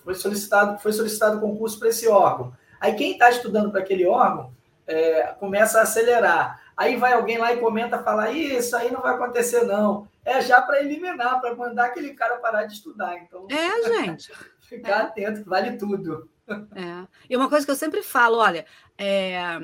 foi 0.05 0.14
solicitado, 0.14 0.79
foi 0.81 0.92
solicitado 0.92 1.40
concurso 1.40 1.79
para 1.79 1.88
esse 1.88 2.09
órgão. 2.09 2.53
Aí 2.81 2.94
quem 2.94 3.12
está 3.12 3.31
estudando 3.31 3.70
para 3.70 3.81
aquele 3.81 4.07
órgão 4.07 4.53
é, 4.87 5.35
começa 5.38 5.79
a 5.79 5.83
acelerar. 5.83 6.62
Aí 6.77 6.97
vai 6.97 7.15
alguém 7.15 7.39
lá 7.39 7.53
e 7.55 7.61
comenta, 7.61 8.03
fala, 8.03 8.31
isso 8.31 8.77
aí 8.77 8.91
não 8.93 9.01
vai 9.01 9.15
acontecer 9.15 9.65
não. 9.65 10.07
É 10.25 10.43
já 10.43 10.61
para 10.61 10.81
eliminar, 10.81 11.41
para 11.41 11.55
mandar 11.55 11.87
aquele 11.87 12.12
cara 12.12 12.37
parar 12.37 12.65
de 12.65 12.75
estudar. 12.75 13.17
Então, 13.19 13.47
é, 13.51 13.83
gente. 13.89 14.31
ficar 14.61 14.99
é. 14.99 15.03
atento, 15.03 15.49
vale 15.49 15.79
tudo. 15.79 16.29
É. 16.49 17.07
E 17.31 17.37
uma 17.37 17.49
coisa 17.49 17.65
que 17.65 17.73
eu 17.73 17.77
sempre 17.77 18.03
falo, 18.03 18.37
olha, 18.39 18.67
é, 18.99 19.59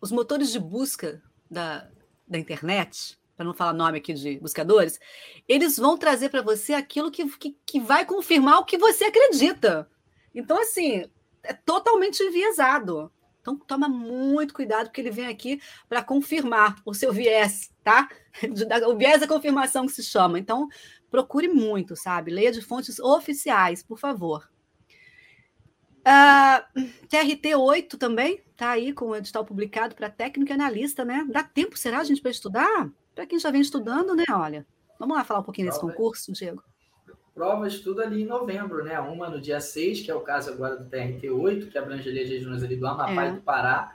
os 0.00 0.10
motores 0.10 0.50
de 0.50 0.58
busca 0.58 1.22
da, 1.50 1.86
da 2.26 2.38
internet, 2.38 3.18
para 3.36 3.44
não 3.44 3.54
falar 3.54 3.72
nome 3.72 3.98
aqui 3.98 4.12
de 4.12 4.38
buscadores, 4.38 4.98
eles 5.48 5.76
vão 5.76 5.96
trazer 5.96 6.30
para 6.30 6.42
você 6.42 6.74
aquilo 6.74 7.10
que, 7.10 7.26
que, 7.38 7.56
que, 7.64 7.80
vai 7.80 8.04
confirmar 8.04 8.58
o 8.58 8.64
que 8.64 8.76
você 8.76 9.04
acredita. 9.04 9.88
Então, 10.34 10.60
assim, 10.60 11.04
é 11.42 11.52
totalmente 11.52 12.22
enviesado. 12.22 13.10
Então, 13.40 13.56
toma 13.56 13.88
muito 13.88 14.52
cuidado, 14.52 14.86
porque 14.86 15.00
ele 15.00 15.10
vem 15.10 15.26
aqui 15.26 15.60
para 15.88 16.02
confirmar 16.02 16.76
o 16.84 16.92
seu 16.92 17.12
viés, 17.12 17.70
tá? 17.82 18.08
O 18.86 18.96
viés 18.96 19.20
da 19.20 19.26
confirmação 19.26 19.86
que 19.86 19.92
se 19.92 20.02
chama. 20.02 20.38
Então, 20.38 20.68
procure 21.10 21.48
muito, 21.48 21.96
sabe? 21.96 22.30
Leia 22.30 22.52
de 22.52 22.60
fontes 22.60 22.98
oficiais, 23.00 23.82
por 23.82 23.98
favor. 23.98 24.48
Uh, 26.00 26.04
ah, 26.06 26.66
TRT 27.08 27.54
8 27.54 27.98
também 27.98 28.42
está 28.50 28.70
aí 28.70 28.92
com 28.92 29.06
o 29.06 29.16
edital 29.16 29.44
publicado 29.44 29.94
para 29.94 30.08
técnico 30.08 30.50
e 30.50 30.54
analista, 30.54 31.04
né? 31.04 31.26
Dá 31.30 31.42
tempo, 31.42 31.76
será, 31.76 32.02
gente, 32.04 32.22
para 32.22 32.30
estudar? 32.30 32.90
Para 33.14 33.26
quem 33.26 33.38
já 33.38 33.50
vem 33.50 33.60
estudando, 33.60 34.14
né? 34.14 34.24
Olha, 34.30 34.66
vamos 34.98 35.16
lá 35.16 35.24
falar 35.24 35.40
um 35.40 35.44
pouquinho 35.44 35.66
desse 35.66 35.80
concurso, 35.80 36.32
Diego. 36.32 36.62
Provas 37.40 37.78
tudo 37.78 38.02
ali 38.02 38.20
em 38.20 38.26
novembro, 38.26 38.84
né? 38.84 39.00
Uma 39.00 39.30
no 39.30 39.40
dia 39.40 39.62
6, 39.62 40.02
que 40.02 40.10
é 40.10 40.14
o 40.14 40.20
caso 40.20 40.50
agora 40.50 40.76
do 40.76 40.90
TRT8, 40.90 41.70
que 41.70 41.78
abrange 41.78 42.06
ali 42.06 42.20
as 42.20 42.28
regiões 42.28 42.62
ali 42.62 42.76
do 42.76 42.86
Amapá 42.86 43.24
é. 43.24 43.28
e 43.28 43.32
do 43.32 43.40
Pará, 43.40 43.94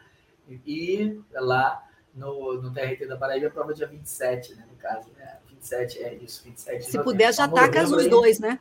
e 0.66 1.22
lá 1.32 1.84
no, 2.16 2.60
no 2.60 2.74
TRT 2.74 3.06
da 3.06 3.16
Paraíba, 3.16 3.46
a 3.46 3.52
prova 3.52 3.72
dia 3.72 3.86
27, 3.86 4.56
né? 4.56 4.66
No 4.68 4.76
caso, 4.78 5.12
né? 5.16 5.38
27 5.52 6.04
é 6.04 6.16
isso, 6.16 6.44
27 6.44 6.90
Se 6.90 7.04
puder, 7.04 7.32
já 7.36 7.48
taca 7.48 7.84
os 7.84 8.08
dois, 8.08 8.40
né? 8.40 8.60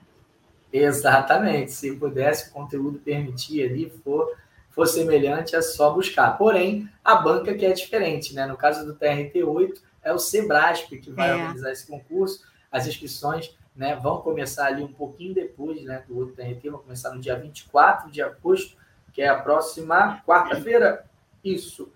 Exatamente. 0.71 1.73
Se 1.73 1.97
pudesse, 1.97 2.51
o 2.51 2.53
conteúdo 2.53 2.99
permitir 2.99 3.65
ali, 3.67 3.89
for, 4.05 4.37
for 4.69 4.87
semelhante, 4.87 5.57
é 5.57 5.63
só 5.63 5.95
buscar. 5.95 6.37
Porém, 6.37 6.91
a 7.03 7.15
banca 7.15 7.55
que 7.55 7.65
é 7.65 7.73
diferente, 7.73 8.35
né? 8.35 8.45
No 8.45 8.59
caso 8.59 8.85
do 8.85 8.95
TRT8, 8.97 9.81
é 10.03 10.13
o 10.13 10.19
Sebrasp 10.19 10.91
que 10.99 11.11
vai 11.11 11.31
é. 11.31 11.35
organizar 11.37 11.73
esse 11.73 11.87
concurso. 11.87 12.45
As 12.71 12.87
inscrições 12.87 13.57
né, 13.75 13.97
vão 13.97 14.21
começar 14.21 14.67
ali 14.67 14.83
um 14.83 14.93
pouquinho 14.93 15.35
depois 15.35 15.83
né, 15.83 16.05
do 16.07 16.17
outro 16.17 16.35
TRT, 16.35 16.71
vão 16.71 16.81
começar 16.81 17.11
no 17.11 17.21
dia 17.21 17.37
24 17.37 18.11
de 18.11 18.23
agosto, 18.23 18.77
que 19.13 19.23
é 19.23 19.29
a 19.29 19.39
próxima 19.39 20.23
quarta-feira. 20.27 21.05
Isso. 21.43 21.93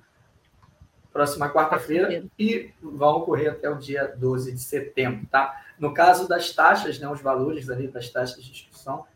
Próxima 1.12 1.50
quarta-feira. 1.50 2.24
E 2.38 2.72
vão 2.82 3.18
ocorrer 3.18 3.52
até 3.52 3.70
o 3.70 3.76
dia 3.76 4.14
12 4.16 4.52
de 4.52 4.60
setembro, 4.60 5.26
tá? 5.26 5.64
No 5.78 5.94
caso 5.94 6.28
das 6.28 6.52
taxas, 6.52 6.98
né, 6.98 7.08
os 7.08 7.20
valores 7.20 7.70
ali 7.70 7.86
das 7.88 8.08
taxas 8.10 8.42
de 8.42 8.50
inscrição, 8.50 9.06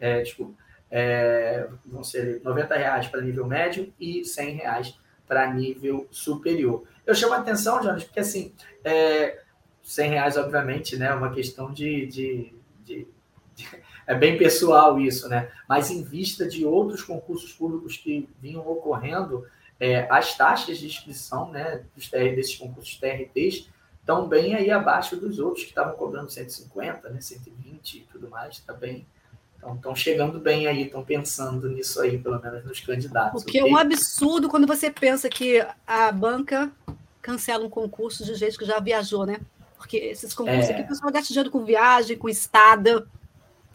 é, 0.00 0.22
desculpa, 0.22 0.54
é, 0.90 1.68
vão 1.84 2.02
ser 2.02 2.40
90 2.42 2.74
reais 2.76 3.06
para 3.06 3.20
nível 3.20 3.46
médio 3.46 3.92
e 3.98 4.24
100 4.24 4.54
reais 4.54 4.98
para 5.26 5.52
nível 5.52 6.06
superior. 6.10 6.84
Eu 7.06 7.14
chamo 7.14 7.34
a 7.34 7.38
atenção, 7.38 7.82
Jonas, 7.82 8.04
porque 8.04 8.20
assim, 8.20 8.54
é, 8.82 9.43
100 9.84 10.10
reais, 10.10 10.36
obviamente, 10.36 10.96
né? 10.96 11.06
É 11.06 11.14
uma 11.14 11.32
questão 11.32 11.72
de, 11.72 12.06
de, 12.06 12.54
de, 12.84 13.06
de, 13.54 13.68
É 14.06 14.14
bem 14.14 14.36
pessoal 14.36 15.00
isso, 15.00 15.28
né? 15.28 15.50
Mas 15.68 15.90
em 15.90 16.02
vista 16.02 16.46
de 16.46 16.64
outros 16.64 17.02
concursos 17.02 17.52
públicos 17.52 17.96
que 17.96 18.28
vinham 18.40 18.66
ocorrendo, 18.68 19.46
é, 19.80 20.06
as 20.10 20.36
taxas 20.36 20.78
de 20.78 20.86
inscrição 20.86 21.50
né, 21.50 21.82
dos, 21.96 22.10
desses 22.10 22.56
concursos 22.56 22.96
TRTs 22.96 23.70
estão 23.98 24.28
bem 24.28 24.54
aí 24.54 24.70
abaixo 24.70 25.16
dos 25.16 25.38
outros 25.38 25.64
que 25.64 25.70
estavam 25.70 25.94
cobrando 25.94 26.30
150, 26.30 27.08
né, 27.08 27.20
120 27.20 27.94
e 27.94 28.00
tudo 28.12 28.28
mais, 28.28 28.56
está 28.56 28.74
bem. 28.74 29.06
Então, 29.56 29.74
estão 29.74 29.96
chegando 29.96 30.38
bem 30.38 30.66
aí, 30.66 30.82
estão 30.82 31.02
pensando 31.02 31.70
nisso 31.70 31.98
aí, 32.02 32.18
pelo 32.18 32.38
menos 32.38 32.62
nos 32.66 32.80
candidatos. 32.80 33.42
O 33.42 33.46
que 33.46 33.58
é 33.58 33.64
um 33.64 33.76
absurdo 33.76 34.50
quando 34.50 34.66
você 34.66 34.90
pensa 34.90 35.30
que 35.30 35.66
a 35.86 36.12
banca 36.12 36.70
cancela 37.22 37.64
um 37.64 37.70
concurso 37.70 38.22
de 38.22 38.34
gente 38.34 38.58
que 38.58 38.66
já 38.66 38.78
viajou, 38.78 39.24
né? 39.24 39.40
Porque 39.84 39.98
esses 39.98 40.32
concursos 40.32 40.70
é. 40.70 40.72
aqui, 40.72 40.80
o 40.80 40.88
pessoal 40.88 41.12
gasta 41.12 41.28
dinheiro 41.28 41.50
com 41.50 41.62
viagem, 41.62 42.16
com 42.16 42.26
estada, 42.26 43.06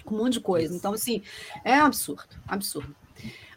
com 0.03 0.15
um 0.15 0.17
monte 0.17 0.33
de 0.33 0.39
coisa. 0.39 0.75
Então, 0.75 0.91
assim, 0.91 1.21
é 1.63 1.83
um 1.83 1.85
absurdo, 1.85 2.35
absurdo. 2.47 2.95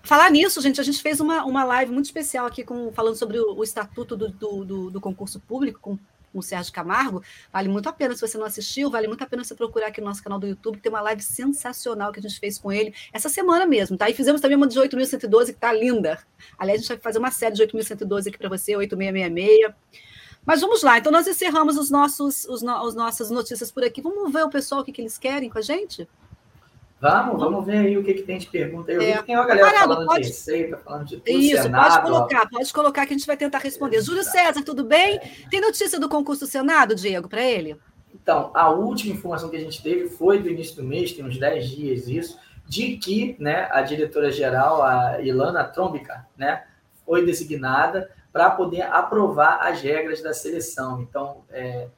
Falar 0.03 0.31
nisso, 0.31 0.61
gente, 0.61 0.79
a 0.79 0.85
gente 0.85 1.01
fez 1.01 1.19
uma, 1.19 1.47
uma 1.47 1.65
live 1.65 1.93
muito 1.93 2.05
especial 2.05 2.45
aqui 2.45 2.63
com, 2.63 2.93
falando 2.93 3.17
sobre 3.17 3.39
o, 3.39 3.55
o 3.55 3.65
estatuto 3.65 4.15
do, 4.15 4.29
do, 4.29 4.91
do, 4.91 5.01
concurso 5.01 5.41
público, 5.41 5.81
com 5.81 5.99
com 6.33 6.39
o 6.39 6.43
Sérgio 6.43 6.73
Camargo, 6.73 7.23
vale 7.53 7.69
muito 7.69 7.87
a 7.91 7.93
pena. 7.93 8.15
Se 8.15 8.23
você 8.23 8.39
não 8.39 8.47
assistiu, 8.47 8.91
vale 8.91 9.07
muito 9.07 9.23
a 9.23 9.27
pena 9.27 9.45
você 9.45 9.55
procurar 9.55 9.89
aqui 9.89 10.01
no 10.01 10.07
nosso 10.07 10.23
canal 10.23 10.39
do 10.39 10.47
YouTube, 10.47 10.81
tem 10.81 10.91
uma 10.91 11.03
live 11.03 11.21
sensacional 11.21 12.11
que 12.11 12.21
a 12.21 12.23
gente 12.23 12.41
fez 12.41 12.59
com 12.59 12.73
ele 12.73 12.95
essa 13.13 13.29
semana 13.29 13.67
mesmo, 13.67 13.99
tá? 13.99 14.09
E 14.09 14.15
fizemos 14.15 14.41
também 14.41 14.57
uma 14.57 14.67
de 14.67 14.81
8.112, 14.81 15.49
que 15.49 15.53
tá 15.53 15.71
linda. 15.71 16.19
Aliás, 16.59 16.79
a 16.79 16.83
gente 16.83 16.89
vai 16.89 16.97
fazer 16.97 17.19
uma 17.19 17.31
série 17.31 17.55
de 17.55 17.63
8.112 17.63 18.29
aqui 18.29 18.39
para 18.39 18.49
você, 18.49 18.75
8666. 18.75 19.75
Mas 20.45 20.61
vamos 20.61 20.83
lá, 20.83 20.99
então 20.99 21.13
nós 21.13 21.27
encerramos 21.27 21.77
os 21.77 21.91
nossos, 21.91 22.45
os 22.47 22.63
no, 22.63 22.87
as 22.87 22.95
nossas 22.95 23.31
notícias 23.31 23.71
por 23.71 23.85
aqui. 23.85 24.03
Vamos 24.03 24.33
ver 24.33 24.45
o 24.45 24.51
pessoal 24.51 24.81
o 24.81 24.85
que, 24.85 24.93
que 24.93 25.01
eles 25.01 25.17
querem 25.17 25.49
com 25.49 25.59
a 25.59 25.63
gente? 25.63 26.09
Vamos, 27.01 27.37
vamos 27.41 27.67
ver 27.67 27.79
aí 27.79 27.99
o 27.99 28.05
que, 28.05 28.15
que 28.15 28.23
tem 28.23 28.39
de 28.39 28.47
pergunta. 28.47 28.93
Eu 28.93 29.03
é. 29.03 29.07
vi 29.07 29.19
que 29.19 29.25
tem 29.25 29.37
uma 29.37 29.45
galera 29.45 29.67
Parado, 29.73 29.93
falando 29.95 30.07
pode... 30.07 30.23
de 30.23 30.29
receita, 30.29 30.77
falando 30.77 31.05
de 31.05 31.17
tudo, 31.17 31.31
Isso, 31.31 31.63
Senado, 31.63 31.95
pode 31.95 32.03
colocar, 32.03 32.43
ó. 32.43 32.49
pode 32.49 32.73
colocar 32.73 33.07
que 33.07 33.15
a 33.15 33.17
gente 33.17 33.27
vai 33.27 33.37
tentar 33.37 33.59
responder. 33.59 33.97
Exato. 33.97 34.11
Júlio 34.13 34.25
César, 34.25 34.63
tudo 34.63 34.85
bem? 34.85 35.21
Tem 35.51 35.61
notícia 35.61 35.99
do 35.99 36.09
concurso 36.09 36.45
do 36.45 36.51
Senado, 36.51 36.95
Diego, 36.95 37.29
para 37.29 37.43
ele? 37.43 37.77
Então, 38.15 38.53
a 38.55 38.71
última 38.71 39.15
informação 39.15 39.49
que 39.49 39.57
a 39.57 39.61
gente 39.61 39.83
teve 39.83 40.11
foi 40.11 40.39
do 40.39 40.49
início 40.49 40.77
do 40.77 40.85
mês, 40.85 41.13
tem 41.13 41.25
uns 41.25 41.39
10 41.39 41.71
dias 41.71 42.07
isso, 42.07 42.39
de 42.67 42.97
que 42.97 43.35
né, 43.39 43.69
a 43.73 43.83
diretora-geral, 43.83 44.81
a 44.81 45.21
Ilana 45.21 45.65
Trombica, 45.65 46.25
né, 46.37 46.65
foi 47.05 47.27
designada 47.27 48.09
para 48.33 48.51
poder 48.51 48.83
aprovar 48.83 49.59
as 49.61 49.81
regras 49.81 50.23
da 50.23 50.33
seleção. 50.33 51.03
Então, 51.03 51.45
é, 51.51 51.89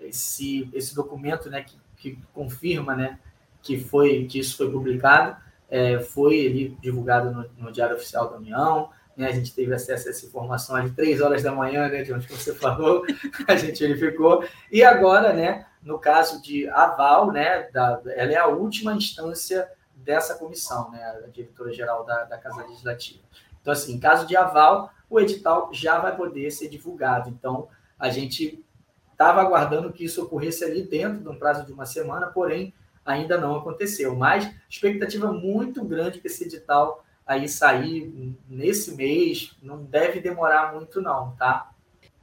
esse, 0.00 0.68
esse 0.72 0.94
documento 0.94 1.50
né, 1.50 1.62
que, 1.62 1.78
que 1.96 2.18
confirma 2.32 2.94
né, 2.94 3.18
que, 3.62 3.78
foi, 3.78 4.26
que 4.26 4.38
isso 4.38 4.56
foi 4.56 4.70
publicado 4.70 5.36
é, 5.70 6.00
foi 6.00 6.76
divulgado 6.80 7.30
no, 7.30 7.48
no, 7.56 7.72
Diário 7.72 7.96
Oficial 7.96 8.28
da 8.28 8.36
União. 8.36 8.90
Né, 9.16 9.28
a 9.28 9.32
gente 9.32 9.54
teve 9.54 9.72
acesso 9.72 10.08
a 10.08 10.10
essa 10.10 10.26
informação 10.26 10.74
às 10.76 10.90
três 10.92 11.20
horas 11.20 11.42
da 11.42 11.52
manhã, 11.52 11.88
né, 11.88 12.02
de 12.02 12.12
onde 12.12 12.26
você 12.26 12.54
falou, 12.54 13.04
a 13.46 13.56
gente 13.56 13.78
verificou. 13.80 14.44
E 14.70 14.82
agora, 14.82 15.32
né, 15.32 15.66
no 15.82 15.98
caso 15.98 16.42
de 16.42 16.68
aval, 16.68 17.30
né, 17.30 17.68
da, 17.72 18.00
ela 18.06 18.32
é 18.32 18.36
a 18.36 18.46
última 18.46 18.94
instância 18.94 19.68
dessa 19.94 20.34
comissão, 20.34 20.90
né, 20.90 21.02
a 21.24 21.28
diretora-geral 21.28 22.04
da, 22.04 22.24
da 22.24 22.38
Casa 22.38 22.62
Legislativa. 22.62 23.20
Então, 23.60 23.72
assim, 23.72 23.94
em 23.94 24.00
caso 24.00 24.26
de 24.26 24.36
aval, 24.36 24.90
o 25.10 25.20
edital 25.20 25.68
já 25.72 25.98
vai 25.98 26.16
poder 26.16 26.50
ser 26.52 26.68
divulgado. 26.68 27.28
Então, 27.28 27.68
a 27.98 28.08
gente 28.08 28.64
estava 29.12 29.42
aguardando 29.42 29.92
que 29.92 30.04
isso 30.04 30.22
ocorresse 30.22 30.64
ali 30.64 30.82
dentro 30.82 31.18
de 31.18 31.28
um 31.28 31.38
prazo 31.38 31.66
de 31.66 31.72
uma 31.72 31.84
semana, 31.84 32.28
porém, 32.28 32.72
ainda 33.04 33.36
não 33.36 33.56
aconteceu. 33.56 34.14
Mas 34.14 34.50
expectativa 34.68 35.32
muito 35.32 35.84
grande 35.84 36.20
que 36.20 36.28
esse 36.28 36.44
edital 36.44 37.04
aí 37.26 37.48
sair 37.48 38.34
nesse 38.48 38.94
mês, 38.96 39.54
não 39.62 39.84
deve 39.84 40.20
demorar 40.20 40.72
muito 40.72 41.00
não, 41.00 41.32
tá? 41.36 41.70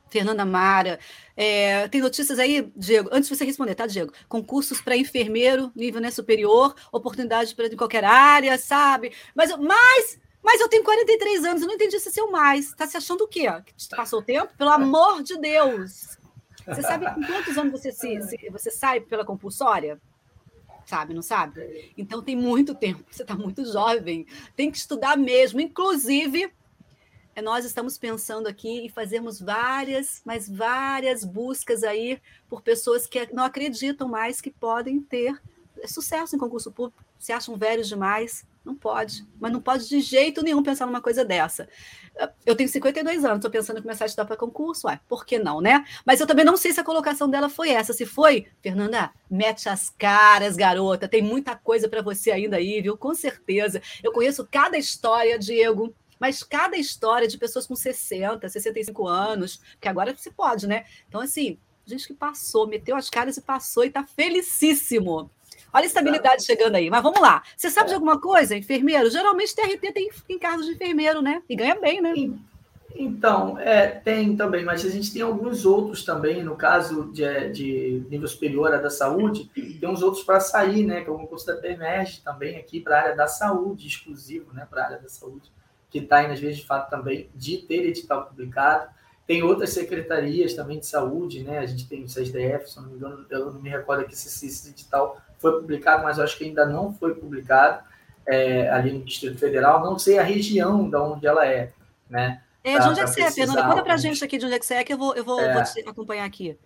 Fernanda 0.09 0.45
Mara. 0.45 0.99
É, 1.35 1.87
tem 1.87 2.01
notícias 2.01 2.39
aí, 2.39 2.71
Diego? 2.75 3.09
Antes 3.11 3.29
de 3.29 3.35
você 3.35 3.45
responder, 3.45 3.75
tá, 3.75 3.85
Diego? 3.85 4.11
Concursos 4.27 4.81
para 4.81 4.97
enfermeiro, 4.97 5.71
nível 5.75 6.01
né, 6.01 6.11
superior, 6.11 6.75
oportunidade 6.91 7.55
para 7.55 7.69
qualquer 7.75 8.03
área, 8.03 8.57
sabe? 8.57 9.13
Mas, 9.35 9.55
mas 9.57 10.19
mas 10.43 10.61
eu 10.61 10.69
tenho 10.69 10.83
43 10.83 11.45
anos, 11.45 11.61
eu 11.61 11.67
não 11.67 11.75
entendi 11.75 11.99
se 11.99 12.09
é 12.09 12.11
seu 12.11 12.31
mais. 12.31 12.67
Está 12.67 12.87
se 12.87 12.97
achando 12.97 13.23
o 13.23 13.27
quê? 13.27 13.47
Que 13.65 13.73
passou 13.95 14.19
o 14.19 14.23
tempo? 14.23 14.53
Pelo 14.57 14.71
amor 14.71 15.23
de 15.23 15.37
Deus! 15.37 16.17
Você 16.65 16.81
sabe 16.81 17.05
com 17.13 17.23
quantos 17.23 17.57
anos 17.57 17.71
você, 17.71 17.91
se, 17.91 18.21
se, 18.23 18.49
você 18.49 18.69
sai 18.69 18.99
pela 18.99 19.23
compulsória? 19.23 19.99
Sabe, 20.85 21.13
não 21.13 21.21
sabe? 21.21 21.93
Então 21.97 22.21
tem 22.21 22.35
muito 22.35 22.73
tempo, 22.75 23.03
você 23.09 23.21
está 23.21 23.35
muito 23.35 23.65
jovem, 23.65 24.25
tem 24.55 24.71
que 24.71 24.77
estudar 24.77 25.17
mesmo. 25.17 25.59
Inclusive, 25.59 26.51
é, 27.35 27.41
nós 27.41 27.65
estamos 27.65 27.97
pensando 27.97 28.47
aqui 28.47 28.85
em 28.85 28.89
fazermos 28.89 29.39
várias, 29.39 30.21
mas 30.25 30.49
várias 30.49 31.23
buscas 31.23 31.83
aí 31.83 32.21
por 32.49 32.61
pessoas 32.61 33.05
que 33.05 33.33
não 33.33 33.43
acreditam 33.43 34.07
mais 34.07 34.41
que 34.41 34.51
podem 34.51 35.01
ter 35.01 35.39
sucesso 35.85 36.35
em 36.35 36.39
concurso 36.39 36.71
público, 36.71 37.03
se 37.19 37.31
acham 37.31 37.55
velhos 37.55 37.87
demais, 37.87 38.45
não 38.67 38.75
pode, 38.75 39.25
mas 39.39 39.51
não 39.51 39.61
pode 39.61 39.87
de 39.87 40.01
jeito 40.01 40.43
nenhum 40.43 40.61
pensar 40.61 40.85
numa 40.85 41.01
coisa 41.01 41.23
dessa. 41.23 41.67
Eu 42.45 42.55
tenho 42.55 42.67
52 42.67 43.23
anos, 43.23 43.37
estou 43.37 43.49
pensando 43.49 43.79
em 43.79 43.81
começar 43.81 44.05
a 44.05 44.07
estudar 44.07 44.25
para 44.25 44.35
concurso, 44.35 44.87
ué, 44.87 44.99
por 45.07 45.25
que 45.25 45.39
não, 45.39 45.61
né? 45.61 45.85
Mas 46.05 46.19
eu 46.19 46.27
também 46.27 46.43
não 46.43 46.57
sei 46.57 46.73
se 46.73 46.79
a 46.79 46.83
colocação 46.83 47.29
dela 47.29 47.47
foi 47.47 47.69
essa. 47.69 47.93
Se 47.93 48.05
foi, 48.05 48.47
Fernanda, 48.61 49.11
mete 49.29 49.69
as 49.69 49.89
caras, 49.89 50.57
garota, 50.57 51.07
tem 51.07 51.21
muita 51.21 51.55
coisa 51.55 51.87
para 51.87 52.01
você 52.01 52.29
ainda 52.29 52.57
aí, 52.57 52.81
viu? 52.81 52.97
Com 52.97 53.15
certeza. 53.15 53.81
Eu 54.03 54.11
conheço 54.11 54.47
cada 54.51 54.77
história, 54.77 55.39
Diego, 55.39 55.95
mas 56.19 56.43
cada 56.43 56.75
história 56.75 57.27
de 57.27 57.37
pessoas 57.37 57.65
com 57.65 57.75
60, 57.75 58.49
65 58.49 59.07
anos, 59.07 59.61
que 59.79 59.87
agora 59.87 60.15
se 60.17 60.31
pode, 60.31 60.67
né? 60.67 60.85
Então, 61.07 61.21
assim, 61.21 61.57
gente 61.85 62.05
que 62.05 62.13
passou, 62.13 62.67
meteu 62.67 62.95
as 62.95 63.09
caras 63.09 63.37
e 63.37 63.41
passou 63.41 63.85
e 63.85 63.87
está 63.87 64.03
felicíssimo. 64.03 65.31
Olha 65.73 65.83
a 65.83 65.87
estabilidade 65.87 66.45
chegando 66.45 66.75
aí. 66.75 66.89
Mas 66.89 67.03
vamos 67.03 67.19
lá. 67.19 67.43
Você 67.55 67.69
sabe 67.69 67.89
de 67.89 67.95
alguma 67.95 68.19
coisa, 68.19 68.55
enfermeiro? 68.55 69.09
Geralmente 69.09 69.55
TRT 69.55 69.91
tem 69.91 70.09
encargos 70.29 70.65
de 70.65 70.73
enfermeiro, 70.73 71.21
né? 71.21 71.41
E 71.47 71.55
ganha 71.55 71.75
bem, 71.75 72.01
né? 72.01 72.13
Então, 72.99 73.59
é, 73.59 73.87
tem 73.87 74.35
também, 74.35 74.65
mas 74.65 74.83
a 74.83 74.89
gente 74.89 75.13
tem 75.13 75.21
alguns 75.21 75.65
outros 75.65 76.03
também, 76.03 76.43
no 76.43 76.55
caso 76.55 77.11
de, 77.11 77.49
de 77.51 78.05
nível 78.09 78.27
superior 78.27 78.73
à 78.73 78.77
da 78.77 78.89
saúde, 78.89 79.51
tem 79.53 79.87
uns 79.87 80.01
outros 80.01 80.23
para 80.23 80.39
sair, 80.39 80.83
né? 80.83 81.01
Que 81.01 81.09
é 81.09 81.13
o 81.13 81.17
concurso 81.17 81.45
da 81.45 81.57
PEMERG 81.57 82.21
também 82.23 82.57
aqui 82.57 82.79
para 82.79 82.97
a 82.97 83.01
área 83.03 83.15
da 83.15 83.27
saúde, 83.27 83.87
exclusivo, 83.87 84.51
né? 84.51 84.65
Para 84.67 84.81
a 84.81 84.85
área 84.85 84.97
da 84.99 85.09
saúde, 85.09 85.51
que 85.91 85.99
está 85.99 86.17
aí, 86.17 86.31
às 86.31 86.39
vezes, 86.39 86.57
de 86.57 86.65
fato, 86.65 86.89
também 86.89 87.29
de 87.35 87.57
ter 87.57 87.85
edital 87.85 88.25
publicado. 88.25 88.89
Tem 89.27 89.43
outras 89.43 89.71
secretarias 89.71 90.53
também 90.53 90.79
de 90.79 90.87
saúde, 90.87 91.43
né? 91.43 91.59
A 91.59 91.65
gente 91.67 91.87
tem 91.87 92.03
o 92.03 92.07
CSDF, 92.07 92.71
se 92.71 92.77
não 92.77 92.87
me 92.87 92.95
engano, 92.95 93.25
eu 93.29 93.51
não 93.51 93.61
me 93.61 93.69
recordo 93.69 94.01
aqui 94.01 94.17
se 94.17 94.47
esse 94.47 94.69
edital 94.69 95.21
foi 95.39 95.53
publicado, 95.59 96.03
mas 96.03 96.19
acho 96.19 96.37
que 96.37 96.45
ainda 96.45 96.65
não 96.65 96.93
foi 96.93 97.15
publicado 97.15 97.83
é, 98.25 98.69
ali 98.69 98.91
no 98.91 99.03
Distrito 99.03 99.37
Federal. 99.37 99.83
Não 99.83 99.97
sei 99.97 100.19
a 100.19 100.23
região 100.23 100.89
de 100.89 100.95
onde 100.95 101.27
ela 101.27 101.45
é, 101.45 101.71
né? 102.09 102.41
É, 102.63 102.79
de 102.79 102.87
onde 102.89 102.99
é 102.99 103.03
que 103.03 103.11
você 103.11 103.21
é, 103.21 103.31
Fernanda? 103.31 103.63
Conta 103.63 103.83
pra 103.83 103.97
gente 103.97 104.23
aqui 104.23 104.37
de 104.37 104.45
onde 104.45 104.55
é 104.55 104.59
que 104.59 104.65
você 104.65 104.75
é, 104.75 104.83
que 104.83 104.93
eu 104.93 104.97
vou, 104.97 105.15
eu 105.15 105.23
vou, 105.23 105.39
é, 105.39 105.53
vou 105.53 105.63
te 105.63 105.79
acompanhar 105.87 106.25
aqui. 106.25 106.57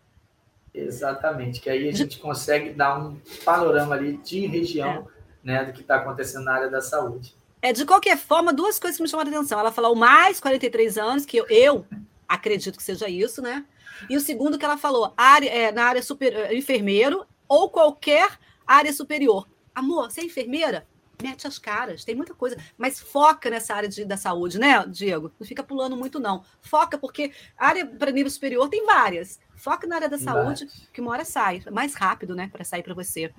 Exatamente, 0.74 1.60
que 1.60 1.70
aí 1.70 1.88
a 1.88 1.92
gente 1.92 2.18
consegue 2.18 2.72
dar 2.72 2.98
um 2.98 3.18
panorama 3.44 3.94
ali 3.94 4.18
de 4.18 4.46
região 4.48 5.08
é. 5.44 5.48
né, 5.48 5.66
do 5.66 5.74
que 5.74 5.82
está 5.82 5.98
acontecendo 5.98 6.46
na 6.46 6.54
área 6.54 6.70
da 6.70 6.82
saúde. 6.82 7.36
É, 7.62 7.72
de 7.72 7.86
qualquer 7.86 8.18
forma, 8.18 8.52
duas 8.52 8.80
coisas 8.80 8.98
que 8.98 9.04
me 9.04 9.10
chamaram 9.10 9.32
a 9.32 9.36
atenção. 9.36 9.60
Ela 9.60 9.72
falou 9.72 9.96
mais 9.96 10.40
43 10.40 10.98
anos, 10.98 11.26
que 11.26 11.38
eu, 11.38 11.46
eu 11.50 11.86
acredito 12.28 12.78
que 12.78 12.84
seja 12.84 13.08
isso, 13.08 13.42
né? 13.42 13.64
E 14.10 14.18
o 14.18 14.22
segundo 14.22 14.58
que 14.58 14.66
ela 14.66 14.78
falou, 14.78 15.14
área, 15.16 15.50
é, 15.50 15.72
na 15.72 15.84
área 15.84 16.02
super, 16.02 16.34
é, 16.34 16.56
enfermeiro 16.56 17.26
ou 17.48 17.70
qualquer 17.70 18.40
área 18.74 18.94
superior. 18.94 19.48
Amor, 19.74 20.12
você 20.12 20.22
é 20.22 20.26
enfermeira? 20.26 20.86
Mete 21.22 21.46
as 21.46 21.60
caras, 21.60 22.04
tem 22.04 22.16
muita 22.16 22.34
coisa, 22.34 22.58
mas 22.76 23.00
foca 23.00 23.48
nessa 23.50 23.76
área 23.76 23.88
de, 23.88 24.04
da 24.04 24.18
saúde, 24.18 24.58
né, 24.58 24.84
Diego? 24.88 25.32
Não 25.40 25.46
fica 25.46 25.62
pulando 25.62 25.96
muito, 25.96 26.20
não. 26.20 26.44
Foca, 26.62 26.98
porque 26.98 27.32
área 27.56 27.86
para 27.86 28.12
nível 28.12 28.32
superior 28.32 28.68
tem 28.70 28.84
várias. 28.86 29.40
Foca 29.56 29.86
na 29.86 29.98
área 29.98 30.10
da 30.10 30.18
saúde, 30.18 30.68
que 30.92 31.00
uma 31.00 31.12
hora 31.12 31.24
sai. 31.24 31.62
Mais 31.72 31.94
rápido, 31.94 32.36
né, 32.36 32.50
para 32.52 32.64
sair 32.64 32.82
para 32.82 32.96
você. 32.96 33.32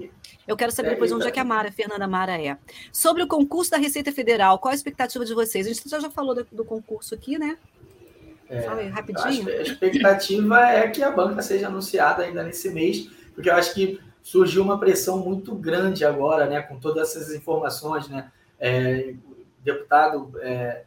Eu 0.47 0.57
quero 0.57 0.71
saber 0.71 0.91
é, 0.91 0.93
depois 0.93 1.11
onde 1.11 1.27
é 1.27 1.31
que 1.33 1.41
a 1.41 1.45
Mara, 1.45 1.71
a 1.71 1.73
Fernanda 1.73 2.07
Mara 2.07 2.41
é. 2.41 2.57
Sobre 2.93 3.25
o 3.25 3.27
concurso 3.27 3.73
da 3.73 3.79
Receita 3.79 4.13
Federal, 4.13 4.61
qual 4.61 4.71
a 4.71 4.75
expectativa 4.77 5.25
de 5.25 5.35
vocês? 5.35 5.67
A 5.67 5.73
gente 5.73 5.89
já 5.89 6.11
falou 6.11 6.37
do, 6.37 6.47
do 6.53 6.65
concurso 6.65 7.17
aqui, 7.17 7.37
né? 7.37 7.59
É, 8.49 8.63
Fala 8.63 8.83
aí, 8.83 8.89
rapidinho. 8.89 9.49
A 9.49 9.63
expectativa 9.63 10.69
é 10.69 10.89
que 10.89 11.03
a 11.03 11.11
banca 11.11 11.43
seja 11.43 11.67
anunciada 11.67 12.23
ainda 12.23 12.45
nesse 12.45 12.71
mês, 12.71 13.11
porque 13.35 13.51
eu 13.51 13.55
acho 13.55 13.75
que 13.75 13.99
surgiu 14.23 14.63
uma 14.63 14.79
pressão 14.79 15.19
muito 15.19 15.55
grande 15.55 16.05
agora, 16.05 16.47
né, 16.47 16.63
com 16.63 16.79
todas 16.79 17.11
essas 17.11 17.35
informações, 17.35 18.09
né? 18.09 18.31
É, 18.59 19.15
deputado 19.65 20.33
é, 20.41 20.85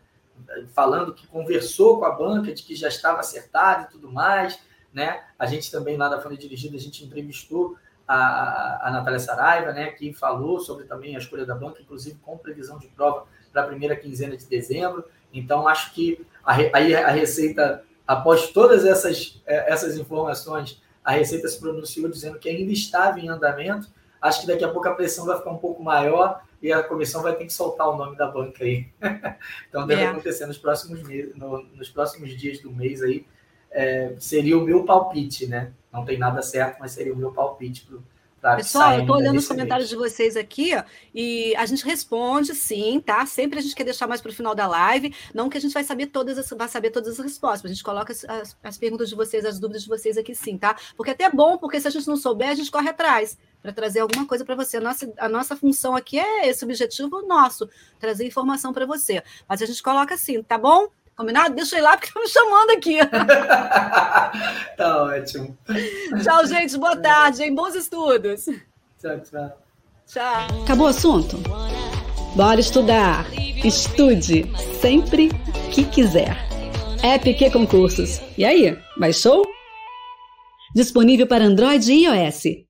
falando 0.73 1.13
que 1.13 1.27
conversou 1.27 1.99
com 1.99 2.05
a 2.05 2.11
banca, 2.11 2.53
de 2.53 2.63
que 2.63 2.75
já 2.75 2.87
estava 2.87 3.19
acertado 3.19 3.85
e 3.85 3.91
tudo 3.91 4.11
mais 4.11 4.59
né? 4.95 5.21
A 5.37 5.45
gente 5.45 5.69
também 5.69 5.97
lá 5.97 6.07
da 6.07 6.21
Folha 6.21 6.37
Dirigida, 6.37 6.77
a 6.77 6.79
gente 6.79 7.03
entrevistou 7.03 7.75
a, 8.07 8.87
a 8.87 8.91
Natália 8.91 9.19
Saraiva, 9.19 9.73
né, 9.73 9.87
que 9.87 10.13
falou 10.13 10.61
sobre 10.61 10.85
também 10.85 11.15
a 11.15 11.19
escolha 11.19 11.45
da 11.45 11.53
banca, 11.53 11.81
inclusive 11.81 12.17
com 12.21 12.37
previsão 12.37 12.79
de 12.79 12.87
prova 12.87 13.25
para 13.51 13.63
a 13.63 13.67
primeira 13.67 13.95
quinzena 13.97 14.37
de 14.37 14.45
dezembro. 14.45 15.03
Então, 15.33 15.67
acho 15.67 15.93
que 15.93 16.25
aí 16.45 16.95
a, 16.95 17.07
a 17.07 17.11
Receita, 17.11 17.83
após 18.07 18.51
todas 18.51 18.85
essas, 18.85 19.41
é, 19.45 19.69
essas 19.71 19.97
informações, 19.97 20.81
a 21.05 21.11
Receita 21.11 21.47
se 21.47 21.59
pronunciou 21.59 22.09
dizendo 22.09 22.39
que 22.39 22.49
ainda 22.49 22.73
estava 22.73 23.19
em 23.19 23.29
andamento. 23.29 23.87
Acho 24.19 24.41
que 24.41 24.47
daqui 24.47 24.63
a 24.63 24.69
pouco 24.69 24.87
a 24.87 24.95
pressão 24.95 25.23
vai 25.23 25.37
ficar 25.37 25.51
um 25.51 25.57
pouco 25.57 25.83
maior 25.83 26.41
e 26.59 26.73
a 26.73 26.81
comissão 26.81 27.21
vai 27.21 27.35
ter 27.35 27.45
que 27.45 27.53
soltar 27.53 27.87
o 27.87 27.95
nome 27.95 28.17
da 28.17 28.25
banca 28.25 28.63
aí. 28.63 28.87
então, 29.69 29.85
deve 29.85 30.01
é. 30.01 30.07
acontecer 30.07 30.47
nos 30.47 30.57
próximos, 30.57 31.03
meses, 31.03 31.35
no, 31.35 31.61
nos 31.61 31.89
próximos 31.89 32.35
dias 32.35 32.59
do 32.59 32.71
mês 32.71 33.03
aí, 33.03 33.23
é, 33.69 34.15
seria 34.17 34.57
o 34.57 34.61
meu 34.61 34.83
palpite, 34.83 35.45
né? 35.45 35.73
Não 35.93 36.03
tem 36.03 36.17
nada 36.17 36.41
certo, 36.41 36.79
mas 36.79 36.93
seria 36.93 37.13
o 37.13 37.17
meu 37.17 37.31
palpite 37.31 37.85
para 37.85 37.99
Pessoal, 38.57 38.93
eu 38.93 39.01
estou 39.01 39.15
olhando 39.15 39.37
os 39.37 39.47
comentários 39.47 39.89
de 39.89 39.95
vocês 39.95 40.37
aqui, 40.37 40.75
ó, 40.75 40.83
e 41.13 41.55
a 41.55 41.65
gente 41.65 41.83
responde 41.83 42.53
sim, 42.53 43.01
tá? 43.03 43.25
Sempre 43.25 43.57
a 43.57 43.61
gente 43.61 43.75
quer 43.75 43.83
deixar 43.83 44.07
mais 44.07 44.21
para 44.21 44.29
o 44.29 44.33
final 44.33 44.53
da 44.53 44.67
live. 44.67 45.13
Não 45.33 45.49
que 45.49 45.57
a 45.57 45.61
gente 45.61 45.73
vai 45.73 45.83
saber 45.83 46.07
todas 46.07 46.37
as, 46.37 46.49
vai 46.49 46.67
saber 46.67 46.91
todas 46.91 47.19
as 47.19 47.25
respostas, 47.25 47.71
a 47.71 47.73
gente 47.73 47.83
coloca 47.83 48.13
as, 48.13 48.23
as, 48.25 48.57
as, 48.63 48.77
perguntas 48.77 49.09
de 49.09 49.15
vocês, 49.15 49.43
as 49.45 49.59
dúvidas 49.59 49.83
de 49.83 49.89
vocês 49.89 50.17
aqui 50.17 50.35
sim, 50.35 50.57
tá? 50.57 50.75
Porque 50.95 51.09
é 51.09 51.13
até 51.13 51.29
bom, 51.29 51.57
porque 51.57 51.79
se 51.79 51.87
a 51.87 51.91
gente 51.91 52.07
não 52.07 52.17
souber, 52.17 52.49
a 52.49 52.55
gente 52.55 52.69
corre 52.69 52.89
atrás 52.89 53.37
para 53.61 53.73
trazer 53.73 54.01
alguma 54.01 54.27
coisa 54.27 54.45
para 54.45 54.55
você. 54.55 54.77
A 54.77 54.81
nossa, 54.81 55.11
a 55.17 55.27
nossa 55.27 55.55
função 55.55 55.95
aqui 55.95 56.19
é 56.19 56.47
esse 56.47 56.63
objetivo 56.63 57.25
nosso, 57.25 57.67
trazer 57.99 58.27
informação 58.27 58.71
para 58.71 58.85
você. 58.85 59.23
Mas 59.49 59.61
a 59.61 59.65
gente 59.65 59.81
coloca 59.81 60.13
assim, 60.13 60.43
tá 60.43 60.57
bom? 60.57 60.87
Combinado? 61.15 61.55
Deixa 61.55 61.75
eu 61.75 61.79
ir 61.79 61.81
lá 61.81 61.97
porque 61.97 62.07
estão 62.07 62.21
me 62.21 62.29
chamando 62.29 62.71
aqui. 62.71 62.97
tá 64.75 65.03
ótimo. 65.03 65.57
Tchau, 66.21 66.45
gente. 66.45 66.77
Boa 66.77 66.97
tarde, 66.97 67.43
hein? 67.43 67.55
Bons 67.55 67.73
estudos. 67.73 68.45
Tchau, 68.99 69.19
tchau. 69.21 69.57
Tchau. 70.07 70.63
Acabou 70.63 70.87
o 70.87 70.89
assunto? 70.89 71.37
Bora 72.35 72.59
estudar. 72.59 73.25
Estude 73.63 74.45
sempre 74.81 75.29
que 75.71 75.85
quiser. 75.85 76.35
EPQ 77.01 77.51
Concursos. 77.51 78.19
E 78.37 78.43
aí, 78.43 78.77
baixou? 78.97 79.45
Disponível 80.75 81.25
para 81.27 81.45
Android 81.45 81.89
e 81.93 82.05
iOS. 82.05 82.64